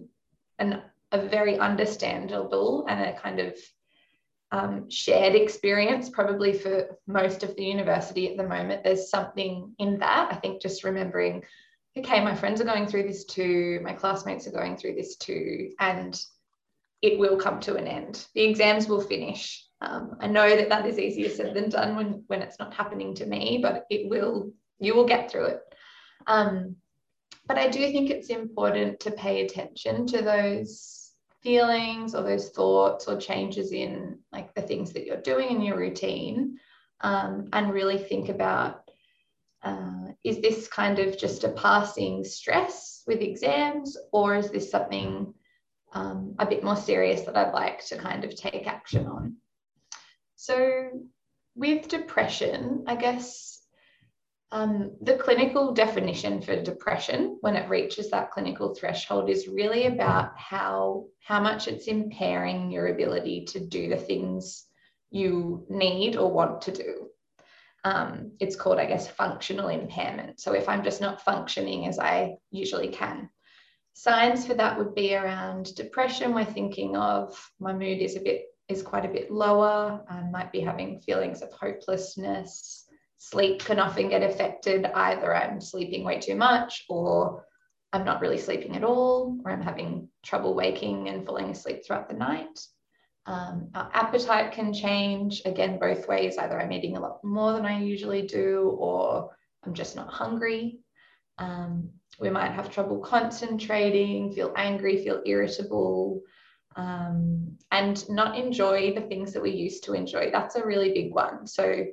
an, 0.58 0.82
a 1.12 1.26
very 1.28 1.58
understandable 1.58 2.86
and 2.88 3.00
a 3.00 3.18
kind 3.18 3.40
of 3.40 3.56
um, 4.52 4.90
shared 4.90 5.36
experience, 5.36 6.08
probably 6.08 6.52
for 6.52 6.98
most 7.06 7.44
of 7.44 7.54
the 7.54 7.64
university 7.64 8.28
at 8.28 8.36
the 8.36 8.48
moment. 8.48 8.82
There's 8.82 9.08
something 9.08 9.72
in 9.78 9.98
that. 10.00 10.28
I 10.32 10.36
think 10.36 10.60
just 10.60 10.82
remembering 10.82 11.44
okay, 11.98 12.22
my 12.22 12.34
friends 12.34 12.60
are 12.60 12.64
going 12.64 12.86
through 12.86 13.04
this 13.04 13.24
too, 13.24 13.80
my 13.82 13.92
classmates 13.92 14.46
are 14.46 14.52
going 14.52 14.76
through 14.76 14.94
this 14.94 15.16
too, 15.16 15.72
and 15.80 16.20
it 17.02 17.18
will 17.18 17.36
come 17.36 17.60
to 17.60 17.76
an 17.76 17.86
end. 17.86 18.26
The 18.34 18.42
exams 18.42 18.88
will 18.88 19.00
finish. 19.00 19.66
Um, 19.80 20.16
I 20.20 20.26
know 20.26 20.48
that 20.56 20.68
that 20.68 20.86
is 20.86 20.98
easier 20.98 21.30
said 21.30 21.54
than 21.54 21.70
done 21.70 21.96
when, 21.96 22.24
when 22.26 22.42
it's 22.42 22.58
not 22.58 22.74
happening 22.74 23.14
to 23.16 23.26
me, 23.26 23.60
but 23.62 23.86
it 23.90 24.10
will, 24.10 24.52
you 24.78 24.94
will 24.94 25.06
get 25.06 25.30
through 25.30 25.46
it. 25.46 25.60
Um, 26.26 26.76
but 27.46 27.58
I 27.58 27.68
do 27.68 27.80
think 27.90 28.10
it's 28.10 28.28
important 28.28 29.00
to 29.00 29.10
pay 29.10 29.44
attention 29.44 30.06
to 30.08 30.22
those 30.22 31.12
feelings 31.42 32.14
or 32.14 32.22
those 32.22 32.50
thoughts 32.50 33.08
or 33.08 33.18
changes 33.18 33.72
in 33.72 34.18
like 34.30 34.54
the 34.54 34.62
things 34.62 34.92
that 34.92 35.06
you're 35.06 35.22
doing 35.22 35.50
in 35.50 35.62
your 35.62 35.78
routine 35.78 36.58
um, 37.00 37.48
and 37.52 37.72
really 37.72 37.98
think 37.98 38.28
about 38.28 38.90
uh, 39.62 40.08
is 40.24 40.40
this 40.40 40.68
kind 40.68 40.98
of 40.98 41.18
just 41.18 41.44
a 41.44 41.48
passing 41.50 42.24
stress 42.24 43.02
with 43.06 43.20
exams, 43.20 43.96
or 44.12 44.36
is 44.36 44.50
this 44.50 44.70
something 44.70 45.34
um, 45.92 46.34
a 46.38 46.46
bit 46.46 46.64
more 46.64 46.76
serious 46.76 47.22
that 47.22 47.36
I'd 47.36 47.52
like 47.52 47.84
to 47.86 47.96
kind 47.96 48.24
of 48.24 48.36
take 48.36 48.66
action 48.66 49.06
on? 49.06 49.36
So, 50.36 50.90
with 51.54 51.88
depression, 51.88 52.84
I 52.86 52.96
guess 52.96 53.60
um, 54.52 54.96
the 55.02 55.16
clinical 55.16 55.72
definition 55.72 56.40
for 56.40 56.62
depression, 56.62 57.38
when 57.40 57.56
it 57.56 57.68
reaches 57.68 58.10
that 58.10 58.30
clinical 58.30 58.74
threshold, 58.74 59.28
is 59.28 59.48
really 59.48 59.86
about 59.86 60.36
how, 60.36 61.06
how 61.20 61.40
much 61.40 61.68
it's 61.68 61.86
impairing 61.86 62.70
your 62.70 62.88
ability 62.88 63.44
to 63.46 63.60
do 63.60 63.88
the 63.88 63.96
things 63.96 64.66
you 65.10 65.66
need 65.68 66.16
or 66.16 66.30
want 66.30 66.62
to 66.62 66.72
do 66.72 67.10
um, 67.84 68.32
it's 68.40 68.56
called, 68.56 68.78
I 68.78 68.86
guess, 68.86 69.08
functional 69.08 69.68
impairment. 69.68 70.40
So 70.40 70.52
if 70.52 70.68
I'm 70.68 70.84
just 70.84 71.00
not 71.00 71.22
functioning 71.22 71.86
as 71.86 71.98
I 71.98 72.36
usually 72.50 72.88
can. 72.88 73.30
Signs 73.94 74.46
for 74.46 74.54
that 74.54 74.78
would 74.78 74.94
be 74.94 75.14
around 75.14 75.74
depression. 75.74 76.34
We're 76.34 76.44
thinking 76.44 76.96
of 76.96 77.36
my 77.58 77.72
mood 77.72 77.98
is 77.98 78.16
a 78.16 78.20
bit 78.20 78.46
is 78.68 78.82
quite 78.82 79.04
a 79.04 79.08
bit 79.08 79.30
lower. 79.30 80.04
I 80.08 80.22
might 80.30 80.52
be 80.52 80.60
having 80.60 81.00
feelings 81.00 81.42
of 81.42 81.52
hopelessness. 81.52 82.86
Sleep 83.18 83.62
can 83.64 83.78
often 83.78 84.08
get 84.08 84.22
affected. 84.22 84.86
Either 84.86 85.34
I'm 85.34 85.60
sleeping 85.60 86.04
way 86.04 86.20
too 86.20 86.36
much, 86.36 86.84
or 86.88 87.44
I'm 87.92 88.04
not 88.04 88.20
really 88.20 88.38
sleeping 88.38 88.76
at 88.76 88.84
all, 88.84 89.38
or 89.44 89.50
I'm 89.50 89.60
having 89.60 90.08
trouble 90.22 90.54
waking 90.54 91.08
and 91.08 91.26
falling 91.26 91.50
asleep 91.50 91.84
throughout 91.84 92.08
the 92.08 92.14
night. 92.14 92.60
Um, 93.26 93.70
our 93.74 93.90
appetite 93.92 94.52
can 94.52 94.72
change 94.72 95.42
again 95.44 95.78
both 95.78 96.08
ways. 96.08 96.38
Either 96.38 96.58
I'm 96.58 96.72
eating 96.72 96.96
a 96.96 97.00
lot 97.00 97.22
more 97.22 97.52
than 97.52 97.66
I 97.66 97.82
usually 97.82 98.22
do, 98.22 98.76
or 98.78 99.36
I'm 99.64 99.74
just 99.74 99.96
not 99.96 100.08
hungry. 100.08 100.78
Um, 101.38 101.90
we 102.20 102.30
might 102.30 102.52
have 102.52 102.70
trouble 102.70 102.98
concentrating, 102.98 104.32
feel 104.32 104.52
angry, 104.56 105.02
feel 105.02 105.22
irritable, 105.24 106.20
um, 106.76 107.56
and 107.72 108.08
not 108.08 108.38
enjoy 108.38 108.94
the 108.94 109.00
things 109.00 109.32
that 109.32 109.42
we 109.42 109.50
used 109.50 109.84
to 109.84 109.94
enjoy. 109.94 110.30
That's 110.30 110.56
a 110.56 110.64
really 110.64 110.92
big 110.92 111.12
one. 111.12 111.46
So, 111.46 111.86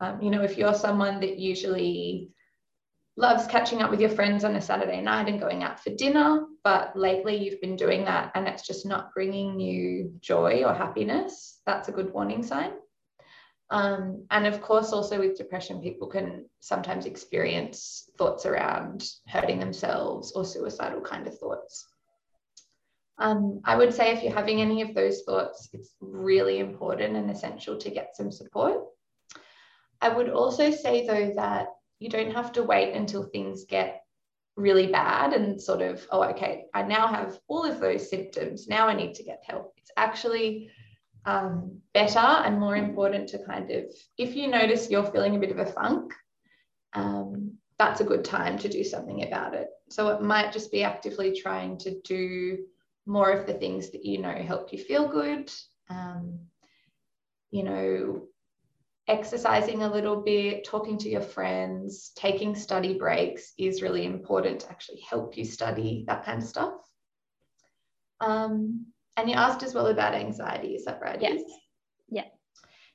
um, 0.00 0.20
you 0.22 0.30
know, 0.30 0.42
if 0.42 0.58
you're 0.58 0.74
someone 0.74 1.20
that 1.20 1.38
usually 1.38 2.30
loves 3.16 3.46
catching 3.46 3.82
up 3.82 3.90
with 3.90 4.00
your 4.00 4.10
friends 4.10 4.44
on 4.44 4.56
a 4.56 4.60
Saturday 4.60 5.00
night 5.00 5.28
and 5.28 5.40
going 5.40 5.62
out 5.62 5.80
for 5.80 5.90
dinner, 5.90 6.46
but 6.62 6.96
lately 6.96 7.36
you've 7.36 7.60
been 7.60 7.76
doing 7.76 8.04
that 8.04 8.32
and 8.34 8.46
it's 8.46 8.66
just 8.66 8.86
not 8.86 9.12
bringing 9.14 9.58
you 9.58 10.12
joy 10.20 10.62
or 10.64 10.74
happiness, 10.74 11.60
that's 11.66 11.88
a 11.88 11.92
good 11.92 12.12
warning 12.12 12.42
sign. 12.42 12.72
Um, 13.70 14.26
and 14.30 14.46
of 14.46 14.60
course, 14.60 14.92
also 14.92 15.20
with 15.20 15.38
depression, 15.38 15.80
people 15.80 16.08
can 16.08 16.46
sometimes 16.58 17.06
experience 17.06 18.10
thoughts 18.18 18.44
around 18.44 19.08
hurting 19.28 19.60
themselves 19.60 20.32
or 20.32 20.44
suicidal 20.44 21.00
kind 21.00 21.26
of 21.26 21.38
thoughts. 21.38 21.86
Um, 23.18 23.60
I 23.64 23.76
would 23.76 23.94
say 23.94 24.12
if 24.12 24.24
you're 24.24 24.34
having 24.34 24.60
any 24.60 24.82
of 24.82 24.94
those 24.94 25.22
thoughts, 25.22 25.68
it's 25.72 25.94
really 26.00 26.58
important 26.58 27.16
and 27.16 27.30
essential 27.30 27.76
to 27.76 27.90
get 27.90 28.16
some 28.16 28.32
support. 28.32 28.82
I 30.00 30.08
would 30.08 30.30
also 30.30 30.70
say, 30.70 31.06
though, 31.06 31.34
that 31.36 31.68
you 31.98 32.08
don't 32.08 32.32
have 32.32 32.52
to 32.52 32.62
wait 32.62 32.94
until 32.94 33.22
things 33.22 33.66
get 33.66 34.02
really 34.56 34.86
bad 34.86 35.32
and 35.34 35.60
sort 35.60 35.82
of, 35.82 36.04
oh, 36.10 36.24
okay, 36.24 36.64
I 36.74 36.82
now 36.82 37.06
have 37.06 37.38
all 37.46 37.64
of 37.64 37.78
those 37.78 38.08
symptoms. 38.08 38.66
Now 38.66 38.88
I 38.88 38.94
need 38.94 39.14
to 39.14 39.22
get 39.22 39.42
help. 39.46 39.74
It's 39.76 39.90
actually 39.96 40.70
um, 41.24 41.80
better 41.92 42.18
and 42.18 42.58
more 42.58 42.76
important 42.76 43.28
to 43.30 43.44
kind 43.44 43.70
of, 43.70 43.84
if 44.18 44.34
you 44.34 44.48
notice 44.48 44.90
you're 44.90 45.04
feeling 45.04 45.36
a 45.36 45.38
bit 45.38 45.50
of 45.50 45.58
a 45.58 45.66
funk, 45.66 46.12
um, 46.94 47.52
that's 47.78 48.00
a 48.00 48.04
good 48.04 48.24
time 48.24 48.58
to 48.58 48.68
do 48.68 48.84
something 48.84 49.24
about 49.24 49.54
it. 49.54 49.68
So 49.90 50.08
it 50.08 50.22
might 50.22 50.52
just 50.52 50.70
be 50.70 50.82
actively 50.82 51.40
trying 51.40 51.78
to 51.78 52.00
do 52.02 52.58
more 53.06 53.30
of 53.30 53.46
the 53.46 53.54
things 53.54 53.90
that 53.90 54.04
you 54.04 54.18
know 54.18 54.32
help 54.32 54.72
you 54.72 54.78
feel 54.78 55.08
good. 55.08 55.50
Um, 55.88 56.40
you 57.50 57.64
know, 57.64 58.22
exercising 59.08 59.82
a 59.82 59.92
little 59.92 60.20
bit, 60.22 60.64
talking 60.64 60.96
to 60.98 61.08
your 61.08 61.20
friends, 61.20 62.12
taking 62.14 62.54
study 62.54 62.96
breaks 62.96 63.52
is 63.58 63.82
really 63.82 64.04
important 64.04 64.60
to 64.60 64.70
actually 64.70 65.00
help 65.00 65.36
you 65.36 65.44
study, 65.44 66.04
that 66.06 66.24
kind 66.24 66.42
of 66.42 66.48
stuff. 66.48 66.74
Um, 68.20 68.86
and 69.20 69.30
you 69.30 69.36
asked 69.36 69.62
as 69.62 69.74
well 69.74 69.86
about 69.86 70.14
anxiety, 70.14 70.74
is 70.74 70.84
that 70.86 71.00
right? 71.00 71.20
Yes. 71.20 71.42
Yeah. 72.08 72.24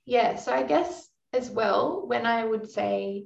Yeah. 0.06 0.36
So 0.36 0.54
I 0.54 0.64
guess 0.64 1.10
as 1.34 1.50
well, 1.50 2.08
when 2.08 2.26
I 2.26 2.46
would 2.46 2.70
say 2.70 3.26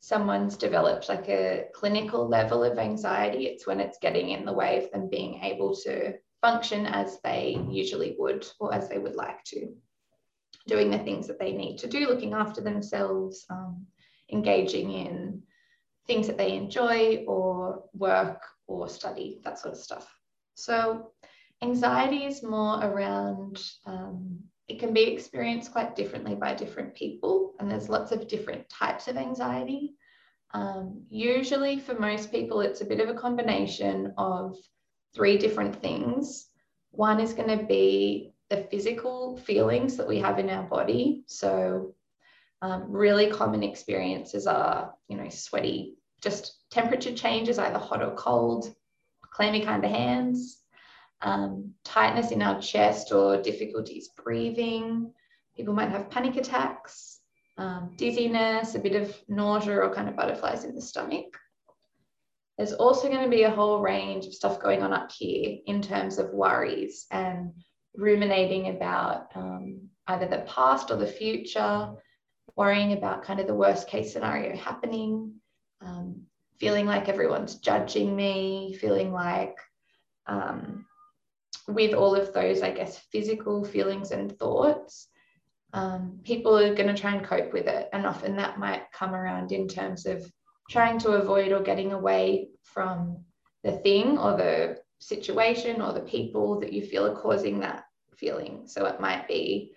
someone's 0.00 0.56
developed 0.56 1.08
like 1.08 1.28
a 1.28 1.66
clinical 1.74 2.26
level 2.26 2.64
of 2.64 2.78
anxiety, 2.78 3.46
it's 3.46 3.66
when 3.66 3.80
it's 3.80 3.98
getting 4.00 4.30
in 4.30 4.44
the 4.44 4.52
way 4.52 4.82
of 4.82 4.90
them 4.90 5.10
being 5.10 5.42
able 5.42 5.76
to 5.84 6.14
function 6.40 6.86
as 6.86 7.20
they 7.22 7.62
usually 7.68 8.16
would 8.18 8.46
or 8.58 8.72
as 8.72 8.88
they 8.88 8.98
would 8.98 9.14
like 9.14 9.44
to, 9.44 9.68
doing 10.66 10.90
the 10.90 10.98
things 10.98 11.26
that 11.26 11.38
they 11.38 11.52
need 11.52 11.76
to 11.78 11.86
do, 11.86 12.08
looking 12.08 12.32
after 12.32 12.62
themselves, 12.62 13.44
um, 13.50 13.84
engaging 14.32 14.90
in 14.90 15.42
things 16.06 16.26
that 16.26 16.38
they 16.38 16.54
enjoy 16.54 17.24
or 17.26 17.84
work 17.92 18.40
or 18.66 18.88
study, 18.88 19.40
that 19.44 19.58
sort 19.58 19.74
of 19.74 19.80
stuff. 19.80 20.10
So 20.54 21.12
Anxiety 21.62 22.24
is 22.24 22.42
more 22.42 22.82
around, 22.82 23.62
um, 23.84 24.38
it 24.68 24.78
can 24.78 24.94
be 24.94 25.02
experienced 25.02 25.72
quite 25.72 25.94
differently 25.94 26.34
by 26.34 26.54
different 26.54 26.94
people, 26.94 27.54
and 27.58 27.70
there's 27.70 27.90
lots 27.90 28.12
of 28.12 28.28
different 28.28 28.68
types 28.70 29.08
of 29.08 29.16
anxiety. 29.16 29.94
Um, 30.54 31.04
usually, 31.10 31.78
for 31.78 31.94
most 31.94 32.32
people, 32.32 32.60
it's 32.60 32.80
a 32.80 32.86
bit 32.86 33.00
of 33.00 33.08
a 33.08 33.18
combination 33.18 34.14
of 34.16 34.56
three 35.14 35.36
different 35.36 35.76
things. 35.82 36.48
One 36.92 37.20
is 37.20 37.34
going 37.34 37.58
to 37.58 37.64
be 37.64 38.32
the 38.48 38.66
physical 38.70 39.36
feelings 39.36 39.96
that 39.96 40.08
we 40.08 40.18
have 40.18 40.38
in 40.38 40.48
our 40.48 40.64
body. 40.64 41.24
So, 41.26 41.94
um, 42.62 42.90
really 42.90 43.30
common 43.30 43.62
experiences 43.62 44.46
are, 44.46 44.94
you 45.08 45.16
know, 45.16 45.28
sweaty, 45.28 45.96
just 46.22 46.54
temperature 46.70 47.14
changes, 47.14 47.58
either 47.58 47.78
hot 47.78 48.02
or 48.02 48.14
cold, 48.14 48.74
clammy 49.30 49.62
kind 49.62 49.84
of 49.84 49.90
hands, 49.90 50.58
um, 51.22 51.72
tightness 51.84 52.30
in 52.30 52.42
our 52.42 52.60
chest 52.60 53.12
or 53.12 53.40
difficulties 53.40 54.08
breathing. 54.08 55.12
People 55.56 55.74
might 55.74 55.90
have 55.90 56.10
panic 56.10 56.36
attacks, 56.36 57.20
um, 57.58 57.92
dizziness, 57.96 58.74
a 58.74 58.78
bit 58.78 58.96
of 58.96 59.14
nausea 59.28 59.76
or 59.76 59.94
kind 59.94 60.08
of 60.08 60.16
butterflies 60.16 60.64
in 60.64 60.74
the 60.74 60.80
stomach. 60.80 61.26
There's 62.56 62.72
also 62.72 63.08
going 63.08 63.24
to 63.24 63.30
be 63.30 63.44
a 63.44 63.50
whole 63.50 63.80
range 63.80 64.26
of 64.26 64.34
stuff 64.34 64.60
going 64.60 64.82
on 64.82 64.92
up 64.92 65.10
here 65.12 65.58
in 65.66 65.80
terms 65.80 66.18
of 66.18 66.30
worries 66.30 67.06
and 67.10 67.52
ruminating 67.96 68.68
about 68.68 69.28
um, 69.34 69.88
either 70.08 70.28
the 70.28 70.44
past 70.46 70.90
or 70.90 70.96
the 70.96 71.06
future, 71.06 71.90
worrying 72.56 72.92
about 72.92 73.22
kind 73.22 73.40
of 73.40 73.46
the 73.46 73.54
worst 73.54 73.88
case 73.88 74.12
scenario 74.12 74.56
happening, 74.56 75.32
um, 75.80 76.22
feeling 76.58 76.86
like 76.86 77.08
everyone's 77.08 77.56
judging 77.56 78.14
me, 78.14 78.76
feeling 78.78 79.12
like 79.12 79.56
um, 80.26 80.84
with 81.74 81.94
all 81.94 82.14
of 82.14 82.32
those, 82.32 82.62
I 82.62 82.70
guess, 82.70 82.98
physical 83.12 83.64
feelings 83.64 84.10
and 84.10 84.36
thoughts, 84.38 85.08
um, 85.72 86.20
people 86.24 86.58
are 86.58 86.74
going 86.74 86.94
to 86.94 87.00
try 87.00 87.14
and 87.14 87.24
cope 87.24 87.52
with 87.52 87.66
it. 87.66 87.88
And 87.92 88.06
often 88.06 88.36
that 88.36 88.58
might 88.58 88.92
come 88.92 89.14
around 89.14 89.52
in 89.52 89.68
terms 89.68 90.06
of 90.06 90.30
trying 90.68 90.98
to 91.00 91.12
avoid 91.12 91.52
or 91.52 91.62
getting 91.62 91.92
away 91.92 92.48
from 92.62 93.24
the 93.62 93.72
thing 93.72 94.18
or 94.18 94.36
the 94.36 94.78
situation 94.98 95.80
or 95.80 95.92
the 95.92 96.00
people 96.00 96.60
that 96.60 96.72
you 96.72 96.82
feel 96.82 97.06
are 97.06 97.20
causing 97.20 97.60
that 97.60 97.84
feeling. 98.14 98.62
So 98.66 98.86
it 98.86 99.00
might 99.00 99.26
be, 99.26 99.72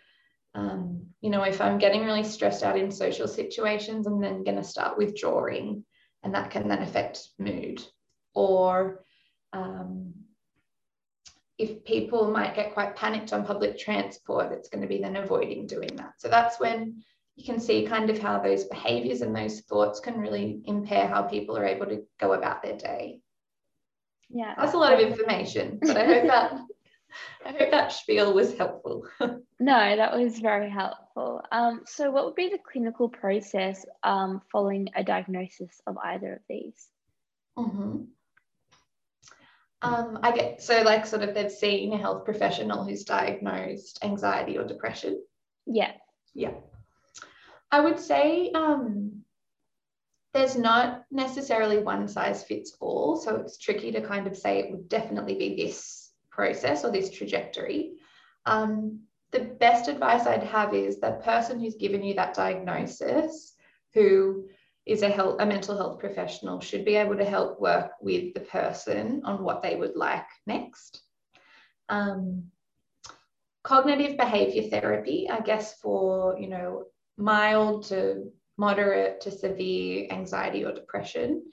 um, 0.55 1.07
you 1.21 1.29
know, 1.29 1.43
if 1.43 1.61
I'm 1.61 1.77
getting 1.77 2.05
really 2.05 2.23
stressed 2.23 2.63
out 2.63 2.77
in 2.77 2.91
social 2.91 3.27
situations, 3.27 4.05
I'm 4.05 4.21
then 4.21 4.43
going 4.43 4.57
to 4.57 4.63
start 4.63 4.97
withdrawing, 4.97 5.85
and 6.23 6.35
that 6.35 6.51
can 6.51 6.67
then 6.67 6.81
affect 6.81 7.29
mood. 7.39 7.83
Or 8.35 9.03
um, 9.51 10.13
if 11.63 11.85
people 11.85 12.29
might 12.29 12.55
get 12.55 12.73
quite 12.73 12.95
panicked 12.95 13.31
on 13.31 13.45
public 13.45 13.77
transport, 13.77 14.51
it's 14.51 14.69
going 14.69 14.81
to 14.81 14.87
be 14.87 14.99
then 14.99 15.15
avoiding 15.15 15.65
doing 15.65 15.95
that. 15.95 16.13
So 16.17 16.27
that's 16.27 16.59
when 16.59 17.03
you 17.35 17.45
can 17.45 17.59
see 17.59 17.85
kind 17.85 18.09
of 18.09 18.19
how 18.19 18.39
those 18.39 18.65
behaviors 18.65 19.21
and 19.21 19.35
those 19.35 19.61
thoughts 19.61 19.99
can 19.99 20.19
really 20.19 20.61
impair 20.65 21.07
how 21.07 21.23
people 21.23 21.57
are 21.57 21.65
able 21.65 21.85
to 21.87 22.03
go 22.19 22.33
about 22.33 22.61
their 22.61 22.77
day. 22.77 23.21
Yeah. 24.29 24.53
That's 24.57 24.73
a 24.73 24.77
lot 24.77 24.93
of 24.93 24.99
information, 24.99 25.79
but 25.81 25.97
I 25.97 26.05
hope 26.05 26.27
that 26.27 26.51
I 27.45 27.51
hope 27.51 27.71
that 27.71 27.91
spiel 27.91 28.33
was 28.33 28.57
helpful. 28.57 29.05
no, 29.19 29.95
that 29.95 30.17
was 30.17 30.39
very 30.39 30.69
helpful. 30.69 31.41
Um, 31.51 31.81
so 31.85 32.09
what 32.11 32.25
would 32.25 32.35
be 32.35 32.49
the 32.49 32.57
clinical 32.57 33.07
process 33.07 33.85
um, 34.01 34.41
following 34.51 34.89
a 34.95 35.03
diagnosis 35.03 35.79
of 35.85 35.97
either 35.97 36.33
of 36.33 36.39
these? 36.49 36.87
Mm-hmm. 37.57 38.05
Um, 39.83 40.19
I 40.23 40.31
get 40.31 40.61
so 40.61 40.81
like 40.81 41.05
sort 41.05 41.23
of 41.23 41.35
they've 41.35 41.51
seen 41.51 41.91
a 41.91 41.97
health 41.97 42.23
professional 42.23 42.85
who's 42.85 43.03
diagnosed 43.03 43.99
anxiety 44.01 44.57
or 44.57 44.65
depression. 44.65 45.21
Yeah. 45.65 45.91
Yeah. 46.33 46.53
I 47.69 47.81
would 47.81 47.99
say 47.99 48.51
um, 48.51 49.23
there's 50.33 50.55
not 50.55 51.03
necessarily 51.11 51.79
one 51.79 52.07
size 52.07 52.43
fits 52.43 52.77
all. 52.79 53.17
So 53.17 53.35
it's 53.35 53.57
tricky 53.57 53.91
to 53.91 54.01
kind 54.01 54.25
of 54.25 54.37
say 54.37 54.59
it 54.59 54.71
would 54.71 54.87
definitely 54.87 55.35
be 55.35 55.55
this 55.55 56.11
process 56.31 56.85
or 56.85 56.91
this 56.91 57.11
trajectory. 57.11 57.95
Um, 58.45 59.01
the 59.31 59.41
best 59.41 59.89
advice 59.89 60.25
I'd 60.25 60.43
have 60.43 60.73
is 60.73 60.99
the 60.99 61.19
person 61.23 61.59
who's 61.59 61.75
given 61.75 62.03
you 62.03 62.13
that 62.13 62.35
diagnosis, 62.35 63.53
who 63.93 64.47
is 64.85 65.01
a 65.01 65.09
health 65.09 65.37
a 65.39 65.45
mental 65.45 65.77
health 65.77 65.99
professional 65.99 66.59
should 66.59 66.83
be 66.83 66.95
able 66.95 67.17
to 67.17 67.25
help 67.25 67.59
work 67.59 67.91
with 68.01 68.33
the 68.33 68.41
person 68.41 69.21
on 69.23 69.43
what 69.43 69.61
they 69.61 69.75
would 69.75 69.95
like 69.95 70.27
next. 70.45 71.01
Um, 71.89 72.45
cognitive 73.63 74.17
behavior 74.17 74.63
therapy, 74.63 75.29
I 75.29 75.39
guess 75.39 75.79
for 75.79 76.37
you 76.39 76.47
know 76.47 76.85
mild 77.17 77.85
to 77.85 78.31
moderate 78.57 79.21
to 79.21 79.31
severe 79.31 80.07
anxiety 80.11 80.63
or 80.65 80.73
depression 80.73 81.43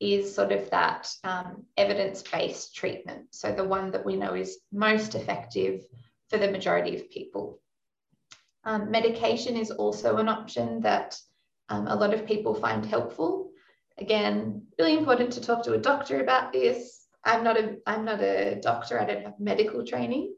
is 0.00 0.34
sort 0.34 0.52
of 0.52 0.68
that 0.70 1.10
um, 1.24 1.64
evidence-based 1.76 2.74
treatment. 2.74 3.26
So 3.30 3.52
the 3.52 3.64
one 3.64 3.90
that 3.92 4.04
we 4.04 4.16
know 4.16 4.34
is 4.34 4.58
most 4.72 5.14
effective 5.14 5.84
for 6.28 6.38
the 6.38 6.50
majority 6.50 6.96
of 6.96 7.10
people. 7.10 7.60
Um, 8.64 8.90
medication 8.90 9.56
is 9.56 9.70
also 9.70 10.16
an 10.16 10.28
option 10.28 10.80
that 10.80 11.16
um, 11.68 11.86
a 11.86 11.96
lot 11.96 12.14
of 12.14 12.26
people 12.26 12.54
find 12.54 12.84
helpful. 12.84 13.50
Again, 13.98 14.62
really 14.78 14.96
important 14.96 15.32
to 15.32 15.40
talk 15.40 15.62
to 15.64 15.74
a 15.74 15.78
doctor 15.78 16.20
about 16.20 16.52
this. 16.52 17.06
I'm 17.24 17.42
not 17.42 17.58
a 17.58 17.76
I'm 17.86 18.04
not 18.04 18.20
a 18.20 18.60
doctor. 18.60 19.00
I 19.00 19.04
don't 19.04 19.24
have 19.24 19.40
medical 19.40 19.84
training. 19.84 20.34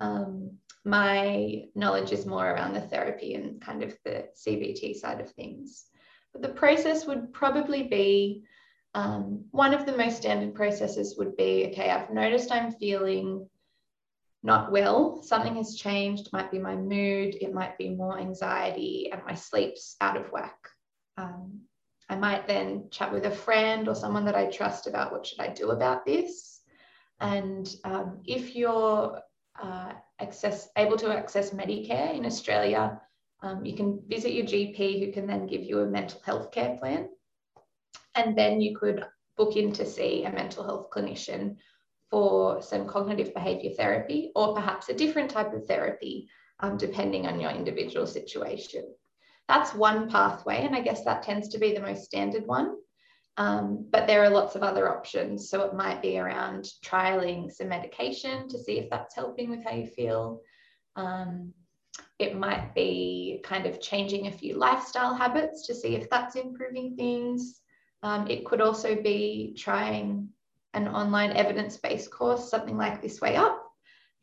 Um, 0.00 0.58
my 0.84 1.64
knowledge 1.76 2.10
is 2.10 2.26
more 2.26 2.50
around 2.50 2.74
the 2.74 2.80
therapy 2.80 3.34
and 3.34 3.60
kind 3.60 3.82
of 3.82 3.96
the 4.04 4.26
CBT 4.34 4.96
side 4.96 5.20
of 5.20 5.30
things. 5.30 5.84
But 6.32 6.42
the 6.42 6.48
process 6.48 7.06
would 7.06 7.32
probably 7.32 7.84
be 7.84 8.42
um, 8.94 9.44
one 9.52 9.72
of 9.74 9.86
the 9.86 9.96
most 9.96 10.18
standard 10.18 10.54
processes 10.54 11.16
would 11.16 11.36
be 11.36 11.68
okay, 11.70 11.90
I've 11.90 12.10
noticed 12.10 12.52
I'm 12.52 12.72
feeling 12.72 13.48
not 14.42 14.72
well. 14.72 15.22
Something 15.22 15.56
has 15.56 15.76
changed. 15.76 16.32
Might 16.32 16.50
be 16.50 16.58
my 16.58 16.74
mood, 16.74 17.36
it 17.40 17.54
might 17.54 17.78
be 17.78 17.90
more 17.90 18.18
anxiety, 18.18 19.10
and 19.12 19.22
my 19.24 19.34
sleep's 19.34 19.96
out 20.00 20.16
of 20.16 20.30
whack. 20.32 20.56
Um, 21.16 21.62
I 22.08 22.16
might 22.16 22.46
then 22.46 22.88
chat 22.90 23.12
with 23.12 23.26
a 23.26 23.30
friend 23.30 23.88
or 23.88 23.94
someone 23.94 24.24
that 24.26 24.34
I 24.34 24.46
trust 24.46 24.86
about 24.86 25.12
what 25.12 25.26
should 25.26 25.40
I 25.40 25.48
do 25.48 25.70
about 25.70 26.04
this. 26.04 26.60
And 27.20 27.74
um, 27.84 28.20
if 28.24 28.54
you're 28.54 29.18
uh, 29.62 29.92
access, 30.20 30.68
able 30.76 30.96
to 30.98 31.16
access 31.16 31.50
Medicare 31.50 32.14
in 32.14 32.26
Australia, 32.26 33.00
um, 33.42 33.64
you 33.64 33.74
can 33.76 34.02
visit 34.08 34.32
your 34.32 34.44
GP 34.44 35.04
who 35.04 35.12
can 35.12 35.26
then 35.26 35.46
give 35.46 35.62
you 35.62 35.80
a 35.80 35.86
mental 35.86 36.20
health 36.24 36.50
care 36.50 36.76
plan. 36.78 37.08
And 38.14 38.36
then 38.36 38.60
you 38.60 38.76
could 38.76 39.04
book 39.36 39.56
in 39.56 39.72
to 39.72 39.86
see 39.86 40.24
a 40.24 40.32
mental 40.32 40.64
health 40.64 40.90
clinician 40.90 41.56
for 42.10 42.60
some 42.60 42.86
cognitive 42.86 43.32
behavior 43.32 43.70
therapy 43.70 44.32
or 44.36 44.54
perhaps 44.54 44.88
a 44.88 44.94
different 44.94 45.30
type 45.30 45.54
of 45.54 45.64
therapy, 45.66 46.28
um, 46.60 46.76
depending 46.76 47.26
on 47.26 47.40
your 47.40 47.50
individual 47.50 48.06
situation. 48.06 48.84
That's 49.48 49.74
one 49.74 50.08
pathway, 50.08 50.64
and 50.64 50.74
I 50.74 50.80
guess 50.80 51.04
that 51.04 51.22
tends 51.22 51.48
to 51.48 51.58
be 51.58 51.74
the 51.74 51.80
most 51.80 52.04
standard 52.04 52.46
one. 52.46 52.76
Um, 53.38 53.86
but 53.90 54.06
there 54.06 54.22
are 54.22 54.30
lots 54.30 54.56
of 54.56 54.62
other 54.62 54.94
options. 54.94 55.48
So 55.48 55.62
it 55.62 55.74
might 55.74 56.02
be 56.02 56.18
around 56.18 56.68
trialing 56.84 57.50
some 57.50 57.68
medication 57.68 58.48
to 58.48 58.58
see 58.58 58.78
if 58.78 58.90
that's 58.90 59.14
helping 59.14 59.50
with 59.50 59.64
how 59.64 59.72
you 59.72 59.86
feel. 59.86 60.40
Um, 60.96 61.52
it 62.18 62.36
might 62.36 62.74
be 62.74 63.40
kind 63.42 63.66
of 63.66 63.80
changing 63.80 64.26
a 64.26 64.32
few 64.32 64.56
lifestyle 64.56 65.14
habits 65.14 65.66
to 65.66 65.74
see 65.74 65.96
if 65.96 66.08
that's 66.10 66.36
improving 66.36 66.94
things. 66.96 67.60
Um, 68.02 68.26
it 68.28 68.44
could 68.44 68.60
also 68.60 69.00
be 69.00 69.54
trying 69.58 70.28
an 70.74 70.88
online 70.88 71.32
evidence 71.32 71.76
based 71.76 72.10
course, 72.10 72.50
something 72.50 72.76
like 72.76 73.00
This 73.00 73.20
Way 73.20 73.36
Up. 73.36 73.62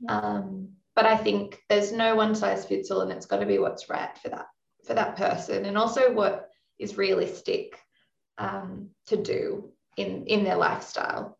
Um, 0.07 0.69
but 0.95 1.05
I 1.05 1.17
think 1.17 1.61
there's 1.69 1.91
no 1.91 2.15
one 2.15 2.35
size 2.35 2.65
fits 2.65 2.91
all, 2.91 3.01
and 3.01 3.11
it's 3.11 3.25
got 3.25 3.39
to 3.39 3.45
be 3.45 3.59
what's 3.59 3.89
right 3.89 4.17
for 4.17 4.29
that 4.29 4.47
for 4.89 4.95
that 4.95 5.17
person, 5.17 5.65
and 5.65 5.77
also 5.77 6.11
what 6.11 6.49
is 6.79 6.97
realistic 6.97 7.77
um, 8.39 8.89
to 9.05 9.17
do 9.17 9.69
in 9.97 10.25
in 10.25 10.43
their 10.43 10.57
lifestyle. 10.57 11.37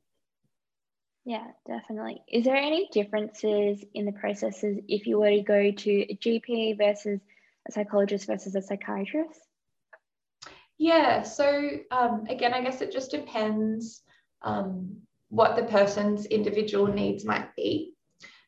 Yeah, 1.26 1.48
definitely. 1.66 2.22
Is 2.28 2.46
there 2.46 2.56
any 2.56 2.90
differences 2.92 3.84
in 3.96 4.06
the 4.06 4.12
processes 4.12 4.78
if 4.88 5.08
you 5.08 5.18
were 5.18 5.32
to 5.32 5.42
go 5.42 5.72
to 5.72 5.92
a 5.92 6.16
GP 6.16 6.78
versus 6.78 7.20
a 7.68 7.72
psychologist 7.72 8.28
versus 8.28 8.54
a 8.54 8.62
psychiatrist? 8.62 9.42
Yeah, 10.78 11.24
so 11.24 11.72
um, 11.90 12.26
again, 12.30 12.54
I 12.54 12.62
guess 12.62 12.82
it 12.82 12.92
just 12.92 13.10
depends 13.10 14.04
um, 14.44 14.96
what 15.30 15.56
the 15.56 15.64
person's 15.64 16.28
individual 16.28 16.86
needs 16.86 17.26
might 17.26 17.56
be. 17.56 17.96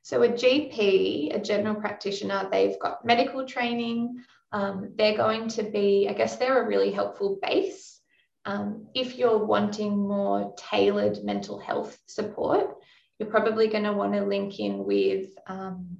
So, 0.04 0.22
a 0.22 0.30
GP, 0.30 1.36
a 1.36 1.40
general 1.40 1.76
practitioner, 1.76 2.48
they've 2.52 2.80
got 2.80 3.04
medical 3.04 3.48
training. 3.48 4.24
Um, 4.52 4.94
they're 4.98 5.18
going 5.18 5.48
to 5.50 5.64
be, 5.64 6.08
I 6.10 6.14
guess, 6.14 6.38
they're 6.38 6.64
a 6.64 6.68
really 6.68 6.92
helpful 6.92 7.40
base. 7.42 8.00
Um, 8.46 8.88
if 8.96 9.16
you're 9.16 9.46
wanting 9.46 9.96
more 9.98 10.54
tailored 10.58 11.24
mental 11.24 11.60
health 11.60 11.98
support, 12.08 12.76
you're 13.18 13.30
probably 13.30 13.68
going 13.68 13.84
to 13.84 13.94
want 13.94 14.14
to 14.14 14.26
link 14.26 14.60
in 14.60 14.84
with 14.84 15.30
um, 15.48 15.98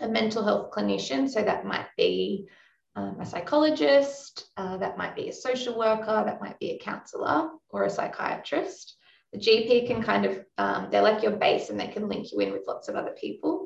a 0.00 0.08
mental 0.08 0.44
health 0.44 0.70
clinician. 0.72 1.28
So, 1.28 1.42
that 1.42 1.66
might 1.66 1.88
be 1.96 2.48
um, 2.96 3.18
a 3.20 3.26
psychologist, 3.26 4.50
uh, 4.56 4.76
that 4.78 4.98
might 4.98 5.16
be 5.16 5.28
a 5.28 5.32
social 5.32 5.78
worker, 5.78 6.22
that 6.26 6.40
might 6.40 6.58
be 6.58 6.72
a 6.72 6.78
counselor 6.78 7.50
or 7.70 7.84
a 7.84 7.90
psychiatrist. 7.90 8.96
The 9.32 9.38
GP 9.38 9.86
can 9.86 10.02
kind 10.02 10.26
of, 10.26 10.44
um, 10.58 10.88
they're 10.90 11.02
like 11.02 11.22
your 11.22 11.32
base 11.32 11.70
and 11.70 11.80
they 11.80 11.86
can 11.86 12.08
link 12.08 12.32
you 12.32 12.40
in 12.40 12.52
with 12.52 12.66
lots 12.66 12.88
of 12.88 12.96
other 12.96 13.14
people. 13.18 13.61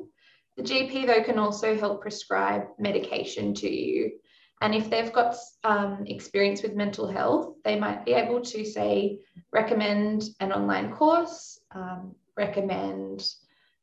The 0.57 0.63
GP, 0.63 1.05
though, 1.05 1.23
can 1.23 1.37
also 1.37 1.77
help 1.77 2.01
prescribe 2.01 2.63
medication 2.79 3.53
to 3.55 3.69
you. 3.69 4.19
And 4.61 4.73
if 4.73 4.89
they've 4.89 5.13
got 5.13 5.35
um, 5.63 6.03
experience 6.07 6.63
with 6.63 6.73
mental 6.73 7.07
health, 7.07 7.53
they 7.63 7.79
might 7.79 8.03
be 8.05 8.13
able 8.13 8.41
to, 8.41 8.65
say, 8.65 9.19
recommend 9.53 10.23
an 10.39 10.51
online 10.51 10.91
course, 10.91 11.59
um, 11.75 12.15
recommend 12.35 13.23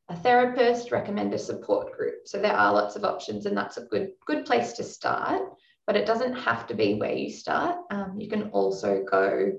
a 0.09 0.17
therapist, 0.17 0.91
recommend 0.91 1.33
a 1.33 1.39
support 1.39 1.95
group. 1.95 2.27
So 2.27 2.39
there 2.39 2.53
are 2.53 2.73
lots 2.73 2.97
of 2.97 3.05
options, 3.05 3.45
and 3.45 3.57
that's 3.57 3.77
a 3.77 3.85
good 3.85 4.11
good 4.25 4.45
place 4.45 4.73
to 4.73 4.83
start. 4.83 5.41
But 5.87 5.95
it 5.95 6.05
doesn't 6.05 6.33
have 6.33 6.67
to 6.67 6.73
be 6.73 6.95
where 6.95 7.13
you 7.13 7.31
start. 7.31 7.77
Um, 7.89 8.19
you 8.19 8.27
can 8.27 8.49
also 8.49 9.05
go, 9.09 9.53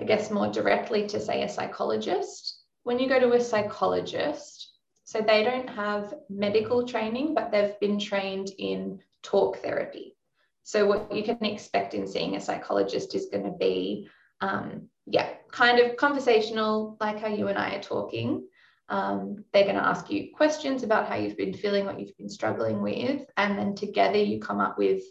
I 0.00 0.04
guess, 0.04 0.30
more 0.30 0.48
directly 0.48 1.06
to 1.08 1.20
say 1.20 1.42
a 1.42 1.48
psychologist. 1.48 2.62
When 2.84 2.98
you 2.98 3.08
go 3.08 3.20
to 3.20 3.32
a 3.32 3.40
psychologist, 3.40 4.71
so 5.12 5.20
they 5.20 5.44
don't 5.44 5.68
have 5.68 6.14
medical 6.28 6.86
training, 6.86 7.34
but 7.34 7.50
they've 7.50 7.78
been 7.80 7.98
trained 7.98 8.50
in 8.58 9.00
talk 9.22 9.58
therapy. 9.58 10.16
So 10.62 10.86
what 10.86 11.14
you 11.14 11.22
can 11.22 11.44
expect 11.44 11.94
in 11.94 12.06
seeing 12.06 12.36
a 12.36 12.40
psychologist 12.40 13.14
is 13.14 13.26
going 13.26 13.44
to 13.44 13.56
be, 13.58 14.08
um, 14.40 14.88
yeah, 15.06 15.30
kind 15.50 15.78
of 15.80 15.96
conversational, 15.96 16.96
like 17.00 17.20
how 17.20 17.28
you 17.28 17.48
and 17.48 17.58
I 17.58 17.74
are 17.76 17.82
talking 17.82 18.44
um, 18.92 19.44
they're 19.52 19.64
going 19.64 19.76
to 19.76 19.86
ask 19.86 20.10
you 20.10 20.28
questions 20.34 20.82
about 20.82 21.08
how 21.08 21.14
you've 21.14 21.36
been 21.36 21.54
feeling, 21.54 21.86
what 21.86 21.98
you've 21.98 22.16
been 22.18 22.28
struggling 22.28 22.82
with, 22.82 23.24
and 23.38 23.58
then 23.58 23.74
together 23.74 24.18
you 24.18 24.38
come 24.38 24.60
up 24.60 24.76
with 24.76 25.02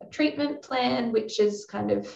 a 0.00 0.06
treatment 0.06 0.62
plan, 0.62 1.10
which 1.10 1.40
is 1.40 1.64
kind 1.64 1.90
of 1.90 2.08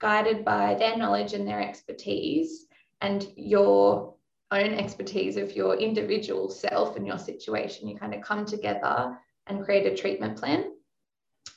guided 0.00 0.44
by 0.44 0.74
their 0.74 0.96
knowledge 0.96 1.32
and 1.32 1.46
their 1.46 1.60
expertise 1.60 2.66
and 3.00 3.28
your 3.36 4.14
own 4.50 4.74
expertise 4.74 5.36
of 5.36 5.56
your 5.56 5.76
individual 5.76 6.50
self 6.50 6.96
and 6.96 7.06
your 7.06 7.18
situation. 7.18 7.88
You 7.88 7.96
kind 7.96 8.14
of 8.14 8.22
come 8.22 8.44
together 8.44 9.18
and 9.46 9.64
create 9.64 9.86
a 9.86 9.96
treatment 9.96 10.38
plan. 10.38 10.72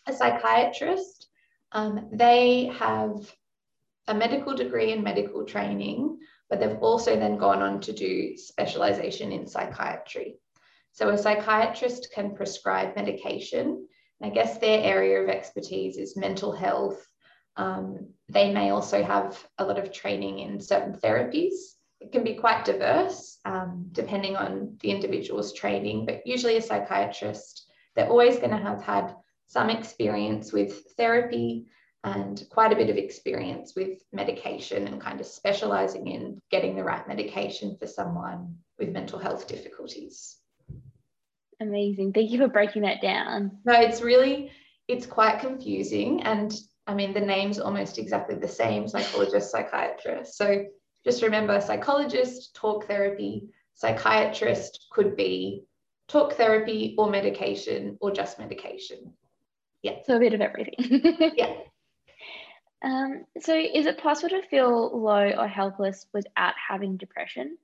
A 0.07 0.13
psychiatrist, 0.13 1.27
um, 1.71 2.09
they 2.11 2.71
have 2.77 3.31
a 4.07 4.13
medical 4.13 4.55
degree 4.55 4.93
and 4.93 5.03
medical 5.03 5.43
training, 5.43 6.17
but 6.49 6.59
they've 6.59 6.77
also 6.77 7.15
then 7.15 7.37
gone 7.37 7.61
on 7.61 7.81
to 7.81 7.91
do 7.91 8.37
specialization 8.37 9.31
in 9.31 9.47
psychiatry. 9.47 10.35
So 10.93 11.09
a 11.09 11.17
psychiatrist 11.17 12.09
can 12.13 12.35
prescribe 12.35 12.95
medication. 12.95 13.87
And 14.19 14.31
I 14.31 14.33
guess 14.33 14.57
their 14.57 14.81
area 14.81 15.21
of 15.21 15.29
expertise 15.29 15.97
is 15.97 16.17
mental 16.17 16.51
health. 16.51 17.05
Um, 17.55 18.09
they 18.29 18.53
may 18.53 18.69
also 18.69 19.03
have 19.03 19.45
a 19.57 19.65
lot 19.65 19.77
of 19.77 19.91
training 19.91 20.39
in 20.39 20.59
certain 20.61 20.93
therapies. 20.93 21.53
It 21.99 22.11
can 22.11 22.23
be 22.23 22.35
quite 22.35 22.65
diverse 22.65 23.39
um, 23.45 23.87
depending 23.91 24.35
on 24.35 24.77
the 24.81 24.91
individual's 24.91 25.53
training, 25.53 26.05
but 26.05 26.25
usually 26.25 26.57
a 26.57 26.61
psychiatrist, 26.61 27.69
they're 27.95 28.09
always 28.09 28.37
going 28.37 28.51
to 28.51 28.57
have 28.57 28.83
had 28.83 29.15
some 29.47 29.69
experience 29.69 30.53
with 30.53 30.83
therapy 30.97 31.67
and 32.03 32.43
quite 32.49 32.71
a 32.71 32.75
bit 32.75 32.89
of 32.89 32.97
experience 32.97 33.73
with 33.75 33.99
medication 34.13 34.87
and 34.87 35.01
kind 35.01 35.19
of 35.19 35.25
specializing 35.25 36.07
in 36.07 36.39
getting 36.51 36.75
the 36.75 36.83
right 36.83 37.07
medication 37.07 37.75
for 37.77 37.87
someone 37.87 38.55
with 38.77 38.89
mental 38.89 39.19
health 39.19 39.47
difficulties. 39.47 40.37
Amazing. 41.59 42.13
Thank 42.13 42.31
you 42.31 42.37
for 42.37 42.47
breaking 42.47 42.83
that 42.83 43.01
down. 43.01 43.57
No, 43.65 43.73
it's 43.73 44.01
really, 44.01 44.51
it's 44.87 45.05
quite 45.05 45.39
confusing. 45.39 46.21
And 46.21 46.53
I 46.85 46.93
mean, 46.93 47.13
the 47.13 47.19
name's 47.19 47.59
almost 47.59 47.97
exactly 47.97 48.35
the 48.35 48.47
same 48.47 48.87
psychologist, 48.87 49.51
psychiatrist. 49.51 50.37
So 50.37 50.65
just 51.07 51.23
remember 51.23 51.61
psychologist, 51.61 52.53
talk 52.53 52.85
therapy, 52.85 53.47
psychiatrist 53.75 54.87
could 54.91 55.15
be 55.15 55.63
talk 56.09 56.33
therapy 56.33 56.95
or 56.97 57.09
medication 57.09 57.97
or 58.01 58.11
just 58.11 58.39
medication. 58.39 59.13
Yeah. 59.83 59.99
So 60.05 60.17
a 60.17 60.19
bit 60.19 60.33
of 60.33 60.41
everything. 60.41 60.75
yeah. 61.37 61.53
Um, 62.83 63.23
so, 63.39 63.57
is 63.57 63.85
it 63.85 63.99
possible 63.99 64.29
to 64.29 64.47
feel 64.49 65.01
low 65.01 65.31
or 65.31 65.47
helpless 65.47 66.05
without 66.13 66.53
having 66.55 66.97
depression? 66.97 67.57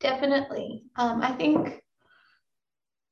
Definitely. 0.00 0.84
Um, 0.96 1.22
I 1.22 1.32
think, 1.32 1.82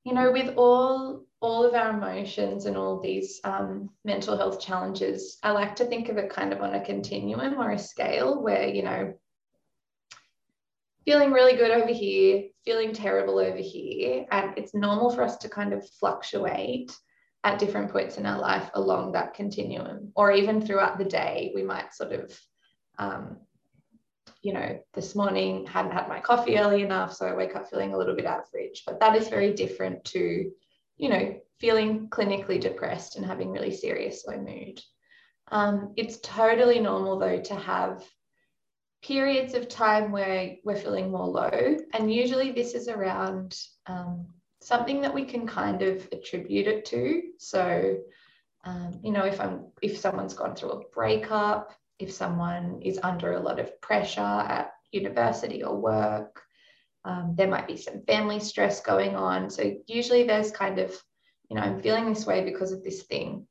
you 0.05 0.15
know, 0.15 0.33
with 0.33 0.55
all 0.57 1.27
all 1.45 1.63
of 1.63 1.75
our 1.75 1.91
emotions 1.91 2.65
and 2.65 2.75
all 2.75 2.99
these 2.99 3.39
um, 3.45 3.91
mental 4.03 4.35
health 4.35 4.59
challenges, 4.59 5.37
I 5.43 5.51
like 5.51 5.77
to 5.77 5.85
think 5.85 6.09
of 6.09 6.17
it 6.17 6.31
kind 6.31 6.55
of 6.55 6.63
on 6.63 6.75
a 6.75 6.85
continuum 6.85 7.61
or 7.61 7.73
a 7.73 7.79
scale 7.79 8.43
where, 8.43 8.67
you 8.67 8.83
know, 8.83 9.13
feeling 11.05 11.33
really 11.33 11.55
good 11.55 11.71
over 11.71 11.93
here, 11.93 12.45
feeling 12.65 12.95
terrible 12.95 13.39
over 13.39 13.59
here, 13.59 14.25
and 14.31 14.57
it's 14.57 14.75
normal 14.75 15.11
for 15.11 15.23
us 15.23 15.37
to 15.37 15.51
kind 15.51 15.75
of 15.75 15.87
fluctuate 16.01 16.97
at 17.45 17.59
different 17.59 17.93
points 17.93 18.17
in 18.17 18.25
our 18.25 18.41
life 18.41 18.71
along 18.73 19.13
that 19.13 19.35
continuum, 19.35 20.13
or 20.17 20.33
even 20.33 20.63
throughout 20.63 20.97
the 20.97 21.05
day, 21.05 21.53
we 21.55 21.63
might 21.63 21.93
sort 21.93 22.13
of, 22.13 22.41
um, 22.99 23.37
you 24.41 24.55
know, 24.55 24.79
this 24.95 25.15
morning 25.15 25.67
hadn't 25.67 25.93
had 25.93 26.09
my 26.09 26.21
coffee 26.21 26.57
early 26.57 26.81
enough, 26.81 27.13
so 27.13 27.27
I 27.27 27.35
wake 27.35 27.55
up 27.55 27.69
feeling 27.69 27.93
a 27.93 27.99
little 27.99 28.17
bit 28.17 28.25
average. 28.25 28.85
But 28.87 28.99
that 29.01 29.15
is 29.15 29.29
very 29.29 29.53
different 29.53 30.03
to 30.07 30.51
you 30.97 31.09
know, 31.09 31.37
feeling 31.61 32.09
clinically 32.09 32.61
depressed 32.61 33.17
and 33.17 33.25
having 33.25 33.51
really 33.51 33.75
serious 33.75 34.25
low 34.27 34.39
mood. 34.39 34.81
Um, 35.51 35.93
it's 35.97 36.19
totally 36.21 36.81
normal 36.81 37.19
though 37.19 37.41
to 37.41 37.55
have 37.55 38.05
periods 39.03 39.55
of 39.55 39.69
time 39.69 40.11
where 40.11 40.57
we're 40.65 40.77
feeling 40.77 41.11
more 41.11 41.27
low. 41.27 41.77
And 41.93 42.13
usually 42.13 42.53
this 42.53 42.75
is 42.75 42.89
around 42.89 43.57
um, 43.87 44.27
something 44.63 45.03
that 45.03 45.13
we 45.13 45.25
can 45.25 45.47
kind 45.47 45.83
of 45.83 46.09
attribute 46.11 46.67
it 46.67 46.87
to. 46.87 47.23
So, 47.39 47.99
um, 48.65 48.99
you 49.03 49.13
know, 49.13 49.25
if 49.25 49.41
I'm 49.41 49.67
if 49.83 49.99
someone's 49.99 50.33
gone 50.35 50.57
through 50.57 50.71
a 50.71 50.89
breakup, 50.89 51.73
if 51.99 52.13
someone 52.13 52.81
is 52.83 52.99
under 53.03 53.35
a 53.35 53.41
lot 53.41 53.61
of 53.61 53.79
pressure 53.83 54.21
at 54.21 54.73
university 54.91 55.63
or 55.63 55.77
work, 55.77 56.43
um, 57.05 57.35
there 57.37 57.49
might 57.49 57.67
be 57.67 57.77
some 57.77 58.03
family 58.03 58.41
stress 58.41 58.81
going 58.81 59.15
on. 59.15 59.51
So 59.51 59.77
usually 59.87 60.25
there's 60.25 60.51
kind 60.51 60.79
of, 60.79 60.91
you 61.51 61.57
know, 61.57 61.63
I'm 61.63 61.81
feeling 61.81 62.09
this 62.09 62.27
way 62.27 62.45
because 62.45 62.73
of 62.73 62.83
this 62.83 63.03
thing. 63.03 63.47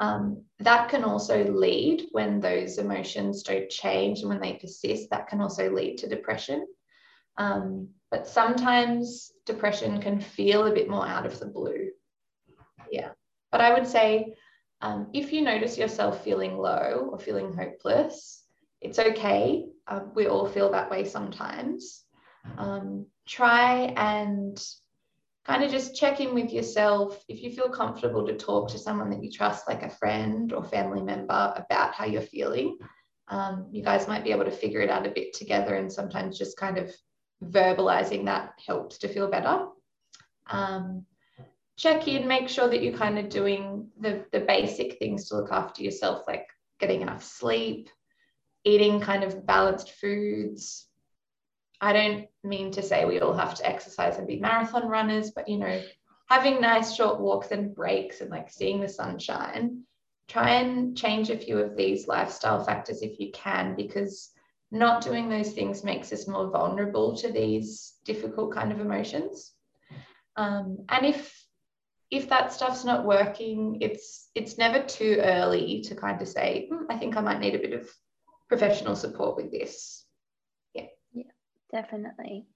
Um, 0.00 0.44
that 0.60 0.88
can 0.88 1.02
also 1.02 1.44
lead 1.44 2.06
when 2.12 2.40
those 2.40 2.78
emotions 2.78 3.42
don't 3.42 3.68
change 3.68 4.20
and 4.20 4.28
when 4.28 4.40
they 4.40 4.52
persist, 4.54 5.10
that 5.10 5.26
can 5.26 5.40
also 5.40 5.72
lead 5.72 5.98
to 5.98 6.08
depression. 6.08 6.66
Um, 7.36 7.88
but 8.10 8.26
sometimes 8.26 9.32
depression 9.44 10.00
can 10.00 10.20
feel 10.20 10.66
a 10.66 10.74
bit 10.74 10.88
more 10.88 11.06
out 11.06 11.26
of 11.26 11.38
the 11.40 11.46
blue. 11.46 11.90
Yeah. 12.90 13.10
But 13.50 13.60
I 13.60 13.74
would 13.74 13.86
say 13.86 14.34
um, 14.80 15.08
if 15.12 15.32
you 15.32 15.42
notice 15.42 15.76
yourself 15.76 16.22
feeling 16.22 16.56
low 16.56 17.08
or 17.10 17.18
feeling 17.18 17.52
hopeless, 17.52 18.37
it's 18.80 18.98
okay. 18.98 19.66
Um, 19.86 20.12
we 20.14 20.26
all 20.26 20.46
feel 20.46 20.70
that 20.72 20.90
way 20.90 21.04
sometimes. 21.04 22.04
Um, 22.56 23.06
try 23.26 23.92
and 23.96 24.62
kind 25.44 25.64
of 25.64 25.70
just 25.70 25.96
check 25.96 26.20
in 26.20 26.34
with 26.34 26.52
yourself. 26.52 27.22
If 27.28 27.42
you 27.42 27.50
feel 27.50 27.70
comfortable 27.70 28.26
to 28.26 28.36
talk 28.36 28.70
to 28.70 28.78
someone 28.78 29.10
that 29.10 29.22
you 29.22 29.30
trust, 29.30 29.68
like 29.68 29.82
a 29.82 29.90
friend 29.90 30.52
or 30.52 30.64
family 30.64 31.02
member, 31.02 31.52
about 31.56 31.94
how 31.94 32.04
you're 32.04 32.20
feeling, 32.20 32.78
um, 33.28 33.68
you 33.70 33.82
guys 33.82 34.08
might 34.08 34.24
be 34.24 34.30
able 34.30 34.44
to 34.44 34.50
figure 34.50 34.80
it 34.80 34.90
out 34.90 35.06
a 35.06 35.10
bit 35.10 35.32
together. 35.34 35.74
And 35.74 35.92
sometimes 35.92 36.38
just 36.38 36.56
kind 36.56 36.78
of 36.78 36.94
verbalizing 37.44 38.24
that 38.26 38.52
helps 38.66 38.98
to 38.98 39.08
feel 39.08 39.28
better. 39.28 39.66
Um, 40.48 41.04
check 41.76 42.08
in, 42.08 42.26
make 42.26 42.48
sure 42.48 42.68
that 42.68 42.82
you're 42.82 42.98
kind 42.98 43.18
of 43.18 43.28
doing 43.28 43.88
the, 44.00 44.24
the 44.32 44.40
basic 44.40 44.98
things 44.98 45.28
to 45.28 45.36
look 45.36 45.52
after 45.52 45.82
yourself, 45.82 46.24
like 46.26 46.46
getting 46.80 47.02
enough 47.02 47.22
sleep, 47.22 47.88
eating 48.64 49.00
kind 49.00 49.24
of 49.24 49.46
balanced 49.46 49.92
foods. 49.92 50.86
I 51.80 51.92
don't 51.92 52.26
mean 52.42 52.72
to 52.72 52.82
say 52.82 53.04
we 53.04 53.20
all 53.20 53.34
have 53.34 53.54
to 53.54 53.66
exercise 53.66 54.18
and 54.18 54.26
be 54.26 54.40
marathon 54.40 54.88
runners, 54.88 55.30
but 55.30 55.48
you 55.48 55.58
know, 55.58 55.82
having 56.28 56.60
nice 56.60 56.94
short 56.94 57.20
walks 57.20 57.50
and 57.50 57.74
breaks 57.74 58.20
and 58.20 58.30
like 58.30 58.50
seeing 58.50 58.80
the 58.80 58.88
sunshine, 58.88 59.82
try 60.28 60.50
and 60.56 60.96
change 60.96 61.30
a 61.30 61.38
few 61.38 61.58
of 61.58 61.76
these 61.76 62.08
lifestyle 62.08 62.64
factors 62.64 63.02
if 63.02 63.18
you 63.18 63.30
can, 63.32 63.74
because 63.76 64.30
not 64.70 65.02
doing 65.02 65.28
those 65.28 65.52
things 65.52 65.84
makes 65.84 66.12
us 66.12 66.28
more 66.28 66.50
vulnerable 66.50 67.16
to 67.16 67.32
these 67.32 67.94
difficult 68.04 68.52
kind 68.52 68.72
of 68.72 68.80
emotions. 68.80 69.52
Um, 70.36 70.84
and 70.88 71.06
if 71.06 71.34
if 72.10 72.28
that 72.30 72.52
stuff's 72.52 72.84
not 72.84 73.04
working, 73.04 73.78
it's 73.80 74.30
it's 74.34 74.58
never 74.58 74.82
too 74.82 75.18
early 75.22 75.82
to 75.82 75.94
kind 75.94 76.20
of 76.20 76.28
say, 76.28 76.68
mm, 76.72 76.84
I 76.88 76.96
think 76.96 77.16
I 77.16 77.20
might 77.20 77.40
need 77.40 77.54
a 77.54 77.58
bit 77.58 77.72
of 77.72 77.88
professional 78.48 78.96
support 78.96 79.36
with 79.36 79.50
this. 79.50 80.04
Yeah. 80.74 80.86
Yeah, 81.12 81.24
definitely. 81.72 82.46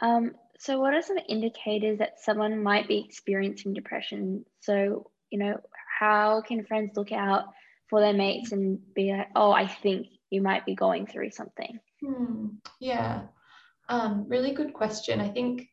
Um, 0.00 0.32
so 0.58 0.80
what 0.80 0.94
are 0.94 1.02
some 1.02 1.18
indicators 1.28 1.98
that 1.98 2.20
someone 2.20 2.62
might 2.62 2.88
be 2.88 3.04
experiencing 3.06 3.74
depression? 3.74 4.44
So, 4.60 5.10
you 5.30 5.38
know, 5.38 5.60
how 5.98 6.42
can 6.42 6.64
friends 6.64 6.96
look 6.96 7.12
out 7.12 7.46
for 7.88 8.00
their 8.00 8.12
mates 8.12 8.52
and 8.52 8.78
be 8.94 9.12
like, 9.12 9.28
oh, 9.34 9.52
I 9.52 9.66
think 9.66 10.08
you 10.30 10.42
might 10.42 10.66
be 10.66 10.74
going 10.74 11.06
through 11.06 11.30
something? 11.30 11.78
Hmm. 12.04 12.46
Yeah. 12.80 13.22
Um, 13.88 14.26
really 14.28 14.52
good 14.52 14.74
question. 14.74 15.20
I 15.20 15.28
think 15.28 15.68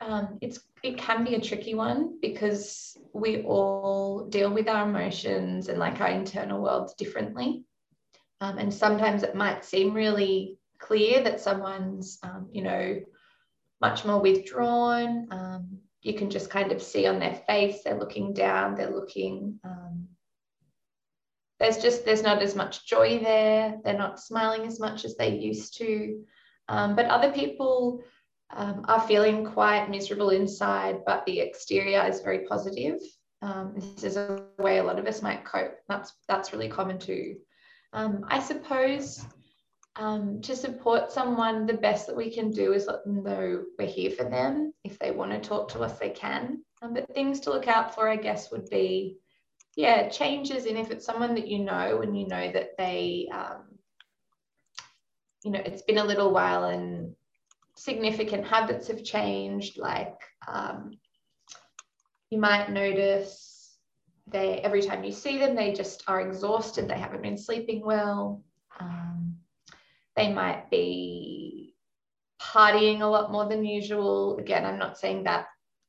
um, 0.00 0.38
it's 0.40 0.60
it 0.82 0.96
can 0.96 1.24
be 1.24 1.34
a 1.34 1.40
tricky 1.40 1.74
one 1.74 2.18
because 2.20 2.96
we 3.12 3.42
all 3.42 4.26
deal 4.28 4.52
with 4.52 4.68
our 4.68 4.88
emotions 4.88 5.68
and 5.68 5.78
like 5.78 6.00
our 6.00 6.10
internal 6.10 6.62
worlds 6.62 6.94
differently. 6.94 7.64
Um, 8.40 8.58
and 8.58 8.72
sometimes 8.72 9.22
it 9.22 9.34
might 9.34 9.64
seem 9.64 9.94
really 9.94 10.58
clear 10.78 11.22
that 11.24 11.40
someone's, 11.40 12.18
um, 12.22 12.48
you 12.52 12.62
know, 12.62 13.00
much 13.80 14.04
more 14.04 14.20
withdrawn. 14.20 15.28
Um, 15.30 15.78
you 16.02 16.14
can 16.14 16.30
just 16.30 16.50
kind 16.50 16.70
of 16.70 16.82
see 16.82 17.06
on 17.06 17.18
their 17.18 17.34
face, 17.34 17.82
they're 17.82 17.98
looking 17.98 18.32
down, 18.32 18.74
they're 18.74 18.94
looking, 18.94 19.58
um, 19.64 20.06
there's 21.58 21.78
just, 21.78 22.04
there's 22.04 22.22
not 22.22 22.40
as 22.40 22.54
much 22.54 22.86
joy 22.86 23.18
there. 23.18 23.78
They're 23.84 23.98
not 23.98 24.20
smiling 24.20 24.64
as 24.66 24.78
much 24.78 25.04
as 25.04 25.16
they 25.16 25.36
used 25.36 25.76
to. 25.78 26.22
Um, 26.68 26.94
but 26.94 27.06
other 27.06 27.32
people, 27.32 28.04
um, 28.50 28.84
are 28.88 29.00
feeling 29.00 29.44
quite 29.44 29.90
miserable 29.90 30.30
inside, 30.30 31.00
but 31.04 31.24
the 31.26 31.40
exterior 31.40 32.06
is 32.08 32.20
very 32.20 32.46
positive. 32.46 32.98
Um, 33.42 33.74
this 33.76 34.04
is 34.04 34.16
a 34.16 34.46
way 34.58 34.78
a 34.78 34.84
lot 34.84 34.98
of 34.98 35.06
us 35.06 35.22
might 35.22 35.44
cope. 35.44 35.74
That's 35.88 36.12
that's 36.28 36.52
really 36.52 36.68
common 36.68 36.98
too. 36.98 37.36
Um, 37.92 38.24
I 38.28 38.40
suppose 38.40 39.24
um, 39.96 40.40
to 40.42 40.54
support 40.54 41.10
someone, 41.10 41.66
the 41.66 41.74
best 41.74 42.06
that 42.06 42.16
we 42.16 42.32
can 42.32 42.50
do 42.50 42.72
is 42.72 42.86
let 42.86 43.04
them 43.04 43.22
know 43.22 43.64
we're 43.78 43.88
here 43.88 44.10
for 44.10 44.24
them. 44.24 44.72
If 44.84 44.98
they 44.98 45.10
want 45.10 45.32
to 45.32 45.40
talk 45.40 45.68
to 45.70 45.80
us, 45.80 45.98
they 45.98 46.10
can. 46.10 46.62
Um, 46.82 46.94
but 46.94 47.12
things 47.14 47.40
to 47.40 47.50
look 47.50 47.66
out 47.66 47.94
for, 47.94 48.08
I 48.08 48.16
guess, 48.16 48.50
would 48.50 48.68
be 48.70 49.18
yeah 49.76 50.08
changes 50.08 50.64
in 50.66 50.76
if 50.76 50.90
it's 50.90 51.04
someone 51.04 51.34
that 51.36 51.46
you 51.46 51.60
know 51.60 52.00
and 52.02 52.18
you 52.18 52.26
know 52.26 52.50
that 52.50 52.70
they 52.76 53.28
um, 53.32 53.64
you 55.44 55.52
know 55.52 55.60
it's 55.64 55.82
been 55.82 55.98
a 55.98 56.04
little 56.04 56.32
while 56.32 56.64
and 56.64 57.14
significant 57.78 58.44
habits 58.44 58.88
have 58.88 59.04
changed, 59.04 59.78
like 59.78 60.20
um, 60.46 60.98
you 62.30 62.38
might 62.38 62.70
notice 62.70 63.47
they 64.30 64.58
every 64.60 64.82
time 64.82 65.04
you 65.04 65.12
see 65.12 65.38
them, 65.38 65.54
they 65.54 65.72
just 65.72 66.02
are 66.08 66.20
exhausted, 66.20 66.88
they 66.88 66.98
haven't 66.98 67.22
been 67.22 67.38
sleeping 67.38 67.84
well. 67.84 68.42
Um, 68.80 69.36
they 70.16 70.32
might 70.32 70.70
be 70.70 71.74
partying 72.40 73.00
a 73.00 73.06
lot 73.06 73.32
more 73.32 73.48
than 73.48 73.64
usual. 73.64 74.38
Again, 74.38 74.64
I'm 74.64 74.78
not 74.78 74.98
saying 74.98 75.24
that 75.24 75.46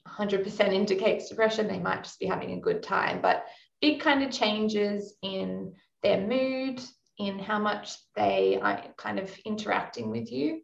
100% 0.08 0.74
indicates 0.74 1.30
depression, 1.30 1.68
they 1.68 1.80
might 1.80 2.04
just 2.04 2.20
be 2.20 2.26
having 2.26 2.54
a 2.54 2.60
good 2.60 2.84
time, 2.84 3.22
but 3.22 3.46
big 3.82 4.00
kind 4.02 4.24
of 4.24 4.32
changes 4.32 5.16
in 5.22 5.74
their 6.04 6.22
mood, 6.22 6.82
in 7.18 7.38
how 7.40 7.60
much 7.60 7.98
they 8.16 8.60
are 8.62 8.84
kind 8.98 9.20
of 9.20 9.36
interacting 9.46 10.10
with 10.10 10.32
you 10.32 10.62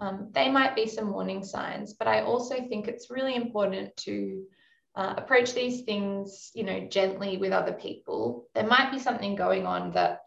um, 0.00 0.30
they 0.32 0.48
might 0.48 0.76
be 0.76 0.86
some 0.86 1.12
warning 1.12 1.44
signs, 1.44 1.94
but 1.94 2.06
I 2.06 2.22
also 2.22 2.54
think 2.68 2.86
it's 2.86 3.10
really 3.10 3.34
important 3.34 3.96
to 3.98 4.44
uh, 4.94 5.14
approach 5.16 5.54
these 5.54 5.82
things, 5.82 6.50
you 6.54 6.64
know, 6.64 6.80
gently 6.88 7.36
with 7.36 7.52
other 7.52 7.72
people. 7.72 8.48
There 8.54 8.66
might 8.66 8.90
be 8.90 8.98
something 8.98 9.36
going 9.36 9.66
on 9.66 9.92
that 9.92 10.22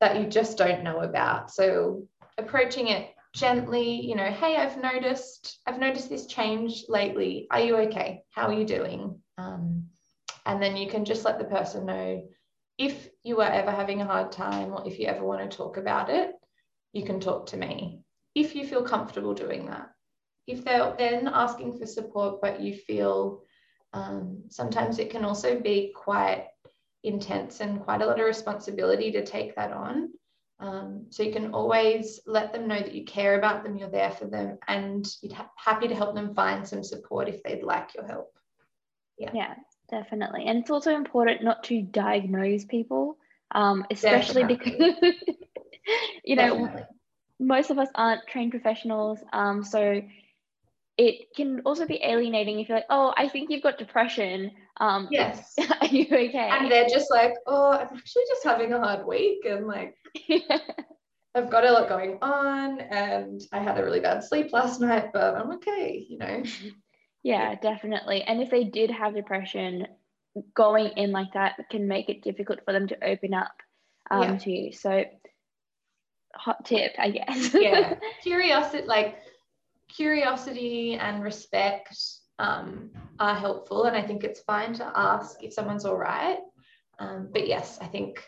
that 0.00 0.20
you 0.20 0.26
just 0.26 0.56
don't 0.56 0.82
know 0.82 1.00
about. 1.00 1.50
So 1.50 2.06
approaching 2.38 2.88
it 2.88 3.10
gently, 3.34 4.00
you 4.00 4.16
know, 4.16 4.30
hey, 4.30 4.56
I've 4.56 4.80
noticed, 4.80 5.60
I've 5.66 5.78
noticed 5.78 6.08
this 6.08 6.26
change 6.26 6.84
lately. 6.88 7.46
Are 7.50 7.60
you 7.60 7.76
okay? 7.76 8.22
How 8.30 8.46
are 8.46 8.52
you 8.52 8.64
doing? 8.64 9.20
Um, 9.38 9.86
and 10.46 10.62
then 10.62 10.76
you 10.76 10.88
can 10.88 11.04
just 11.04 11.24
let 11.24 11.38
the 11.38 11.44
person 11.44 11.86
know 11.86 12.26
if 12.78 13.10
you 13.22 13.40
are 13.40 13.50
ever 13.50 13.70
having 13.70 14.00
a 14.00 14.06
hard 14.06 14.32
time 14.32 14.72
or 14.72 14.86
if 14.86 14.98
you 14.98 15.06
ever 15.06 15.22
want 15.22 15.48
to 15.48 15.56
talk 15.56 15.76
about 15.76 16.08
it, 16.08 16.32
you 16.92 17.04
can 17.04 17.20
talk 17.20 17.46
to 17.46 17.56
me 17.56 18.00
if 18.34 18.54
you 18.54 18.66
feel 18.66 18.82
comfortable 18.82 19.34
doing 19.34 19.66
that. 19.66 19.90
If 20.46 20.64
they're 20.64 20.94
then 20.96 21.28
asking 21.28 21.78
for 21.78 21.86
support, 21.86 22.40
but 22.40 22.60
you 22.60 22.74
feel 22.74 23.42
um, 23.92 24.42
sometimes 24.48 24.98
it 24.98 25.10
can 25.10 25.24
also 25.24 25.58
be 25.58 25.92
quite 25.94 26.46
intense 27.02 27.60
and 27.60 27.80
quite 27.80 28.02
a 28.02 28.06
lot 28.06 28.20
of 28.20 28.26
responsibility 28.26 29.10
to 29.12 29.24
take 29.24 29.56
that 29.56 29.72
on. 29.72 30.10
Um, 30.60 31.06
so 31.08 31.22
you 31.22 31.32
can 31.32 31.54
always 31.54 32.20
let 32.26 32.52
them 32.52 32.68
know 32.68 32.78
that 32.78 32.94
you 32.94 33.04
care 33.04 33.38
about 33.38 33.64
them, 33.64 33.78
you're 33.78 33.90
there 33.90 34.10
for 34.10 34.26
them, 34.26 34.58
and 34.68 35.08
you're 35.22 35.34
ha- 35.34 35.50
happy 35.56 35.88
to 35.88 35.94
help 35.94 36.14
them 36.14 36.34
find 36.34 36.66
some 36.66 36.84
support 36.84 37.28
if 37.28 37.42
they'd 37.42 37.62
like 37.62 37.94
your 37.94 38.06
help. 38.06 38.36
Yeah. 39.16 39.30
Yeah, 39.34 39.54
definitely. 39.90 40.44
And 40.46 40.58
it's 40.58 40.70
also 40.70 40.94
important 40.94 41.42
not 41.42 41.64
to 41.64 41.80
diagnose 41.80 42.66
people, 42.66 43.16
um, 43.52 43.86
especially 43.90 44.42
definitely. 44.42 44.94
because, 45.00 45.14
you 46.24 46.36
know, 46.36 46.48
definitely 46.48 46.82
most 47.40 47.70
of 47.70 47.78
us 47.78 47.88
aren't 47.94 48.26
trained 48.28 48.52
professionals. 48.52 49.18
Um, 49.32 49.64
so 49.64 50.02
it 51.00 51.34
can 51.34 51.62
also 51.64 51.86
be 51.86 51.98
alienating 52.04 52.60
if 52.60 52.68
you're 52.68 52.76
like, 52.76 52.86
oh, 52.90 53.14
I 53.16 53.26
think 53.26 53.48
you've 53.48 53.62
got 53.62 53.78
depression. 53.78 54.50
Um, 54.80 55.08
yes. 55.10 55.54
Are 55.80 55.86
you 55.86 56.04
okay? 56.04 56.50
And 56.52 56.70
they're 56.70 56.90
just 56.90 57.10
like, 57.10 57.32
oh, 57.46 57.72
I'm 57.72 57.96
actually 57.96 58.24
just 58.28 58.44
having 58.44 58.74
a 58.74 58.78
hard 58.78 59.06
week. 59.06 59.38
And 59.48 59.66
like, 59.66 59.94
yeah. 60.28 60.58
I've 61.34 61.48
got 61.48 61.64
a 61.64 61.72
lot 61.72 61.88
going 61.88 62.18
on 62.20 62.80
and 62.80 63.40
I 63.50 63.60
had 63.60 63.78
a 63.78 63.84
really 63.84 64.00
bad 64.00 64.22
sleep 64.24 64.52
last 64.52 64.80
night, 64.80 65.10
but 65.14 65.36
I'm 65.36 65.52
okay, 65.52 66.04
you 66.08 66.18
know. 66.18 66.42
Yeah, 67.22 67.54
definitely. 67.56 68.22
And 68.22 68.40
if 68.40 68.50
they 68.50 68.64
did 68.64 68.90
have 68.90 69.14
depression, 69.14 69.86
going 70.54 70.86
in 70.96 71.12
like 71.12 71.34
that 71.34 71.56
can 71.70 71.86
make 71.86 72.08
it 72.08 72.22
difficult 72.22 72.60
for 72.64 72.72
them 72.72 72.88
to 72.88 73.04
open 73.04 73.34
up 73.34 73.52
um, 74.10 74.22
yeah. 74.22 74.36
to 74.38 74.50
you. 74.50 74.72
So, 74.72 75.04
hot 76.34 76.64
tip, 76.64 76.92
I 76.98 77.10
guess. 77.10 77.52
yeah, 77.52 77.96
curiosity, 78.22 78.86
like 78.86 79.18
curiosity 79.94 80.94
and 80.94 81.22
respect 81.22 81.96
um, 82.38 82.90
are 83.18 83.34
helpful, 83.34 83.84
and 83.84 83.96
I 83.96 84.02
think 84.02 84.24
it's 84.24 84.40
fine 84.40 84.72
to 84.74 84.92
ask 84.94 85.42
if 85.42 85.52
someone's 85.52 85.84
all 85.84 85.96
right. 85.96 86.38
Um, 86.98 87.28
but 87.32 87.46
yes, 87.46 87.78
I 87.80 87.86
think 87.86 88.22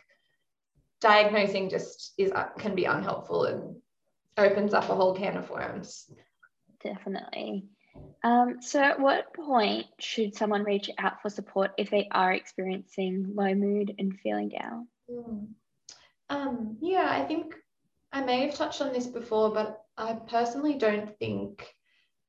diagnosing 1.00 1.68
just 1.68 2.12
is 2.18 2.32
uh, 2.32 2.48
can 2.58 2.74
be 2.74 2.84
unhelpful 2.84 3.44
and 3.44 3.76
opens 4.36 4.74
up 4.74 4.88
a 4.88 4.94
whole 4.94 5.14
can 5.14 5.36
of 5.36 5.50
worms. 5.50 6.10
Definitely. 6.82 7.64
Um, 8.24 8.62
so, 8.62 8.80
at 8.80 9.00
what 9.00 9.34
point 9.34 9.86
should 9.98 10.34
someone 10.34 10.64
reach 10.64 10.90
out 10.98 11.20
for 11.20 11.28
support 11.28 11.72
if 11.76 11.90
they 11.90 12.08
are 12.10 12.32
experiencing 12.32 13.32
low 13.34 13.54
mood 13.54 13.94
and 13.98 14.18
feeling 14.20 14.48
down? 14.48 14.88
Mm. 15.10 15.48
Um, 16.30 16.78
yeah, 16.80 17.08
I 17.10 17.24
think 17.24 17.54
I 18.12 18.22
may 18.22 18.46
have 18.46 18.54
touched 18.54 18.80
on 18.80 18.92
this 18.92 19.06
before, 19.06 19.52
but 19.52 19.81
I 19.96 20.14
personally 20.14 20.74
don't 20.74 21.16
think 21.18 21.68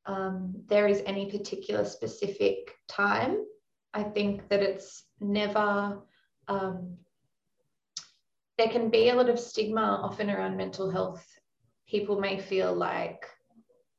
um, 0.05 0.63
there 0.67 0.87
is 0.87 1.01
any 1.05 1.31
particular 1.31 1.85
specific 1.85 2.75
time. 2.87 3.37
I 3.93 4.03
think 4.03 4.49
that 4.49 4.61
it's 4.61 5.03
never, 5.19 5.99
um, 6.47 6.97
there 8.57 8.69
can 8.69 8.89
be 8.89 9.09
a 9.09 9.15
lot 9.15 9.29
of 9.29 9.39
stigma 9.39 10.01
often 10.03 10.29
around 10.29 10.57
mental 10.57 10.89
health. 10.91 11.25
People 11.87 12.19
may 12.19 12.39
feel 12.39 12.73
like, 12.73 13.25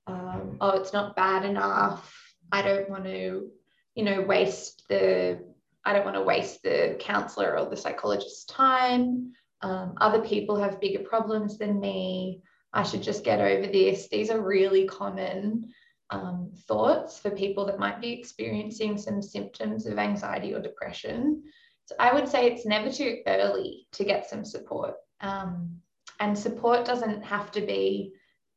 um, 0.06 0.58
oh, 0.60 0.70
it's 0.70 0.92
not 0.92 1.16
bad 1.16 1.44
enough. 1.44 2.12
I 2.52 2.62
don't 2.62 2.90
want 2.90 3.04
to, 3.04 3.48
you 3.94 4.04
know, 4.04 4.20
waste 4.22 4.82
the, 4.88 5.40
I 5.84 5.92
don't 5.92 6.04
want 6.04 6.16
to 6.16 6.22
waste 6.22 6.62
the 6.62 6.96
counselor 7.00 7.58
or 7.58 7.70
the 7.70 7.76
psychologist's 7.76 8.44
time. 8.44 9.32
Um, 9.62 9.94
other 10.00 10.20
people 10.20 10.56
have 10.56 10.80
bigger 10.80 11.02
problems 11.04 11.56
than 11.56 11.80
me. 11.80 12.42
I 12.74 12.82
should 12.82 13.02
just 13.02 13.24
get 13.24 13.40
over 13.40 13.66
this. 13.66 14.08
These 14.08 14.30
are 14.30 14.40
really 14.42 14.86
common 14.86 15.72
um, 16.10 16.50
thoughts 16.66 17.18
for 17.18 17.30
people 17.30 17.64
that 17.66 17.78
might 17.78 18.00
be 18.00 18.12
experiencing 18.12 18.98
some 18.98 19.22
symptoms 19.22 19.86
of 19.86 19.98
anxiety 19.98 20.52
or 20.52 20.60
depression. 20.60 21.44
So 21.86 21.94
I 21.98 22.12
would 22.12 22.28
say 22.28 22.46
it's 22.46 22.66
never 22.66 22.90
too 22.90 23.18
early 23.26 23.86
to 23.92 24.04
get 24.04 24.28
some 24.28 24.44
support. 24.44 24.94
Um, 25.20 25.76
and 26.20 26.36
support 26.36 26.84
doesn't 26.84 27.22
have 27.22 27.52
to 27.52 27.60
be 27.60 28.12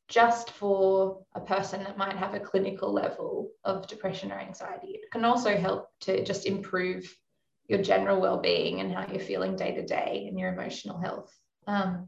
just 0.08 0.52
for 0.52 1.22
a 1.36 1.42
person 1.42 1.84
that 1.84 1.98
might 1.98 2.16
have 2.16 2.34
a 2.34 2.40
clinical 2.40 2.92
level 2.92 3.52
of 3.66 3.88
depression 3.88 4.32
or 4.32 4.40
anxiety. 4.40 5.00
It 5.04 5.12
can 5.12 5.26
also 5.26 5.56
help 5.58 5.90
to 6.02 6.24
just 6.24 6.46
improve 6.46 7.14
your 7.68 7.82
general 7.82 8.22
well-being 8.22 8.80
and 8.80 8.92
how 8.92 9.06
you're 9.12 9.20
feeling 9.20 9.56
day 9.56 9.76
to 9.76 9.86
day 9.86 10.26
and 10.28 10.40
your 10.40 10.54
emotional 10.54 11.00
health. 11.00 11.38
Um, 11.68 12.08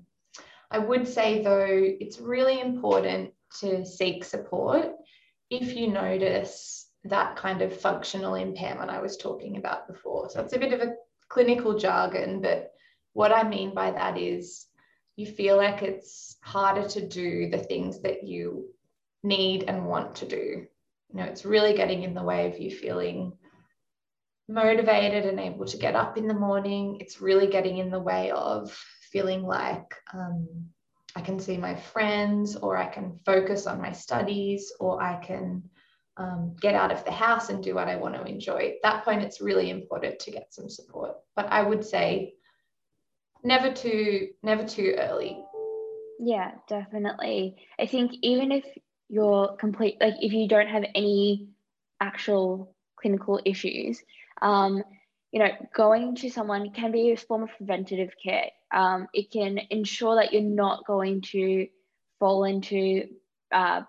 I 0.72 0.80
would 0.80 1.08
say 1.08 1.44
though, 1.44 1.68
it's 1.70 2.20
really 2.20 2.60
important 2.60 3.32
to 3.60 3.86
seek 3.86 4.24
support 4.24 4.92
if 5.50 5.76
you 5.76 5.88
notice 5.88 6.88
that 7.06 7.36
kind 7.36 7.62
of 7.62 7.80
functional 7.80 8.36
impairment 8.36 8.92
I 8.92 9.02
was 9.02 9.18
talking 9.18 9.58
about 9.58 9.88
before. 9.88 10.30
So 10.30 10.42
it's 10.42 10.54
a 10.54 10.60
bit 10.60 10.74
of 10.74 10.82
a 10.82 10.94
clinical 11.30 11.78
jargon, 11.78 12.42
but 12.42 12.72
what 13.14 13.32
I 13.32 13.48
mean 13.48 13.74
by 13.74 13.92
that 13.92 14.18
is 14.18 14.66
you 15.16 15.26
feel 15.26 15.58
like 15.58 15.82
it's 15.82 16.38
harder 16.42 16.88
to 16.90 17.08
do 17.08 17.50
the 17.50 17.58
things 17.58 18.02
that 18.02 18.24
you 18.24 18.68
need 19.24 19.64
and 19.68 19.88
want 19.88 20.16
to 20.16 20.28
do. 20.28 20.66
You 21.10 21.16
know, 21.16 21.24
it's 21.24 21.46
really 21.46 21.74
getting 21.74 22.04
in 22.04 22.14
the 22.14 22.24
way 22.24 22.48
of 22.48 22.60
you 22.60 22.70
feeling 22.70 23.34
motivated 24.48 25.26
and 25.26 25.40
able 25.40 25.66
to 25.66 25.78
get 25.78 25.96
up 25.96 26.18
in 26.18 26.28
the 26.28 26.34
morning. 26.34 26.98
It's 27.00 27.22
really 27.22 27.48
getting 27.48 27.78
in 27.78 27.92
the 27.92 28.00
way 28.00 28.32
of 28.32 28.78
feeling 29.12 29.44
like 29.44 29.94
um, 30.14 30.48
I 31.16 31.22
can 31.22 31.40
see 31.40 31.58
my 31.58 31.76
friends, 31.76 32.56
or 32.56 32.78
I 32.78 32.88
can 32.88 33.20
focus 33.26 33.68
on 33.68 33.82
my 33.82 33.92
studies, 33.92 34.72
or 34.80 35.02
I 35.02 35.16
can 35.18 35.64
um, 36.18 36.56
get 36.60 36.76
out 36.76 36.92
of 36.92 37.04
the 37.06 37.12
house 37.12 37.50
and 37.50 37.64
do 37.64 37.76
what 37.76 37.88
I 37.88 37.96
want 37.96 38.16
to 38.16 38.24
enjoy. 38.26 38.74
At 38.76 38.84
that 38.84 39.06
point, 39.06 39.24
it's 39.24 39.42
really 39.42 39.70
important 39.70 40.20
to 40.20 40.32
get 40.32 40.54
some 40.54 40.70
support. 40.70 41.16
But 41.36 41.48
I 41.48 41.64
would 41.64 41.86
say 41.86 42.34
never 43.44 43.72
too 43.72 44.30
never 44.44 44.66
too 44.66 44.96
early. 44.98 45.44
Yeah, 46.20 46.52
definitely. 46.68 47.56
I 47.80 47.86
think 47.86 48.12
even 48.22 48.52
if 48.52 48.66
you're 49.08 49.56
complete, 49.58 49.98
like 50.02 50.16
if 50.20 50.34
you 50.34 50.48
don't 50.48 50.68
have 50.68 50.84
any 50.94 51.48
actual 52.02 52.76
clinical 52.98 53.40
issues, 53.46 54.04
um, 54.42 54.84
you 55.32 55.40
know, 55.40 55.50
going 55.76 56.16
to 56.16 56.30
someone 56.30 56.72
can 56.72 56.92
be 56.92 57.12
a 57.12 57.18
form 57.18 57.44
of 57.44 57.50
preventative 57.58 58.14
care. 58.22 58.50
Um, 58.72 59.08
it 59.14 59.32
can 59.32 59.60
ensure 59.70 60.16
that 60.16 60.34
you're 60.34 60.42
not 60.42 60.86
going 60.86 61.22
to 61.34 61.68
fall 62.20 62.44
into 62.44 63.08
uh, 63.52 63.82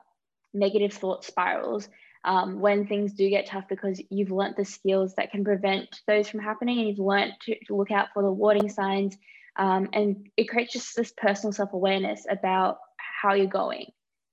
negative 0.52 0.92
thought 0.92 1.24
spirals 1.24 1.88
um, 2.24 2.60
when 2.60 2.86
things 2.86 3.14
do 3.14 3.28
get 3.30 3.46
tough 3.46 3.64
because 3.68 4.00
you've 4.10 4.30
learnt 4.30 4.56
the 4.56 4.64
skills 4.64 5.14
that 5.16 5.30
can 5.30 5.44
prevent 5.44 6.00
those 6.06 6.28
from 6.28 6.40
happening 6.40 6.78
and 6.78 6.88
you've 6.88 6.98
learnt 6.98 7.32
to, 7.42 7.56
to 7.66 7.74
look 7.74 7.90
out 7.90 8.08
for 8.12 8.22
the 8.22 8.30
warning 8.30 8.68
signs. 8.68 9.16
Um, 9.56 9.88
and 9.92 10.28
it 10.36 10.44
creates 10.44 10.72
just 10.72 10.94
this 10.96 11.12
personal 11.16 11.52
self 11.52 11.72
awareness 11.72 12.26
about 12.30 12.78
how 12.96 13.34
you're 13.34 13.46
going 13.46 13.86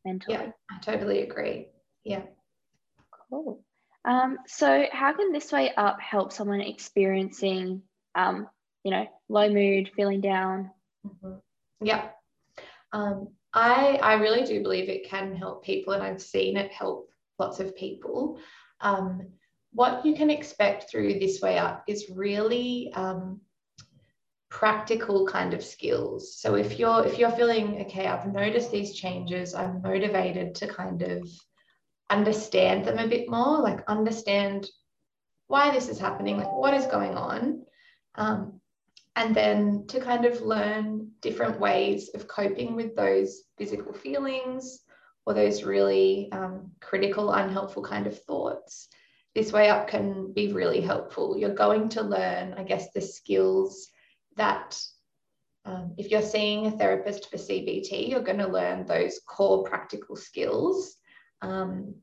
mentally. 0.05 0.37
Yeah, 0.37 0.51
I 0.69 0.79
totally 0.81 1.23
agree. 1.23 1.67
Yeah. 2.03 2.23
Cool. 3.29 3.63
Um, 4.07 4.37
so 4.47 4.85
how 4.89 5.13
can 5.13 5.33
this 5.33 5.51
way 5.51 5.73
up 5.75 5.99
help 5.99 6.31
someone 6.31 6.61
experiencing, 6.61 7.81
um, 8.15 8.47
you 8.83 8.91
know, 8.91 9.05
low 9.27 9.49
mood, 9.49 9.91
feeling 9.97 10.21
down? 10.21 10.71
Mm-hmm. 11.05 11.85
Yeah. 11.85 12.07
Um, 12.93 13.27
I, 13.53 13.99
I 14.01 14.13
really 14.13 14.45
do 14.45 14.63
believe 14.63 14.87
it 14.87 15.09
can 15.09 15.35
help 15.35 15.65
people 15.65 15.93
and 15.93 16.01
I've 16.01 16.21
seen 16.21 16.55
it 16.55 16.71
help 16.71 17.11
lots 17.37 17.59
of 17.59 17.75
people. 17.75 18.39
Um, 18.79 19.27
what 19.73 20.05
you 20.05 20.15
can 20.15 20.29
expect 20.29 20.89
through 20.89 21.19
this 21.19 21.41
way 21.41 21.57
up 21.57 21.83
is 21.85 22.09
really 22.09 22.91
um, 22.93 23.41
practical 24.49 25.27
kind 25.27 25.53
of 25.53 25.63
skills. 25.63 26.37
So 26.37 26.55
if 26.55 26.79
you're 26.79 27.05
if 27.05 27.19
you're 27.19 27.31
feeling 27.31 27.81
okay, 27.81 28.07
I've 28.07 28.31
noticed 28.31 28.71
these 28.71 28.95
changes, 28.95 29.53
I'm 29.53 29.81
motivated 29.81 30.55
to 30.55 30.67
kind 30.67 31.01
of 31.01 31.29
understand 32.09 32.85
them 32.85 32.99
a 32.99 33.07
bit 33.07 33.29
more, 33.29 33.59
like 33.59 33.87
understand 33.87 34.67
why 35.47 35.71
this 35.71 35.89
is 35.89 35.99
happening, 35.99 36.37
like 36.37 36.51
what 36.51 36.73
is 36.73 36.85
going 36.85 37.15
on. 37.15 37.63
Um, 38.15 38.59
and 39.15 39.35
then 39.35 39.85
to 39.87 39.99
kind 39.99 40.25
of 40.25 40.41
learn 40.41 41.09
different 41.21 41.59
ways 41.59 42.09
of 42.13 42.27
coping 42.27 42.75
with 42.75 42.95
those 42.95 43.43
physical 43.57 43.93
feelings 43.93 44.81
or 45.25 45.33
those 45.33 45.63
really 45.63 46.29
um, 46.31 46.71
critical, 46.81 47.33
unhelpful 47.33 47.83
kind 47.83 48.07
of 48.07 48.21
thoughts. 48.23 48.89
This 49.33 49.51
way 49.51 49.69
up 49.69 49.87
can 49.87 50.33
be 50.33 50.53
really 50.53 50.81
helpful. 50.81 51.37
You're 51.37 51.53
going 51.53 51.89
to 51.89 52.01
learn, 52.01 52.53
I 52.53 52.63
guess, 52.63 52.91
the 52.91 53.01
skills 53.01 53.89
that 54.35 54.79
um, 55.65 55.93
if 55.97 56.11
you're 56.11 56.21
seeing 56.21 56.67
a 56.67 56.71
therapist 56.71 57.29
for 57.29 57.37
CBT, 57.37 58.07
you're 58.09 58.21
going 58.21 58.37
to 58.37 58.47
learn 58.47 58.85
those 58.85 59.19
core 59.27 59.63
practical 59.63 60.15
skills 60.15 60.95
um, 61.41 61.95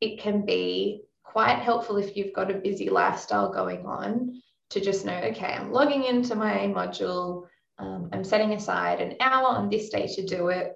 it 0.00 0.20
can 0.20 0.44
be 0.44 1.02
quite 1.22 1.58
helpful 1.58 1.96
if 1.96 2.16
you've 2.16 2.34
got 2.34 2.50
a 2.50 2.54
busy 2.54 2.88
lifestyle 2.88 3.52
going 3.52 3.86
on 3.86 4.40
to 4.70 4.80
just 4.80 5.04
know, 5.04 5.16
okay, 5.16 5.52
I'm 5.52 5.72
logging 5.72 6.04
into 6.04 6.34
my 6.34 6.72
module, 6.74 7.46
um, 7.78 8.08
I'm 8.12 8.24
setting 8.24 8.52
aside 8.52 9.00
an 9.00 9.16
hour 9.20 9.48
on 9.48 9.68
this 9.68 9.90
day 9.90 10.06
to 10.06 10.24
do 10.24 10.48
it. 10.48 10.72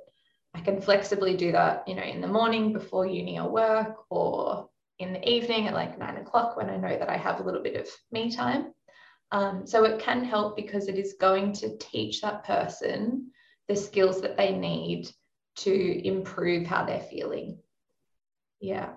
I 0.54 0.60
can 0.60 0.80
flexibly 0.80 1.36
do 1.36 1.52
that, 1.52 1.86
you 1.86 1.94
know, 1.94 2.02
in 2.02 2.20
the 2.20 2.26
morning 2.26 2.72
before 2.72 3.06
uni 3.06 3.38
or 3.38 3.50
work, 3.50 3.96
or 4.10 4.68
in 4.98 5.12
the 5.12 5.28
evening 5.28 5.66
at 5.66 5.74
like 5.74 5.98
nine 5.98 6.16
o'clock 6.18 6.56
when 6.56 6.68
I 6.68 6.76
know 6.76 6.98
that 6.98 7.08
I 7.08 7.16
have 7.16 7.40
a 7.40 7.42
little 7.42 7.62
bit 7.62 7.76
of 7.76 7.88
me 8.12 8.30
time. 8.30 8.72
Um, 9.32 9.66
so 9.66 9.84
it 9.84 10.00
can 10.00 10.24
help 10.24 10.56
because 10.56 10.88
it 10.88 10.98
is 10.98 11.14
going 11.20 11.52
to 11.54 11.76
teach 11.78 12.20
that 12.20 12.44
person 12.44 13.30
the 13.68 13.76
skills 13.76 14.20
that 14.20 14.36
they 14.36 14.52
need 14.52 15.08
to 15.61 16.06
improve 16.06 16.66
how 16.66 16.84
they're 16.84 17.00
feeling. 17.00 17.58
Yeah. 18.61 18.90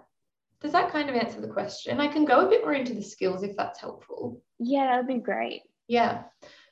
Does 0.62 0.72
that 0.72 0.92
kind 0.92 1.10
of 1.10 1.16
answer 1.16 1.42
the 1.42 1.48
question? 1.48 2.00
I 2.00 2.08
can 2.08 2.26
go 2.26 2.46
a 2.46 2.50
bit 2.50 2.64
more 2.64 2.74
into 2.74 2.94
the 2.94 3.02
skills 3.02 3.44
if 3.44 3.56
that's 3.56 3.80
helpful. 3.80 4.42
Yeah, 4.60 4.88
that 4.88 4.98
would 4.98 5.14
be 5.14 5.22
great. 5.22 5.64
Yeah. 5.88 6.24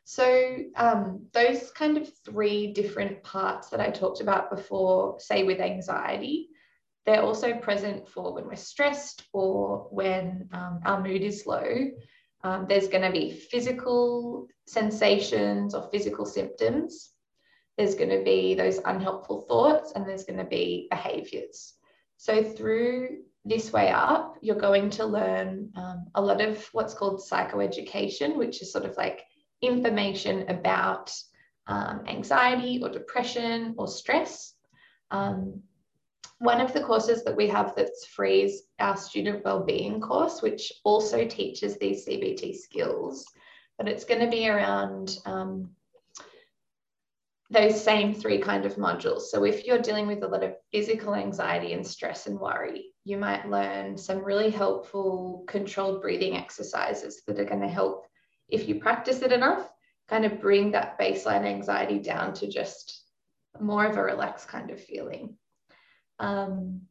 So, 0.03 0.57
um, 0.75 1.27
those 1.33 1.71
kind 1.71 1.97
of 1.97 2.09
three 2.25 2.73
different 2.73 3.21
parts 3.23 3.69
that 3.69 3.79
I 3.79 3.89
talked 3.89 4.21
about 4.21 4.49
before, 4.49 5.19
say 5.19 5.43
with 5.43 5.59
anxiety, 5.59 6.49
they're 7.05 7.21
also 7.21 7.53
present 7.53 8.07
for 8.07 8.33
when 8.33 8.45
we're 8.45 8.55
stressed 8.55 9.23
or 9.33 9.87
when 9.91 10.49
um, 10.53 10.79
our 10.85 11.01
mood 11.01 11.21
is 11.21 11.45
low. 11.45 11.91
Um, 12.43 12.65
there's 12.67 12.87
going 12.87 13.03
to 13.03 13.11
be 13.11 13.31
physical 13.31 14.47
sensations 14.67 15.73
or 15.75 15.89
physical 15.91 16.25
symptoms. 16.25 17.11
There's 17.81 17.95
going 17.95 18.11
to 18.11 18.23
be 18.23 18.53
those 18.53 18.77
unhelpful 18.85 19.41
thoughts, 19.47 19.93
and 19.95 20.07
there's 20.07 20.23
going 20.23 20.37
to 20.37 20.45
be 20.45 20.87
behaviors. 20.91 21.73
So, 22.17 22.43
through 22.43 23.23
this 23.43 23.73
way 23.73 23.89
up, 23.89 24.37
you're 24.39 24.55
going 24.55 24.91
to 24.91 25.05
learn 25.07 25.71
um, 25.75 26.05
a 26.13 26.21
lot 26.21 26.41
of 26.41 26.63
what's 26.73 26.93
called 26.93 27.23
psychoeducation, 27.27 28.35
which 28.35 28.61
is 28.61 28.71
sort 28.71 28.85
of 28.85 28.95
like 28.97 29.23
information 29.63 30.47
about 30.47 31.11
um, 31.65 32.03
anxiety 32.07 32.79
or 32.83 32.89
depression 32.89 33.73
or 33.79 33.87
stress. 33.87 34.53
Um, 35.09 35.63
one 36.37 36.61
of 36.61 36.73
the 36.73 36.83
courses 36.83 37.23
that 37.23 37.35
we 37.35 37.47
have 37.47 37.73
that's 37.75 38.05
free 38.05 38.43
is 38.43 38.61
our 38.77 38.95
student 38.95 39.43
wellbeing 39.43 40.01
course, 40.01 40.43
which 40.43 40.71
also 40.83 41.25
teaches 41.25 41.79
these 41.79 42.05
CBT 42.05 42.57
skills, 42.57 43.25
but 43.79 43.89
it's 43.89 44.05
going 44.05 44.21
to 44.21 44.29
be 44.29 44.47
around 44.47 45.17
um, 45.25 45.71
those 47.51 47.83
same 47.83 48.13
three 48.13 48.37
kind 48.37 48.65
of 48.65 48.75
modules. 48.75 49.23
So 49.23 49.43
if 49.43 49.65
you're 49.65 49.81
dealing 49.81 50.07
with 50.07 50.23
a 50.23 50.27
lot 50.27 50.43
of 50.43 50.55
physical 50.71 51.13
anxiety 51.13 51.73
and 51.73 51.85
stress 51.85 52.25
and 52.25 52.39
worry, 52.39 52.93
you 53.03 53.17
might 53.17 53.49
learn 53.49 53.97
some 53.97 54.23
really 54.23 54.49
helpful 54.49 55.43
controlled 55.47 56.01
breathing 56.01 56.37
exercises 56.37 57.23
that 57.27 57.39
are 57.39 57.45
going 57.45 57.61
to 57.61 57.67
help 57.67 58.07
if 58.47 58.67
you 58.67 58.75
practice 58.75 59.21
it 59.21 59.31
enough, 59.31 59.69
kind 60.07 60.25
of 60.25 60.39
bring 60.39 60.71
that 60.71 60.97
baseline 60.99 61.45
anxiety 61.45 61.99
down 61.99 62.33
to 62.35 62.47
just 62.47 63.03
more 63.59 63.85
of 63.85 63.97
a 63.97 64.03
relaxed 64.03 64.47
kind 64.47 64.69
of 64.71 64.81
feeling. 64.81 65.35
Um, 66.19 66.81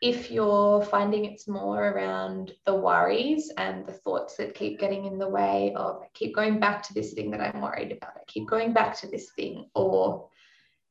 if 0.00 0.30
you're 0.30 0.82
finding 0.82 1.24
it's 1.24 1.48
more 1.48 1.88
around 1.88 2.52
the 2.66 2.74
worries 2.74 3.50
and 3.56 3.84
the 3.84 3.92
thoughts 3.92 4.36
that 4.36 4.54
keep 4.54 4.78
getting 4.78 5.06
in 5.06 5.18
the 5.18 5.28
way 5.28 5.72
of, 5.74 6.02
I 6.02 6.06
keep 6.14 6.34
going 6.34 6.60
back 6.60 6.82
to 6.84 6.94
this 6.94 7.14
thing 7.14 7.30
that 7.32 7.40
I'm 7.40 7.60
worried 7.60 7.92
about, 7.92 8.16
I 8.16 8.20
keep 8.28 8.48
going 8.48 8.72
back 8.72 8.96
to 9.00 9.08
this 9.08 9.30
thing, 9.32 9.68
or 9.74 10.28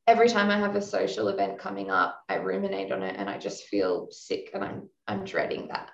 every 0.06 0.28
time 0.28 0.50
I 0.50 0.58
have 0.58 0.76
a 0.76 0.82
social 0.82 1.28
event 1.28 1.58
coming 1.58 1.90
up, 1.90 2.22
I 2.28 2.36
ruminate 2.36 2.92
on 2.92 3.02
it 3.02 3.16
and 3.18 3.30
I 3.30 3.38
just 3.38 3.64
feel 3.64 4.08
sick 4.10 4.50
and 4.52 4.62
I'm, 4.62 4.88
I'm 5.06 5.24
dreading 5.24 5.68
that. 5.68 5.90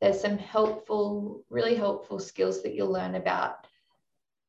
There's 0.00 0.20
some 0.20 0.38
helpful, 0.38 1.44
really 1.50 1.74
helpful 1.74 2.20
skills 2.20 2.62
that 2.62 2.74
you'll 2.74 2.92
learn 2.92 3.16
about 3.16 3.66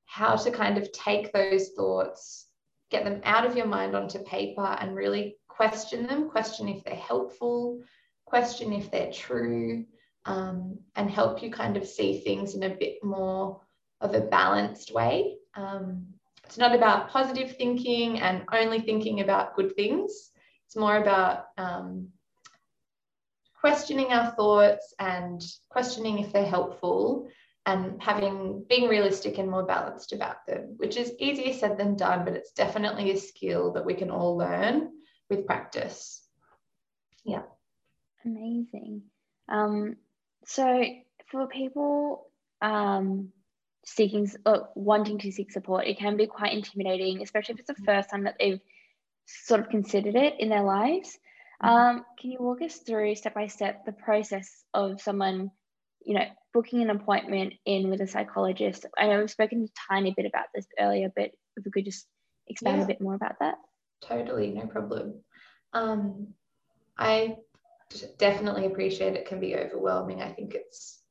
how 0.06 0.36
to 0.36 0.52
kind 0.52 0.78
of 0.78 0.92
take 0.92 1.34
those 1.34 1.70
thoughts, 1.70 2.48
get 2.92 3.06
them 3.06 3.22
out 3.24 3.46
of 3.46 3.58
your 3.58 3.66
mind 3.66 3.96
onto 3.96 4.20
paper 4.20 4.78
and 4.80 4.96
really 4.96 5.38
question 5.48 6.06
them, 6.06 6.30
question 6.30 6.68
if 6.68 6.84
they're 6.84 6.96
helpful, 6.96 7.82
question 8.34 8.74
if 8.74 8.90
they're 8.90 9.12
true, 9.12 9.86
um, 10.26 10.80
and 10.96 11.12
help 11.12 11.44
you 11.44 11.52
kind 11.52 11.78
of 11.78 11.86
see 11.86 12.20
things 12.22 12.56
in 12.56 12.64
a 12.64 12.76
bit 12.84 12.96
more 13.04 13.62
of 14.02 14.16
a 14.16 14.22
balanced 14.22 14.92
way. 14.92 15.38
Um, 15.54 16.08
it's 16.44 16.58
not 16.58 16.74
about 16.74 17.12
positive 17.12 17.56
thinking 17.58 18.20
and 18.20 18.44
only 18.52 18.80
thinking 18.82 19.22
about 19.22 19.56
good 19.56 19.76
things. 19.76 20.32
It's 20.66 20.76
more 20.76 20.98
about 20.98 21.46
um, 21.60 22.08
questioning 23.54 24.12
our 24.12 24.32
thoughts 24.32 24.96
and 24.98 25.40
questioning 25.70 26.18
if 26.18 26.34
they're 26.34 26.44
helpful 26.58 27.30
and 27.68 28.02
having 28.02 28.66
being 28.68 28.90
realistic 28.90 29.38
and 29.38 29.48
more 29.48 29.68
balanced 29.68 30.12
about 30.12 30.48
them, 30.48 30.74
which 30.78 30.98
is 30.98 31.14
easier 31.20 31.54
said 31.54 31.78
than 31.78 31.96
done, 31.96 32.26
but 32.26 32.34
it's 32.34 32.54
definitely 32.54 33.12
a 33.12 33.18
skill 33.18 33.74
that 33.74 33.86
we 33.86 33.94
can 33.94 34.10
all 34.10 34.36
learn 34.36 34.90
with 35.30 35.46
practice. 35.46 36.28
Yeah. 37.24 37.44
Amazing. 38.26 39.04
Um, 39.50 39.98
so 40.46 40.84
for 41.32 41.48
people 41.48 42.28
um, 42.62 43.30
seeking 43.86 44.30
or 44.46 44.56
uh, 44.56 44.64
wanting 44.76 45.20
to 45.20 45.32
seek 45.32 45.52
support, 45.52 45.88
it 45.88 46.00
can 46.00 46.18
be 46.18 46.28
quite 46.28 46.54
intimidating, 46.54 47.22
especially 47.22 47.54
if 47.54 47.60
it's 47.60 47.68
the 47.80 47.86
first 47.86 48.10
time 48.10 48.24
that 48.24 48.36
they've 48.40 48.62
sort 49.26 49.62
of 49.62 49.70
considered 49.70 50.16
it 50.16 50.40
in 50.40 50.50
their 50.50 50.64
lives. 50.64 51.18
Mm-hmm. 51.62 51.70
Um, 51.70 52.06
can 52.20 52.32
you 52.32 52.40
walk 52.40 52.62
us 52.62 52.78
through 52.78 53.16
step 53.16 53.34
by 53.34 53.48
step 53.48 53.86
the 53.86 53.92
process 53.92 54.64
of 54.74 55.02
someone, 55.02 55.52
you 56.06 56.16
know, 56.16 56.26
booking 56.54 56.82
an 56.82 56.90
appointment 56.90 57.54
in 57.66 57.90
with 57.90 58.02
a 58.02 58.08
psychologist? 58.08 58.86
I 58.98 59.08
know 59.08 59.20
we've 59.20 59.32
spoken 59.32 59.70
a 59.70 59.94
tiny 59.94 60.14
bit 60.16 60.26
about 60.26 60.46
this 60.54 60.68
earlier, 60.80 61.12
but 61.16 61.32
if 61.56 61.66
we 61.66 61.72
could 61.72 61.86
just 61.86 62.06
expand 62.48 62.78
yeah. 62.78 62.84
a 62.84 62.88
bit 62.88 63.02
more 63.02 63.16
about 63.16 63.40
that. 63.40 63.56
Totally, 64.02 64.52
no 64.52 64.68
problem. 64.68 65.16
Um, 65.72 66.34
I 66.98 67.38
definitely 68.18 68.66
appreciate 68.66 69.16
it 69.16 69.28
can 69.28 69.40
be 69.40 69.56
overwhelming. 69.56 70.22
I 70.22 70.30
think 70.30 70.56
it's 70.56 71.02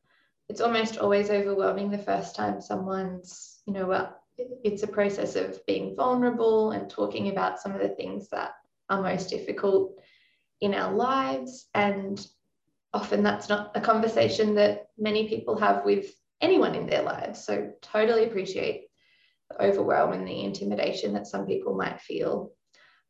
it's 0.48 0.60
almost 0.60 0.98
always 0.98 1.30
overwhelming 1.30 1.90
the 1.90 1.98
first 1.98 2.34
time 2.36 2.60
someone's, 2.60 3.62
you 3.66 3.72
know, 3.72 3.86
well, 3.86 4.16
it's 4.36 4.82
a 4.82 4.88
process 4.88 5.36
of 5.36 5.64
being 5.66 5.96
vulnerable 5.96 6.72
and 6.72 6.90
talking 6.90 7.28
about 7.28 7.60
some 7.60 7.72
of 7.72 7.80
the 7.80 7.88
things 7.88 8.28
that 8.30 8.52
are 8.90 9.02
most 9.02 9.30
difficult 9.30 9.98
in 10.60 10.74
our 10.74 10.92
lives. 10.92 11.66
And 11.74 12.24
often 12.92 13.22
that's 13.22 13.48
not 13.48 13.72
a 13.74 13.80
conversation 13.80 14.54
that 14.56 14.88
many 14.98 15.28
people 15.28 15.58
have 15.58 15.84
with 15.84 16.12
anyone 16.40 16.74
in 16.74 16.86
their 16.86 17.02
lives. 17.02 17.42
So 17.44 17.72
totally 17.80 18.24
appreciate 18.24 18.88
the 19.50 19.62
overwhelm 19.62 20.12
and 20.12 20.26
the 20.26 20.44
intimidation 20.44 21.14
that 21.14 21.26
some 21.26 21.46
people 21.46 21.74
might 21.74 22.00
feel. 22.00 22.52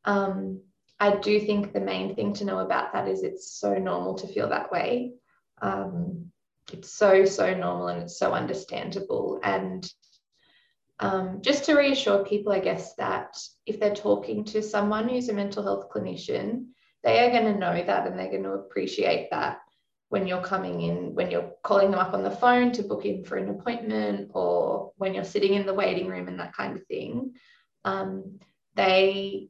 Um, 0.04 0.62
I 1.02 1.16
do 1.16 1.40
think 1.40 1.72
the 1.72 1.80
main 1.80 2.14
thing 2.14 2.32
to 2.34 2.44
know 2.44 2.60
about 2.60 2.92
that 2.92 3.08
is 3.08 3.24
it's 3.24 3.50
so 3.50 3.74
normal 3.74 4.14
to 4.18 4.28
feel 4.28 4.48
that 4.50 4.70
way. 4.70 5.14
Um, 5.60 6.30
it's 6.72 6.92
so, 6.92 7.24
so 7.24 7.52
normal 7.54 7.88
and 7.88 8.02
it's 8.04 8.16
so 8.16 8.32
understandable. 8.32 9.40
And 9.42 9.84
um, 11.00 11.40
just 11.42 11.64
to 11.64 11.74
reassure 11.74 12.24
people, 12.24 12.52
I 12.52 12.60
guess, 12.60 12.94
that 12.94 13.36
if 13.66 13.80
they're 13.80 13.96
talking 13.96 14.44
to 14.44 14.62
someone 14.62 15.08
who's 15.08 15.28
a 15.28 15.32
mental 15.32 15.64
health 15.64 15.90
clinician, 15.92 16.66
they 17.02 17.18
are 17.18 17.32
going 17.32 17.52
to 17.52 17.58
know 17.58 17.82
that 17.84 18.06
and 18.06 18.16
they're 18.16 18.30
going 18.30 18.44
to 18.44 18.52
appreciate 18.52 19.28
that 19.32 19.58
when 20.10 20.28
you're 20.28 20.44
coming 20.44 20.82
in, 20.82 21.16
when 21.16 21.32
you're 21.32 21.50
calling 21.64 21.90
them 21.90 21.98
up 21.98 22.14
on 22.14 22.22
the 22.22 22.30
phone 22.30 22.70
to 22.74 22.84
book 22.84 23.04
in 23.04 23.24
for 23.24 23.38
an 23.38 23.50
appointment, 23.50 24.30
or 24.34 24.92
when 24.98 25.14
you're 25.14 25.24
sitting 25.24 25.54
in 25.54 25.66
the 25.66 25.74
waiting 25.74 26.06
room 26.06 26.28
and 26.28 26.38
that 26.38 26.54
kind 26.54 26.76
of 26.76 26.86
thing. 26.86 27.34
Um, 27.84 28.38
they 28.76 29.48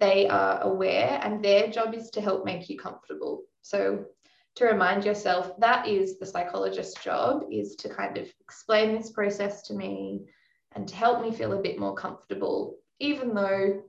they 0.00 0.26
are 0.28 0.60
aware 0.62 1.20
and 1.22 1.44
their 1.44 1.68
job 1.68 1.94
is 1.94 2.10
to 2.10 2.20
help 2.20 2.44
make 2.44 2.68
you 2.68 2.78
comfortable. 2.78 3.42
So 3.62 4.04
to 4.56 4.66
remind 4.66 5.04
yourself 5.04 5.52
that 5.58 5.88
is 5.88 6.18
the 6.18 6.26
psychologist's 6.26 7.02
job 7.02 7.42
is 7.50 7.74
to 7.76 7.88
kind 7.88 8.16
of 8.16 8.28
explain 8.40 8.94
this 8.94 9.10
process 9.10 9.62
to 9.62 9.74
me 9.74 10.26
and 10.74 10.86
to 10.88 10.94
help 10.94 11.22
me 11.22 11.32
feel 11.32 11.52
a 11.52 11.62
bit 11.62 11.78
more 11.78 11.94
comfortable, 11.94 12.76
even 13.00 13.34
though, 13.34 13.82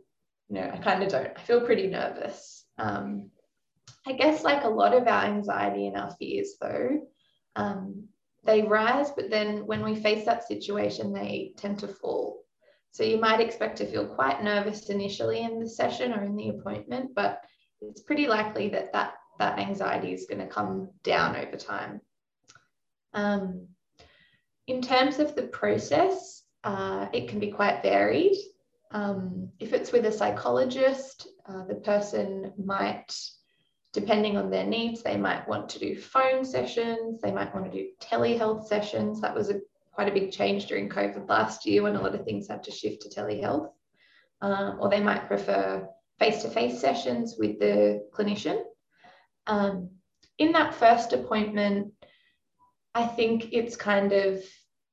you 0.50 0.56
know, 0.56 0.70
I 0.74 0.78
kind 0.78 1.04
of 1.04 1.10
don't. 1.10 1.32
I 1.36 1.42
feel 1.42 1.62
pretty 1.62 1.88
nervous. 1.88 2.66
Um, 2.78 3.32
I 4.08 4.14
guess 4.14 4.44
like 4.44 4.64
a 4.64 4.70
lot 4.70 4.94
of 4.94 5.08
our 5.08 5.24
anxiety 5.26 5.88
and 5.88 5.98
our 5.98 6.12
fears 6.12 6.56
though, 6.62 7.08
um, 7.56 8.08
they 8.44 8.62
rise, 8.62 9.10
but 9.12 9.32
then 9.32 9.66
when 9.66 9.84
we 9.84 9.96
face 9.96 10.26
that 10.26 10.48
situation, 10.48 11.12
they 11.12 11.54
tend 11.58 11.80
to 11.80 11.88
fall. 11.88 12.45
So 12.96 13.04
you 13.04 13.18
might 13.18 13.42
expect 13.42 13.76
to 13.80 13.86
feel 13.86 14.08
quite 14.08 14.42
nervous 14.42 14.90
initially 14.90 15.42
in 15.42 15.60
the 15.60 15.68
session 15.68 16.14
or 16.14 16.24
in 16.24 16.38
the 16.38 16.48
appointment, 16.48 17.14
but 17.14 17.42
it's 17.82 18.00
pretty 18.00 18.26
likely 18.26 18.70
that 18.70 18.94
that, 18.94 19.16
that 19.38 19.60
anxiety 19.60 20.14
is 20.14 20.28
going 20.28 20.40
to 20.40 20.48
come 20.48 20.88
down 21.04 21.36
over 21.36 21.58
time. 21.58 22.00
Um, 23.14 23.68
in 24.68 24.82
terms 24.82 25.20
of 25.20 25.36
the 25.36 25.44
process, 25.44 26.44
uh, 26.64 27.08
it 27.12 27.28
can 27.28 27.38
be 27.38 27.52
quite 27.52 27.84
varied. 27.84 28.38
Um, 28.92 29.50
if 29.60 29.74
it's 29.74 29.92
with 29.92 30.06
a 30.06 30.12
psychologist, 30.14 31.28
uh, 31.50 31.66
the 31.66 31.76
person 31.76 32.54
might, 32.58 33.14
depending 33.92 34.38
on 34.38 34.50
their 34.50 34.66
needs, 34.66 35.04
they 35.04 35.18
might 35.18 35.46
want 35.50 35.68
to 35.68 35.80
do 35.80 36.00
phone 36.00 36.46
sessions, 36.46 37.20
they 37.20 37.34
might 37.34 37.54
want 37.54 37.70
to 37.70 37.78
do 37.78 37.90
telehealth 38.02 38.68
sessions. 38.68 39.20
That 39.20 39.36
was 39.36 39.50
a 39.50 39.60
quite 39.96 40.10
a 40.10 40.14
big 40.14 40.32
change 40.32 40.66
during 40.66 40.90
COVID 40.90 41.28
last 41.30 41.66
year 41.66 41.82
when 41.82 41.96
a 41.96 42.02
lot 42.02 42.14
of 42.14 42.26
things 42.26 42.50
had 42.50 42.64
to 42.66 42.72
shift 42.72 43.02
to 43.02 43.10
telehealth. 43.10 43.70
Um, 44.42 44.78
or 44.82 44.90
they 44.90 45.00
might 45.00 45.28
prefer 45.28 45.88
face-to-face 46.20 46.80
sessions 46.80 47.36
with 47.40 47.58
the 47.60 48.06
clinician. 48.14 48.62
Um, 49.48 49.90
in 50.38 50.52
that 50.52 50.76
first 50.76 51.14
appointment, 51.14 51.94
I 52.94 53.08
think 53.08 53.54
it's 53.54 53.78
kind 53.78 54.12
of 54.12 54.44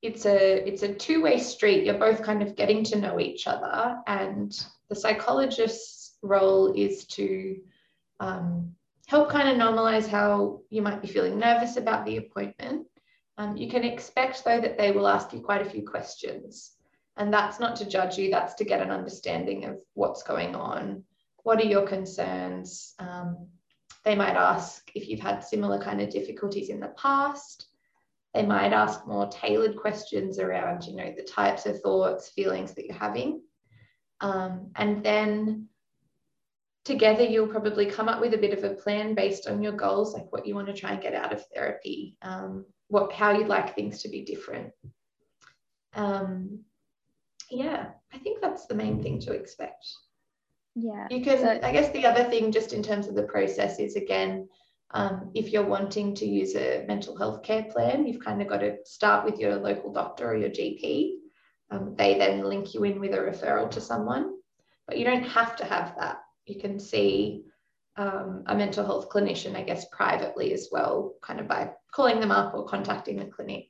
it's 0.00 0.24
a 0.24 0.68
it's 0.68 0.82
a 0.82 0.94
two-way 0.94 1.38
street. 1.38 1.84
You're 1.84 1.98
both 1.98 2.22
kind 2.22 2.42
of 2.42 2.56
getting 2.56 2.84
to 2.84 2.98
know 2.98 3.20
each 3.20 3.46
other, 3.46 3.98
and 4.06 4.52
the 4.88 4.96
psychologist's 4.96 6.16
role 6.22 6.72
is 6.74 7.04
to 7.06 7.56
um, 8.20 8.72
help 9.06 9.30
kind 9.30 9.48
of 9.48 9.56
normalize 9.56 10.06
how 10.06 10.60
you 10.70 10.82
might 10.82 11.02
be 11.02 11.08
feeling 11.08 11.38
nervous 11.38 11.76
about 11.76 12.04
the 12.06 12.16
appointment 12.18 12.86
um, 13.38 13.56
you 13.56 13.68
can 13.68 13.84
expect, 13.84 14.44
though, 14.44 14.60
that 14.60 14.78
they 14.78 14.92
will 14.92 15.08
ask 15.08 15.32
you 15.32 15.40
quite 15.40 15.62
a 15.62 15.70
few 15.70 15.86
questions. 15.86 16.72
And 17.16 17.32
that's 17.32 17.60
not 17.60 17.76
to 17.76 17.88
judge 17.88 18.16
you, 18.18 18.30
that's 18.30 18.54
to 18.54 18.64
get 18.64 18.80
an 18.80 18.90
understanding 18.90 19.64
of 19.64 19.78
what's 19.94 20.22
going 20.22 20.54
on. 20.54 21.04
What 21.42 21.60
are 21.60 21.66
your 21.66 21.86
concerns? 21.86 22.94
Um, 22.98 23.48
they 24.04 24.14
might 24.14 24.36
ask 24.36 24.90
if 24.94 25.08
you've 25.08 25.20
had 25.20 25.44
similar 25.44 25.82
kind 25.82 26.00
of 26.00 26.10
difficulties 26.10 26.68
in 26.68 26.80
the 26.80 26.88
past. 26.88 27.66
They 28.34 28.44
might 28.44 28.72
ask 28.72 29.06
more 29.06 29.28
tailored 29.28 29.76
questions 29.76 30.38
around, 30.38 30.84
you 30.84 30.96
know, 30.96 31.12
the 31.14 31.22
types 31.22 31.66
of 31.66 31.80
thoughts, 31.80 32.30
feelings 32.30 32.72
that 32.74 32.86
you're 32.86 32.96
having. 32.96 33.42
Um, 34.20 34.70
and 34.76 35.04
then 35.04 35.68
together 36.84 37.24
you'll 37.24 37.48
probably 37.48 37.86
come 37.86 38.08
up 38.08 38.20
with 38.20 38.34
a 38.34 38.38
bit 38.38 38.56
of 38.56 38.64
a 38.64 38.74
plan 38.74 39.14
based 39.14 39.46
on 39.46 39.62
your 39.62 39.72
goals, 39.72 40.14
like 40.14 40.32
what 40.32 40.46
you 40.46 40.54
want 40.54 40.68
to 40.68 40.72
try 40.72 40.92
and 40.92 41.02
get 41.02 41.14
out 41.14 41.32
of 41.32 41.44
therapy, 41.48 42.16
um, 42.22 42.64
what 42.92 43.10
how 43.10 43.32
you'd 43.32 43.48
like 43.48 43.74
things 43.74 44.02
to 44.02 44.08
be 44.10 44.22
different. 44.22 44.70
Um, 45.94 46.60
yeah, 47.50 47.86
I 48.12 48.18
think 48.18 48.42
that's 48.42 48.66
the 48.66 48.74
main 48.74 49.02
thing 49.02 49.18
to 49.20 49.32
expect. 49.32 49.86
Yeah. 50.74 51.06
You 51.10 51.24
can, 51.24 51.38
so, 51.38 51.60
I 51.62 51.72
guess 51.72 51.90
the 51.92 52.04
other 52.04 52.24
thing, 52.24 52.52
just 52.52 52.74
in 52.74 52.82
terms 52.82 53.08
of 53.08 53.14
the 53.14 53.22
process, 53.22 53.78
is 53.78 53.96
again, 53.96 54.46
um, 54.90 55.30
if 55.34 55.52
you're 55.52 55.64
wanting 55.64 56.14
to 56.16 56.26
use 56.26 56.54
a 56.54 56.84
mental 56.86 57.16
health 57.16 57.42
care 57.42 57.64
plan, 57.64 58.06
you've 58.06 58.24
kind 58.24 58.42
of 58.42 58.48
got 58.48 58.58
to 58.58 58.76
start 58.84 59.24
with 59.24 59.38
your 59.38 59.56
local 59.56 59.90
doctor 59.90 60.30
or 60.30 60.36
your 60.36 60.50
GP. 60.50 61.14
Um, 61.70 61.94
they 61.96 62.18
then 62.18 62.44
link 62.44 62.74
you 62.74 62.84
in 62.84 63.00
with 63.00 63.14
a 63.14 63.18
referral 63.18 63.70
to 63.70 63.80
someone, 63.80 64.34
but 64.86 64.98
you 64.98 65.06
don't 65.06 65.22
have 65.24 65.56
to 65.56 65.64
have 65.64 65.94
that. 65.98 66.20
You 66.44 66.60
can 66.60 66.78
see 66.78 67.44
um, 67.96 68.44
a 68.46 68.54
mental 68.54 68.84
health 68.84 69.08
clinician, 69.08 69.56
I 69.56 69.62
guess, 69.62 69.86
privately 69.90 70.52
as 70.52 70.68
well, 70.70 71.14
kind 71.22 71.40
of 71.40 71.48
by 71.48 71.70
calling 71.92 72.20
them 72.20 72.30
up 72.30 72.54
or 72.54 72.64
contacting 72.64 73.16
the 73.16 73.26
clinic. 73.26 73.68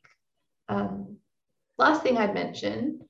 Um, 0.69 1.19
last 1.79 2.03
thing 2.03 2.17
I'd 2.17 2.35
mention 2.35 3.01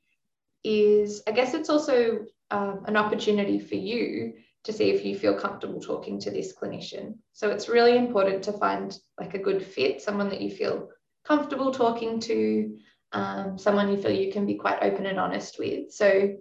is 0.65 1.23
I 1.27 1.33
guess 1.33 1.55
it's 1.55 1.71
also 1.71 2.27
um, 2.51 2.85
an 2.87 2.97
opportunity 2.97 3.59
for 3.59 3.75
you 3.75 4.35
to 4.65 4.73
see 4.73 4.91
if 4.91 5.05
you 5.05 5.19
feel 5.19 5.35
comfortable 5.35 5.81
talking 5.81 6.21
to 6.21 6.31
this 6.31 6.55
clinician. 6.55 7.17
So 7.33 7.51
it's 7.51 7.69
really 7.69 7.97
important 7.97 8.43
to 8.45 8.53
find 8.53 8.97
like 9.19 9.35
a 9.35 9.39
good 9.39 9.65
fit, 9.65 10.01
someone 10.01 10.29
that 10.29 10.41
you 10.41 10.51
feel 10.51 10.89
comfortable 11.25 11.73
talking 11.73 12.21
to, 12.21 12.79
um, 13.13 13.59
someone 13.59 13.91
you 13.91 14.01
feel 14.01 14.13
you 14.13 14.33
can 14.33 14.47
be 14.47 14.55
quite 14.55 14.83
open 14.83 15.07
and 15.07 15.19
honest 15.19 15.59
with. 15.59 15.93
So 15.93 16.37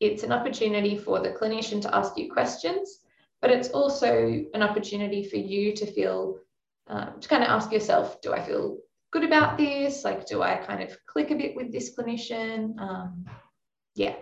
it's 0.00 0.22
an 0.22 0.32
opportunity 0.32 0.98
for 0.98 1.20
the 1.20 1.30
clinician 1.30 1.80
to 1.82 1.94
ask 1.94 2.16
you 2.18 2.30
questions, 2.30 3.00
but 3.40 3.50
it's 3.50 3.70
also 3.70 4.44
an 4.52 4.62
opportunity 4.62 5.24
for 5.24 5.36
you 5.36 5.74
to 5.76 5.86
feel, 5.86 6.38
um, 6.88 7.20
to 7.20 7.28
kind 7.28 7.42
of 7.42 7.50
ask 7.50 7.72
yourself, 7.72 8.20
do 8.20 8.32
I 8.32 8.42
feel 8.42 8.78
good 9.12 9.24
about 9.24 9.58
this? 9.58 10.04
Like, 10.04 10.26
do 10.26 10.42
I 10.42 10.56
kind 10.56 10.82
of 10.82 10.96
click 11.06 11.30
a 11.30 11.34
bit 11.34 11.56
with 11.56 11.72
this 11.72 11.94
clinician? 11.96 12.78
Um, 12.78 13.26
yeah. 13.94 14.16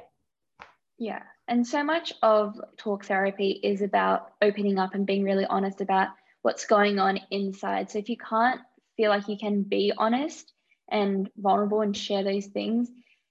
Yeah. 0.99 1.23
And 1.47 1.67
so 1.67 1.83
much 1.85 2.12
of 2.23 2.59
talk 2.79 3.05
therapy 3.05 3.51
is 3.62 3.83
about 3.83 4.33
opening 4.41 4.79
up 4.79 4.95
and 4.95 5.07
being 5.07 5.25
really 5.25 5.45
honest 5.45 5.81
about 5.81 6.09
what's 6.43 6.67
going 6.67 6.99
on 6.99 7.21
inside. 7.31 7.91
So 7.91 7.99
if 7.99 8.09
you 8.09 8.17
can't 8.17 8.61
feel 8.97 9.11
like 9.11 9.29
you 9.29 9.37
can 9.37 9.62
be 9.62 9.93
honest 9.97 10.53
and 10.91 11.29
vulnerable 11.37 11.83
and 11.83 11.97
share 11.97 12.23
those 12.23 12.47
things, 12.47 12.89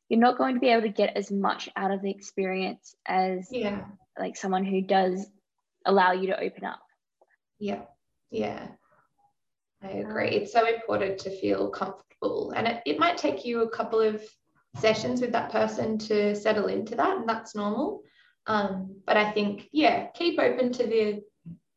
you're 0.10 0.20
not 0.20 0.38
going 0.38 0.56
to 0.56 0.60
be 0.60 0.70
able 0.70 0.84
to 0.84 0.90
get 0.90 1.16
as 1.16 1.32
much 1.32 1.70
out 1.76 1.92
of 1.92 2.02
the 2.02 2.12
experience 2.12 2.96
as 3.08 3.48
yeah. 3.50 3.86
like 4.20 4.36
someone 4.36 4.66
who 4.66 4.82
does 4.82 5.26
allow 5.86 6.12
you 6.12 6.28
to 6.28 6.40
open 6.40 6.66
up. 6.66 6.82
Yeah. 7.60 7.82
Yeah. 8.30 8.68
I 9.84 9.90
agree. 9.90 10.28
Um, 10.28 10.34
it's 10.34 10.54
so 10.54 10.68
important 10.68 11.18
to 11.20 11.30
feel 11.40 11.70
comfortable. 11.70 12.52
And 12.56 12.68
it, 12.68 12.82
it 12.86 13.00
might 13.00 13.18
take 13.18 13.46
you 13.46 13.62
a 13.62 13.70
couple 13.70 14.00
of 14.00 14.24
sessions 14.78 15.22
with 15.22 15.32
that 15.34 15.52
person 15.52 15.98
to 16.00 16.36
settle 16.36 16.68
into 16.68 16.96
that, 16.96 17.18
and 17.18 17.28
that's 17.28 17.56
normal. 17.56 18.02
Um, 18.48 18.96
but 19.06 19.18
I 19.18 19.32
think, 19.32 19.70
yeah, 19.72 20.08
keep 20.14 20.40
open 20.40 20.72
to 20.74 20.84
the 20.86 21.22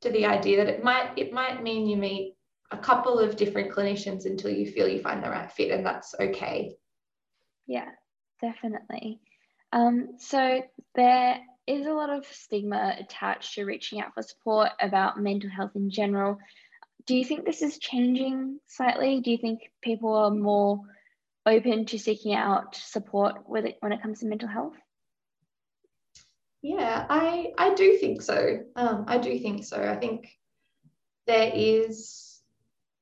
to 0.03 0.11
the 0.11 0.27
idea 0.27 0.59
that 0.59 0.73
it 0.73 0.85
might 0.85 1.11
it 1.17 1.33
might 1.33 1.63
mean 1.63 1.87
you 1.87 1.97
meet 1.97 2.35
a 2.71 2.77
couple 2.77 3.19
of 3.19 3.37
different 3.37 3.73
clinicians 3.73 4.27
until 4.27 4.51
you 4.51 4.71
feel 4.71 4.89
you 4.89 5.01
find 5.01 5.23
the 5.23 5.31
right 5.31 5.51
fit, 5.51 5.71
and 5.71 5.85
that's 5.85 6.15
okay. 6.21 6.77
Yeah, 7.67 7.91
definitely. 8.41 9.21
Um, 9.73 10.17
so 10.19 10.63
there 10.95 11.41
is 11.67 11.87
a 11.87 11.93
lot 11.93 12.11
of 12.11 12.25
stigma 12.27 12.97
attached 12.99 13.55
to 13.55 13.65
reaching 13.65 14.01
out 14.01 14.15
for 14.15 14.23
support 14.23 14.71
about 14.81 15.21
mental 15.21 15.51
health 15.51 15.73
in 15.75 15.91
general. 15.91 16.39
Do 17.07 17.15
you 17.15 17.25
think 17.25 17.45
this 17.45 17.63
is 17.63 17.79
changing 17.79 18.59
slightly? 18.67 19.21
Do 19.21 19.31
you 19.31 19.39
think 19.39 19.61
people 19.83 20.15
are 20.15 20.31
more 20.31 20.81
open 21.47 21.87
to 21.87 21.99
seeking 21.99 22.35
out 22.35 22.75
support 22.75 23.49
with 23.49 23.65
it 23.65 23.77
when 23.81 23.93
it 23.93 24.03
comes 24.03 24.21
to 24.21 24.27
mental 24.27 24.49
health? 24.49 24.75
Yeah, 26.63 27.07
I 27.09 27.53
I 27.57 27.75
do 27.75 27.97
think 27.99 28.23
so. 28.23 28.59
Um, 28.75 29.05
I 29.07 29.19
do 29.19 29.39
think 29.39 29.65
so. 29.65 29.81
I 29.81 29.95
think 29.97 30.29
there 31.27 31.53
is 31.55 32.41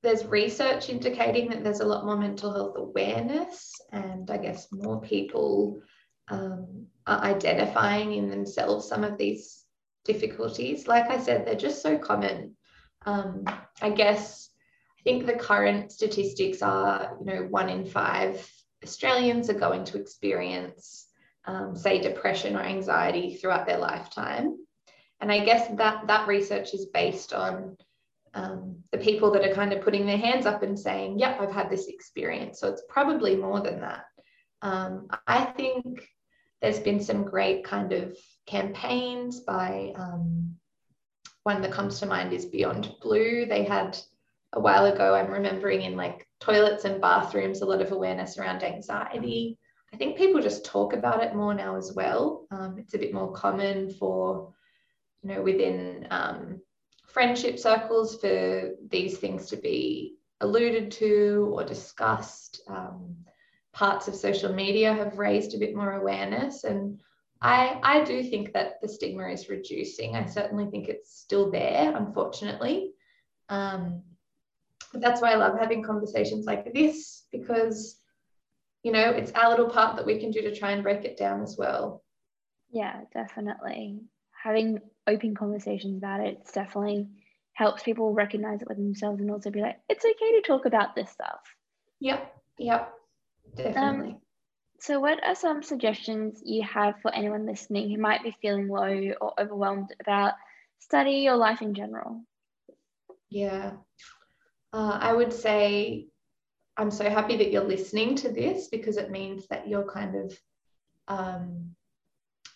there's 0.03 0.27
research 0.27 0.91
indicating 0.91 1.49
that 1.49 1.65
there's 1.65 1.81
a 1.81 1.87
lot 1.87 2.05
more 2.05 2.19
mental 2.19 2.53
health 2.53 2.75
awareness, 2.77 3.73
and 3.91 4.31
I 4.31 4.37
guess 4.37 4.69
more 4.71 5.01
people 5.01 5.81
um, 6.29 6.87
are 7.07 7.23
identifying 7.23 8.13
in 8.13 8.29
themselves 8.29 8.87
some 8.87 9.03
of 9.03 9.17
these 9.17 9.65
difficulties. 10.05 10.87
Like 10.87 11.11
I 11.11 11.19
said, 11.19 11.47
they're 11.47 11.55
just 11.55 11.81
so 11.81 11.97
common. 11.97 12.55
Um, 13.05 13.45
I 13.81 13.91
guess 13.91 14.51
I 14.99 15.03
think 15.03 15.27
the 15.27 15.35
current 15.35 15.93
statistics 15.93 16.63
are, 16.63 17.17
you 17.21 17.27
know, 17.27 17.43
one 17.43 17.69
in 17.69 17.85
five 17.85 18.49
Australians 18.83 19.49
are 19.51 19.59
going 19.59 19.85
to 19.85 19.99
experience, 19.99 21.07
um, 21.47 21.75
say, 21.77 22.01
depression 22.01 22.57
or 22.57 22.61
anxiety 22.61 23.35
throughout 23.35 23.67
their 23.67 23.79
lifetime. 23.79 24.57
And 25.21 25.33
I 25.33 25.45
guess 25.45 25.69
that 25.77 26.07
that 26.07 26.29
research 26.29 26.75
is 26.75 26.87
based 26.87 27.33
on 27.33 27.77
um, 28.35 28.77
the 28.93 28.99
people 28.99 29.31
that 29.33 29.45
are 29.45 29.55
kind 29.55 29.73
of 29.73 29.83
putting 29.83 30.07
their 30.07 30.19
hands 30.19 30.45
up 30.45 30.63
and 30.63 30.79
saying, 30.79 31.19
"Yep, 31.19 31.41
I've 31.41 31.53
had 31.53 31.71
this 31.71 31.87
experience." 31.87 32.61
So 32.61 32.69
it's 32.69 32.83
probably 32.89 33.37
more 33.37 33.61
than 33.61 33.81
that. 33.81 34.05
Um, 34.61 35.09
I 35.27 35.45
think 35.45 36.07
there's 36.61 36.81
been 36.81 37.01
some 37.01 37.25
great 37.25 37.65
kind 37.65 37.93
of 37.93 38.17
campaigns 38.47 39.41
by 39.41 39.93
um, 39.97 40.57
one 41.45 41.63
that 41.63 41.73
comes 41.73 42.01
to 42.01 42.07
mind 42.07 42.33
is 42.33 42.47
Beyond 42.47 42.95
Blue. 43.01 43.47
They 43.47 43.65
had 43.65 43.97
a 44.55 44.61
while 44.61 44.87
ago, 44.87 45.15
I'm 45.15 45.31
remembering 45.31 45.83
in 45.83 45.97
like 45.97 46.27
toilets 46.41 46.85
and 46.85 47.01
bathrooms, 47.01 47.61
a 47.61 47.67
lot 47.67 47.83
of 47.83 47.93
awareness 47.93 48.39
around 48.39 48.63
anxiety. 48.63 49.59
I 49.93 49.97
think 49.97 50.17
people 50.17 50.41
just 50.41 50.65
talk 50.65 50.93
about 50.93 51.23
it 51.23 51.35
more 51.35 51.55
now 51.55 51.77
as 51.77 51.93
well. 51.95 52.47
Um, 52.51 52.77
it's 52.79 52.95
a 52.95 52.99
bit 52.99 53.13
more 53.13 53.33
common 53.33 53.91
for, 53.91 54.53
you 55.23 55.29
know, 55.29 55.43
within 55.43 56.07
um, 56.11 56.61
friendship 57.07 57.59
circles 57.59 58.19
for 58.21 58.71
these 58.89 59.19
things 59.19 59.47
to 59.51 59.57
be 59.57 60.17
alluded 60.41 60.91
to 60.93 61.53
or 61.55 61.65
discussed. 61.65 62.63
Um, 62.69 63.17
parts 63.73 64.09
of 64.09 64.15
social 64.15 64.53
media 64.53 64.95
have 64.95 65.19
raised 65.19 65.55
a 65.55 65.59
bit 65.59 65.77
more 65.77 65.93
awareness 65.93 66.65
and 66.65 67.01
I, 67.41 67.79
I 67.83 68.05
do 68.05 68.23
think 68.23 68.53
that 68.53 68.81
the 68.81 68.89
stigma 68.89 69.29
is 69.29 69.49
reducing. 69.49 70.17
I 70.17 70.25
certainly 70.27 70.67
think 70.71 70.89
it's 70.89 71.19
still 71.19 71.51
there, 71.51 71.95
unfortunately. 71.97 72.93
Um, 73.49 74.03
but 74.93 75.01
that's 75.01 75.21
why 75.21 75.33
I 75.33 75.37
love 75.37 75.59
having 75.59 75.83
conversations 75.83 76.47
like 76.47 76.73
this 76.73 77.25
because, 77.33 78.01
you 78.83 78.93
know, 78.93 79.11
it's 79.11 79.33
our 79.33 79.51
little 79.51 79.69
part 79.69 79.97
that 79.97 80.07
we 80.07 80.19
can 80.19 80.31
do 80.31 80.41
to 80.43 80.55
try 80.55 80.71
and 80.71 80.83
break 80.83 81.05
it 81.05 81.17
down 81.17 81.43
as 81.43 81.57
well. 81.59 82.03
Yeah, 82.71 83.01
definitely. 83.13 84.01
Having 84.43 84.81
open 85.07 85.35
conversations 85.35 85.99
about 85.99 86.21
it 86.21 86.39
it's 86.41 86.53
definitely 86.53 87.09
helps 87.55 87.83
people 87.83 88.13
recognize 88.13 88.63
it 88.63 88.69
with 88.69 88.77
themselves 88.77 89.21
and 89.21 89.31
also 89.31 89.51
be 89.51 89.61
like, 89.61 89.79
it's 89.89 90.05
okay 90.05 90.41
to 90.41 90.43
talk 90.47 90.67
about 90.67 90.95
this 90.95 91.11
stuff. 91.11 91.41
Yep, 92.01 92.35
yep, 92.59 92.93
definitely. 93.57 94.11
Um, 94.11 94.21
so, 94.85 95.01
what 95.01 95.19
are 95.25 95.35
some 95.35 95.63
suggestions 95.63 96.43
you 96.45 96.63
have 96.63 97.01
for 97.01 97.11
anyone 97.15 97.47
listening 97.47 97.89
who 97.89 97.97
might 97.97 98.23
be 98.23 98.37
feeling 98.43 98.69
low 98.69 99.15
or 99.19 99.33
overwhelmed 99.41 99.95
about 99.99 100.35
study 100.79 101.27
or 101.27 101.37
life 101.37 101.63
in 101.63 101.73
general? 101.73 102.21
Yeah, 103.31 103.73
uh, 104.75 104.99
I 105.01 105.15
would 105.15 105.33
say 105.33 106.09
I'm 106.77 106.91
so 106.91 107.09
happy 107.09 107.35
that 107.39 107.51
you're 107.51 107.65
listening 107.65 108.15
to 108.17 108.29
this 108.29 108.69
because 108.69 108.99
it 108.99 109.11
means 109.11 109.47
that 109.47 109.67
you're 109.67 109.91
kind 109.91 110.17
of 110.17 110.39
um, 111.09 111.71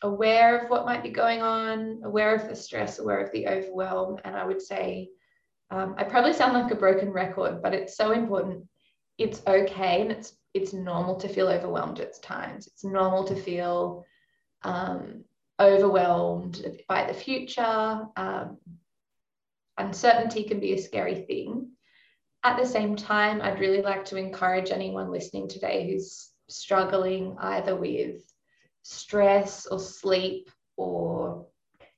aware 0.02 0.58
of 0.58 0.68
what 0.68 0.84
might 0.84 1.02
be 1.02 1.08
going 1.08 1.40
on, 1.40 2.02
aware 2.04 2.34
of 2.34 2.46
the 2.46 2.54
stress, 2.54 2.98
aware 2.98 3.24
of 3.24 3.32
the 3.32 3.48
overwhelm. 3.48 4.18
And 4.24 4.36
I 4.36 4.44
would 4.44 4.60
say, 4.60 5.08
um, 5.70 5.94
I 5.96 6.04
probably 6.04 6.34
sound 6.34 6.52
like 6.52 6.70
a 6.70 6.76
broken 6.76 7.10
record, 7.10 7.62
but 7.62 7.72
it's 7.72 7.96
so 7.96 8.12
important. 8.12 8.66
It's 9.16 9.40
okay 9.46 10.02
and 10.02 10.12
it's 10.12 10.34
it's 10.58 10.72
normal 10.72 11.16
to 11.16 11.28
feel 11.28 11.48
overwhelmed 11.48 12.00
at 12.00 12.20
times. 12.22 12.66
It's 12.66 12.84
normal 12.84 13.24
to 13.24 13.36
feel 13.36 14.04
um, 14.62 15.24
overwhelmed 15.60 16.64
by 16.88 17.06
the 17.06 17.14
future. 17.14 18.06
Um, 18.16 18.58
uncertainty 19.78 20.44
can 20.44 20.60
be 20.60 20.72
a 20.72 20.78
scary 20.78 21.22
thing. 21.22 21.70
At 22.42 22.58
the 22.58 22.66
same 22.66 22.96
time, 22.96 23.40
I'd 23.40 23.60
really 23.60 23.82
like 23.82 24.04
to 24.06 24.16
encourage 24.16 24.70
anyone 24.70 25.10
listening 25.10 25.48
today 25.48 25.88
who's 25.88 26.30
struggling 26.48 27.36
either 27.38 27.76
with 27.76 28.22
stress 28.82 29.66
or 29.66 29.78
sleep 29.78 30.50
or 30.76 31.46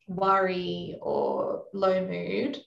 worry 0.06 0.98
or 1.00 1.64
low 1.72 2.06
mood 2.06 2.58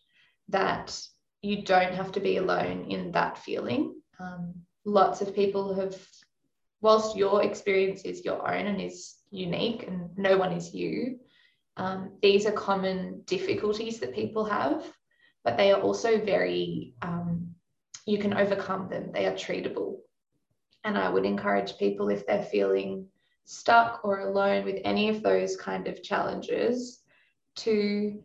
that 0.50 1.00
you 1.42 1.62
don't 1.64 1.94
have 1.94 2.12
to 2.14 2.20
be 2.20 2.38
alone 2.38 2.86
in 2.90 3.12
that 3.12 3.38
feeling. 3.38 3.96
Um, 4.20 4.54
lots 4.86 5.22
of 5.22 5.36
people 5.36 5.74
have, 5.74 5.96
whilst 6.82 7.16
your 7.16 7.44
experience 7.44 8.02
is 8.04 8.26
your 8.26 8.42
own 8.48 8.68
and 8.68 8.82
is 8.82 9.16
unique 9.32 9.88
and 9.88 10.10
no 10.18 10.38
one 10.38 10.52
is 10.52 10.74
you, 10.74 11.20
Um, 11.76 12.20
these 12.22 12.46
are 12.46 12.52
common 12.70 13.24
difficulties 13.26 14.00
that 14.00 14.14
people 14.14 14.46
have, 14.46 14.86
but 15.44 15.58
they 15.58 15.72
are 15.72 15.82
also 15.82 16.24
very, 16.24 16.94
um, 17.02 17.56
you 18.06 18.18
can 18.20 18.34
overcome 18.34 18.90
them. 18.90 19.12
They 19.12 19.26
are 19.26 19.34
treatable. 19.34 19.98
And 20.84 20.98
I 20.98 21.10
would 21.10 21.26
encourage 21.26 21.78
people 21.78 22.10
if 22.10 22.26
they're 22.26 22.44
feeling 22.44 23.08
stuck 23.46 24.02
or 24.04 24.20
alone 24.20 24.66
with 24.66 24.80
any 24.86 25.10
of 25.10 25.24
those 25.24 25.56
kind 25.58 25.88
of 25.88 26.04
challenges 26.04 27.02
to 27.56 28.22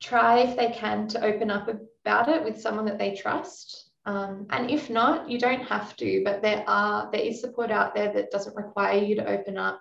try 0.00 0.38
if 0.40 0.56
they 0.56 0.70
can 0.72 1.06
to 1.08 1.24
open 1.24 1.50
up 1.50 1.68
about 1.68 2.28
it 2.28 2.42
with 2.44 2.60
someone 2.60 2.86
that 2.86 2.98
they 2.98 3.14
trust 3.14 3.81
um, 4.04 4.46
and 4.50 4.70
if 4.70 4.90
not 4.90 5.28
you 5.30 5.38
don't 5.38 5.62
have 5.62 5.96
to 5.96 6.22
but 6.24 6.42
there 6.42 6.64
are 6.66 7.10
there 7.12 7.20
is 7.20 7.40
support 7.40 7.70
out 7.70 7.94
there 7.94 8.12
that 8.12 8.30
doesn't 8.30 8.56
require 8.56 8.98
you 8.98 9.14
to 9.16 9.28
open 9.28 9.56
up. 9.58 9.80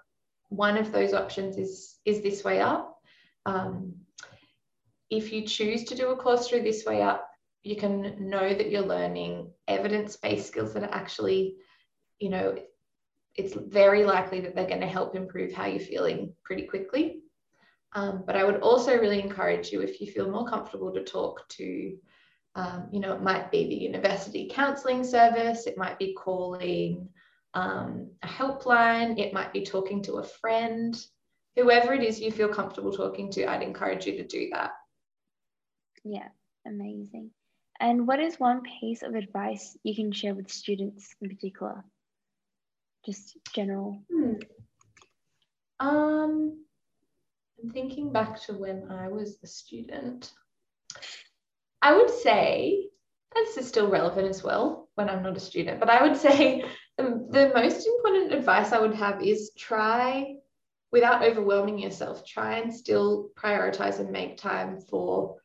One 0.49 0.77
of 0.77 0.91
those 0.91 1.13
options 1.13 1.57
is 1.57 1.97
is 2.05 2.21
this 2.21 2.43
way 2.43 2.59
up. 2.59 2.97
Um, 3.45 3.95
if 5.09 5.31
you 5.33 5.45
choose 5.45 5.83
to 5.85 5.95
do 5.95 6.09
a 6.09 6.15
course 6.15 6.47
through 6.47 6.63
this 6.63 6.85
way 6.85 7.01
up 7.01 7.27
you 7.63 7.75
can 7.75 8.29
know 8.29 8.53
that 8.53 8.71
you're 8.71 8.81
learning 8.81 9.51
evidence-based 9.67 10.47
skills 10.47 10.73
that 10.73 10.83
are 10.83 10.93
actually 10.93 11.55
you 12.19 12.29
know 12.29 12.55
it's 13.35 13.53
very 13.53 14.03
likely 14.03 14.41
that 14.41 14.55
they're 14.55 14.67
going 14.67 14.81
to 14.81 14.87
help 14.87 15.15
improve 15.15 15.53
how 15.53 15.65
you're 15.65 15.79
feeling 15.79 16.33
pretty 16.43 16.63
quickly. 16.63 17.21
Um, 17.93 18.23
but 18.25 18.35
I 18.35 18.43
would 18.43 18.61
also 18.61 18.97
really 18.97 19.21
encourage 19.21 19.71
you 19.71 19.81
if 19.81 19.99
you 19.99 20.11
feel 20.11 20.29
more 20.29 20.45
comfortable 20.45 20.93
to 20.93 21.03
talk 21.03 21.47
to, 21.49 21.97
um, 22.55 22.89
you 22.91 22.99
know, 22.99 23.13
it 23.13 23.21
might 23.21 23.51
be 23.51 23.67
the 23.67 23.75
university 23.75 24.49
counselling 24.51 25.03
service, 25.03 25.67
it 25.67 25.77
might 25.77 25.97
be 25.97 26.13
calling 26.13 27.07
um, 27.53 28.11
a 28.23 28.27
helpline, 28.27 29.19
it 29.19 29.33
might 29.33 29.53
be 29.53 29.63
talking 29.63 30.01
to 30.03 30.15
a 30.15 30.23
friend, 30.23 30.95
whoever 31.55 31.93
it 31.93 32.03
is 32.03 32.19
you 32.19 32.31
feel 32.31 32.49
comfortable 32.49 32.91
talking 32.91 33.31
to, 33.31 33.45
I'd 33.45 33.63
encourage 33.63 34.05
you 34.05 34.17
to 34.17 34.27
do 34.27 34.49
that. 34.53 34.71
Yeah, 36.03 36.27
amazing. 36.65 37.31
And 37.79 38.07
what 38.07 38.19
is 38.19 38.39
one 38.39 38.61
piece 38.61 39.01
of 39.01 39.15
advice 39.15 39.77
you 39.83 39.95
can 39.95 40.11
share 40.11 40.35
with 40.35 40.51
students 40.51 41.15
in 41.21 41.29
particular? 41.29 41.83
Just 43.05 43.37
general. 43.53 44.03
Hmm. 44.11 44.33
Um, 45.79 46.63
I'm 47.61 47.71
thinking 47.71 48.11
back 48.11 48.39
to 48.43 48.53
when 48.53 48.91
I 48.91 49.07
was 49.07 49.39
a 49.43 49.47
student. 49.47 50.31
I 51.81 51.95
would 51.95 52.09
say, 52.09 52.89
this 53.33 53.57
is 53.57 53.67
still 53.67 53.89
relevant 53.89 54.27
as 54.27 54.43
well 54.43 54.89
when 54.95 55.09
I'm 55.09 55.23
not 55.23 55.37
a 55.37 55.39
student, 55.39 55.79
but 55.79 55.89
I 55.89 56.03
would 56.03 56.17
say 56.17 56.63
the, 56.97 57.25
the 57.29 57.51
most 57.55 57.87
important 57.87 58.33
advice 58.33 58.71
I 58.71 58.79
would 58.79 58.95
have 58.95 59.23
is 59.23 59.51
try, 59.57 60.35
without 60.91 61.23
overwhelming 61.23 61.79
yourself, 61.79 62.25
try 62.25 62.57
and 62.57 62.73
still 62.73 63.29
prioritize 63.35 63.99
and 63.99 64.11
make 64.11 64.37
time 64.37 64.79
for 64.89 65.37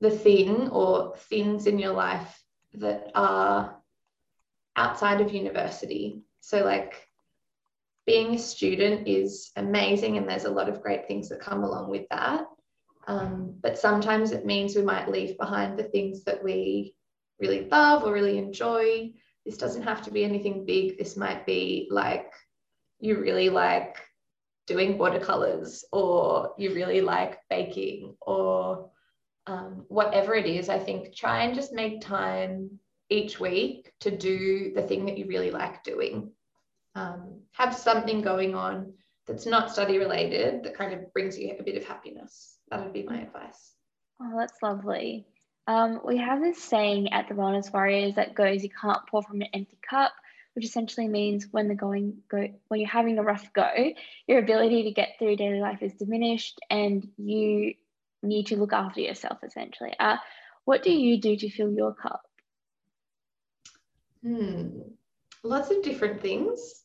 the 0.00 0.10
thing 0.10 0.68
or 0.68 1.16
things 1.16 1.66
in 1.66 1.78
your 1.78 1.92
life 1.92 2.42
that 2.74 3.10
are 3.14 3.76
outside 4.76 5.20
of 5.20 5.34
university. 5.34 6.22
So, 6.40 6.64
like, 6.64 7.06
being 8.06 8.34
a 8.34 8.38
student 8.38 9.06
is 9.06 9.50
amazing 9.56 10.16
and 10.16 10.28
there's 10.28 10.44
a 10.44 10.50
lot 10.50 10.68
of 10.68 10.80
great 10.80 11.06
things 11.06 11.28
that 11.28 11.40
come 11.40 11.64
along 11.64 11.90
with 11.90 12.06
that. 12.10 12.46
Um, 13.10 13.54
but 13.60 13.76
sometimes 13.76 14.30
it 14.30 14.46
means 14.46 14.76
we 14.76 14.82
might 14.82 15.10
leave 15.10 15.36
behind 15.36 15.76
the 15.76 15.82
things 15.82 16.22
that 16.24 16.44
we 16.44 16.94
really 17.40 17.68
love 17.68 18.04
or 18.04 18.12
really 18.12 18.38
enjoy. 18.38 19.10
This 19.44 19.56
doesn't 19.56 19.82
have 19.82 20.00
to 20.02 20.12
be 20.12 20.22
anything 20.22 20.64
big. 20.64 20.96
This 20.96 21.16
might 21.16 21.44
be 21.44 21.88
like 21.90 22.32
you 23.00 23.18
really 23.18 23.48
like 23.48 23.96
doing 24.68 24.96
watercolors 24.96 25.84
or 25.90 26.52
you 26.56 26.72
really 26.72 27.00
like 27.00 27.40
baking 27.50 28.14
or 28.20 28.90
um, 29.48 29.86
whatever 29.88 30.34
it 30.34 30.46
is. 30.46 30.68
I 30.68 30.78
think 30.78 31.12
try 31.12 31.42
and 31.42 31.52
just 31.52 31.72
make 31.72 32.00
time 32.00 32.78
each 33.08 33.40
week 33.40 33.92
to 34.02 34.16
do 34.16 34.72
the 34.72 34.82
thing 34.82 35.04
that 35.06 35.18
you 35.18 35.26
really 35.26 35.50
like 35.50 35.82
doing 35.82 36.30
um, 36.94 37.40
have 37.54 37.74
something 37.74 38.22
going 38.22 38.54
on 38.54 38.92
that's 39.26 39.46
not 39.46 39.72
study 39.72 39.98
related 39.98 40.62
that 40.62 40.76
kind 40.76 40.94
of 40.94 41.12
brings 41.12 41.36
you 41.36 41.56
a 41.58 41.62
bit 41.64 41.76
of 41.76 41.84
happiness. 41.84 42.59
That 42.70 42.84
would 42.84 42.92
be 42.92 43.02
my 43.02 43.22
advice. 43.22 43.74
Oh, 44.22 44.36
that's 44.38 44.62
lovely. 44.62 45.26
Um, 45.66 46.00
we 46.04 46.18
have 46.18 46.40
this 46.40 46.62
saying 46.62 47.12
at 47.12 47.28
the 47.28 47.34
Wellness 47.34 47.72
Warriors 47.72 48.14
that 48.14 48.34
goes, 48.34 48.62
"You 48.62 48.70
can't 48.70 49.06
pour 49.08 49.22
from 49.22 49.40
an 49.40 49.48
empty 49.52 49.78
cup," 49.88 50.12
which 50.54 50.64
essentially 50.64 51.08
means 51.08 51.48
when 51.50 51.68
the 51.68 51.74
going 51.74 52.22
go, 52.28 52.48
when 52.68 52.80
you're 52.80 52.88
having 52.88 53.18
a 53.18 53.22
rough 53.22 53.52
go, 53.52 53.70
your 54.26 54.38
ability 54.38 54.84
to 54.84 54.92
get 54.92 55.18
through 55.18 55.36
daily 55.36 55.60
life 55.60 55.82
is 55.82 55.94
diminished, 55.94 56.60
and 56.70 57.06
you 57.16 57.74
need 58.22 58.46
to 58.46 58.56
look 58.56 58.72
after 58.72 59.00
yourself. 59.00 59.38
Essentially, 59.42 59.94
uh, 59.98 60.16
what 60.64 60.82
do 60.82 60.92
you 60.92 61.20
do 61.20 61.36
to 61.36 61.50
fill 61.50 61.72
your 61.72 61.94
cup? 61.94 62.22
Hmm, 64.22 64.80
lots 65.42 65.70
of 65.70 65.82
different 65.82 66.20
things. 66.20 66.84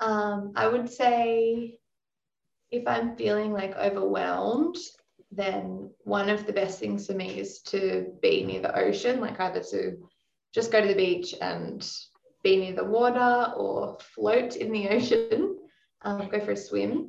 Um, 0.00 0.52
I 0.56 0.68
would 0.68 0.90
say 0.90 1.78
if 2.70 2.86
I'm 2.86 3.16
feeling 3.16 3.52
like 3.52 3.76
overwhelmed, 3.76 4.76
then 5.30 5.90
one 6.04 6.28
of 6.28 6.46
the 6.46 6.52
best 6.52 6.78
things 6.78 7.06
for 7.06 7.14
me 7.14 7.38
is 7.38 7.60
to 7.60 8.12
be 8.22 8.44
near 8.44 8.60
the 8.60 8.76
ocean, 8.78 9.20
like 9.20 9.38
either 9.40 9.62
to 9.70 9.96
just 10.54 10.72
go 10.72 10.80
to 10.80 10.88
the 10.88 10.94
beach 10.94 11.34
and 11.40 11.88
be 12.42 12.56
near 12.56 12.74
the 12.74 12.84
water 12.84 13.52
or 13.56 13.98
float 14.14 14.56
in 14.56 14.72
the 14.72 14.88
ocean, 14.90 15.58
um, 16.02 16.28
go 16.28 16.40
for 16.40 16.52
a 16.52 16.56
swim. 16.56 17.08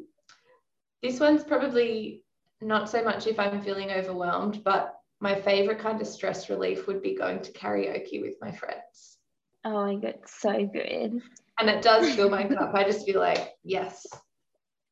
This 1.02 1.20
one's 1.20 1.44
probably 1.44 2.24
not 2.62 2.90
so 2.90 3.04
much 3.04 3.28
if 3.28 3.40
I'm 3.40 3.62
feeling 3.62 3.92
overwhelmed, 3.92 4.64
but 4.64 4.96
my 5.22 5.40
favorite 5.40 5.80
kind 5.80 6.02
of 6.02 6.08
stress 6.08 6.50
relief 6.50 6.88
would 6.88 7.02
be 7.02 7.16
going 7.16 7.42
to 7.42 7.52
karaoke 7.54 8.22
with 8.22 8.36
my 8.42 8.52
friends. 8.52 9.18
Oh 9.66 9.86
my 9.86 9.96
god, 9.96 10.20
so 10.26 10.66
good 10.66 11.22
and 11.60 11.70
it 11.70 11.82
does 11.82 12.16
fill 12.16 12.30
my 12.30 12.46
cup. 12.46 12.74
I 12.74 12.84
just 12.84 13.06
feel 13.06 13.20
like, 13.20 13.52
yes, 13.64 14.08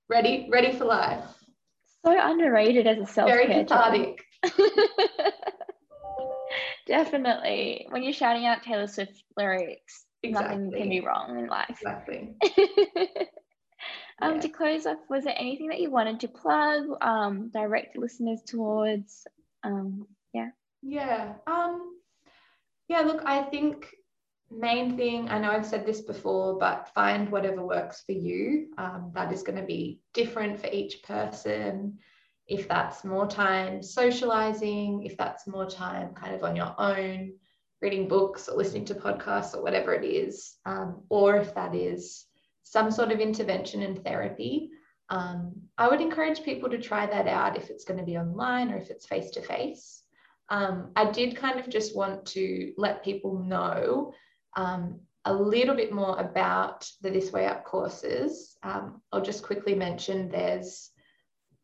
ready, 0.09 0.47
ready 0.51 0.77
for 0.77 0.85
life. 0.85 1.23
So 2.05 2.15
underrated 2.17 2.87
as 2.87 2.99
a 2.99 3.05
self 3.05 3.29
Very 3.29 3.47
cathartic. 3.47 4.23
Definitely. 6.87 7.85
When 7.89 8.03
you're 8.03 8.13
shouting 8.13 8.45
out 8.45 8.63
Taylor 8.63 8.87
Swift 8.87 9.23
lyrics, 9.35 10.05
exactly. 10.23 10.57
nothing 10.57 10.71
can 10.71 10.89
be 10.89 11.01
wrong 11.01 11.37
in 11.37 11.47
life. 11.47 11.65
Exactly. 11.69 12.35
um, 14.21 14.35
yeah. 14.35 14.39
To 14.39 14.49
close 14.49 14.85
off, 14.85 14.99
was 15.09 15.25
there 15.25 15.35
anything 15.37 15.67
that 15.67 15.81
you 15.81 15.91
wanted 15.91 16.21
to 16.21 16.29
plug, 16.29 16.83
um, 17.01 17.49
direct 17.49 17.97
listeners 17.97 18.41
towards? 18.47 19.27
Um, 19.63 20.07
yeah. 20.33 20.49
Yeah. 20.81 21.33
Um, 21.45 21.97
yeah, 22.87 23.01
look, 23.01 23.21
I 23.25 23.43
think 23.43 23.87
main 24.49 24.95
thing 24.95 25.27
i 25.29 25.37
know 25.37 25.51
i've 25.51 25.65
said 25.65 25.85
this 25.85 26.01
before 26.01 26.57
but 26.57 26.89
find 26.93 27.29
whatever 27.29 27.65
works 27.65 28.03
for 28.05 28.13
you. 28.13 28.67
Um, 28.77 29.11
that 29.13 29.31
is 29.31 29.43
going 29.43 29.59
to 29.59 29.65
be 29.65 29.99
different 30.13 30.59
for 30.59 30.67
each 30.67 31.03
person. 31.03 31.97
If 32.47 32.67
that's 32.67 33.03
more 33.03 33.27
time 33.27 33.83
socializing 33.83 35.03
if 35.03 35.17
that's 35.17 35.47
more 35.47 35.69
time 35.69 36.13
kind 36.13 36.33
of 36.33 36.43
on 36.43 36.55
your 36.55 36.73
own 36.77 37.33
reading 37.81 38.07
books 38.07 38.47
or 38.47 38.57
listening 38.57 38.85
to 38.85 38.95
podcasts 38.95 39.53
or 39.53 39.61
whatever 39.61 39.93
it 39.93 40.05
is 40.05 40.55
um, 40.65 41.03
or 41.09 41.35
if 41.35 41.53
that 41.55 41.75
is 41.75 42.25
some 42.63 42.89
sort 42.89 43.11
of 43.11 43.19
intervention 43.19 43.83
and 43.83 44.01
therapy 44.03 44.69
um, 45.09 45.53
i 45.77 45.89
would 45.89 45.99
encourage 45.99 46.41
people 46.41 46.69
to 46.69 46.77
try 46.77 47.05
that 47.05 47.27
out 47.27 47.57
if 47.57 47.69
it's 47.69 47.83
going 47.83 47.99
to 47.99 48.05
be 48.05 48.17
online 48.17 48.71
or 48.71 48.77
if 48.77 48.89
it's 48.89 49.05
face 49.05 49.29
to 49.31 49.41
face 49.41 50.03
I 50.49 51.11
did 51.11 51.35
kind 51.35 51.59
of 51.59 51.69
just 51.69 51.95
want 51.95 52.25
to 52.27 52.73
let 52.77 53.03
people 53.03 53.39
know 53.39 54.13
um, 54.55 54.99
a 55.25 55.33
little 55.33 55.75
bit 55.75 55.91
more 55.91 56.17
about 56.19 56.89
the 57.01 57.09
This 57.09 57.31
Way 57.31 57.45
Up 57.45 57.65
courses, 57.65 58.57
um, 58.63 59.01
I'll 59.11 59.21
just 59.21 59.43
quickly 59.43 59.75
mention 59.75 60.29
there's 60.29 60.91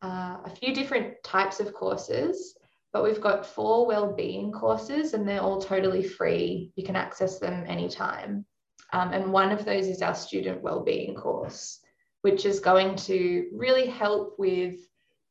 uh, 0.02 0.36
a 0.44 0.52
few 0.54 0.74
different 0.74 1.14
types 1.24 1.60
of 1.60 1.72
courses, 1.72 2.58
but 2.92 3.02
we've 3.02 3.20
got 3.20 3.46
four 3.46 3.86
well-being 3.86 4.52
courses 4.52 5.14
and 5.14 5.26
they're 5.26 5.40
all 5.40 5.60
totally 5.60 6.02
free. 6.02 6.72
You 6.76 6.84
can 6.84 6.94
access 6.94 7.38
them 7.38 7.64
anytime. 7.66 8.44
Um, 8.92 9.12
and 9.12 9.32
one 9.32 9.50
of 9.50 9.64
those 9.64 9.86
is 9.86 10.02
our 10.02 10.14
student 10.14 10.62
well-being 10.62 11.14
course, 11.14 11.80
which 12.20 12.44
is 12.44 12.60
going 12.60 12.96
to 12.96 13.48
really 13.52 13.86
help 13.86 14.34
with 14.38 14.76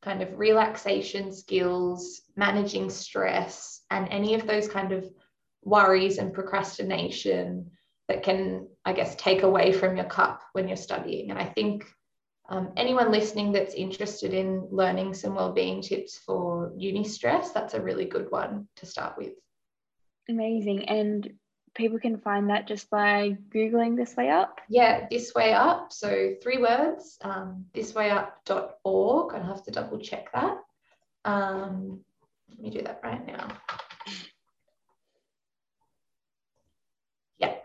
kind 0.02 0.22
of 0.22 0.38
relaxation 0.38 1.32
skills, 1.32 2.22
managing 2.36 2.90
stress, 2.90 3.82
and 3.90 4.06
any 4.10 4.34
of 4.34 4.46
those 4.46 4.68
kind 4.68 4.92
of 4.92 5.08
worries 5.64 6.18
and 6.18 6.32
procrastination 6.32 7.70
that 8.08 8.22
can, 8.22 8.68
I 8.84 8.92
guess, 8.92 9.16
take 9.16 9.42
away 9.42 9.72
from 9.72 9.96
your 9.96 10.06
cup 10.06 10.42
when 10.52 10.68
you're 10.68 10.76
studying. 10.76 11.30
And 11.30 11.38
I 11.38 11.46
think 11.46 11.84
um, 12.48 12.72
anyone 12.76 13.10
listening 13.10 13.52
that's 13.52 13.74
interested 13.74 14.34
in 14.34 14.68
learning 14.70 15.14
some 15.14 15.34
well-being 15.34 15.80
tips 15.80 16.18
for 16.18 16.72
uni 16.76 17.04
stress, 17.04 17.52
that's 17.52 17.74
a 17.74 17.80
really 17.80 18.04
good 18.04 18.30
one 18.30 18.68
to 18.76 18.86
start 18.86 19.16
with. 19.16 19.32
Amazing. 20.28 20.84
And 20.88 21.30
people 21.74 21.98
can 21.98 22.18
find 22.18 22.50
that 22.50 22.66
just 22.66 22.90
by 22.90 23.36
Googling 23.48 23.96
This 23.96 24.14
Way 24.16 24.30
Up? 24.30 24.60
Yeah, 24.68 25.06
This 25.10 25.34
Way 25.34 25.54
Up. 25.54 25.92
So 25.92 26.34
three 26.42 26.58
words, 26.58 27.16
um, 27.22 27.64
thiswayup.org. 27.74 29.34
I'll 29.34 29.42
have 29.42 29.64
to 29.64 29.70
double 29.70 29.98
check 29.98 30.32
that. 30.32 30.58
Um, 31.24 32.00
let 32.50 32.60
me 32.60 32.70
do 32.70 32.82
that 32.82 33.00
right 33.02 33.26
now. 33.26 33.48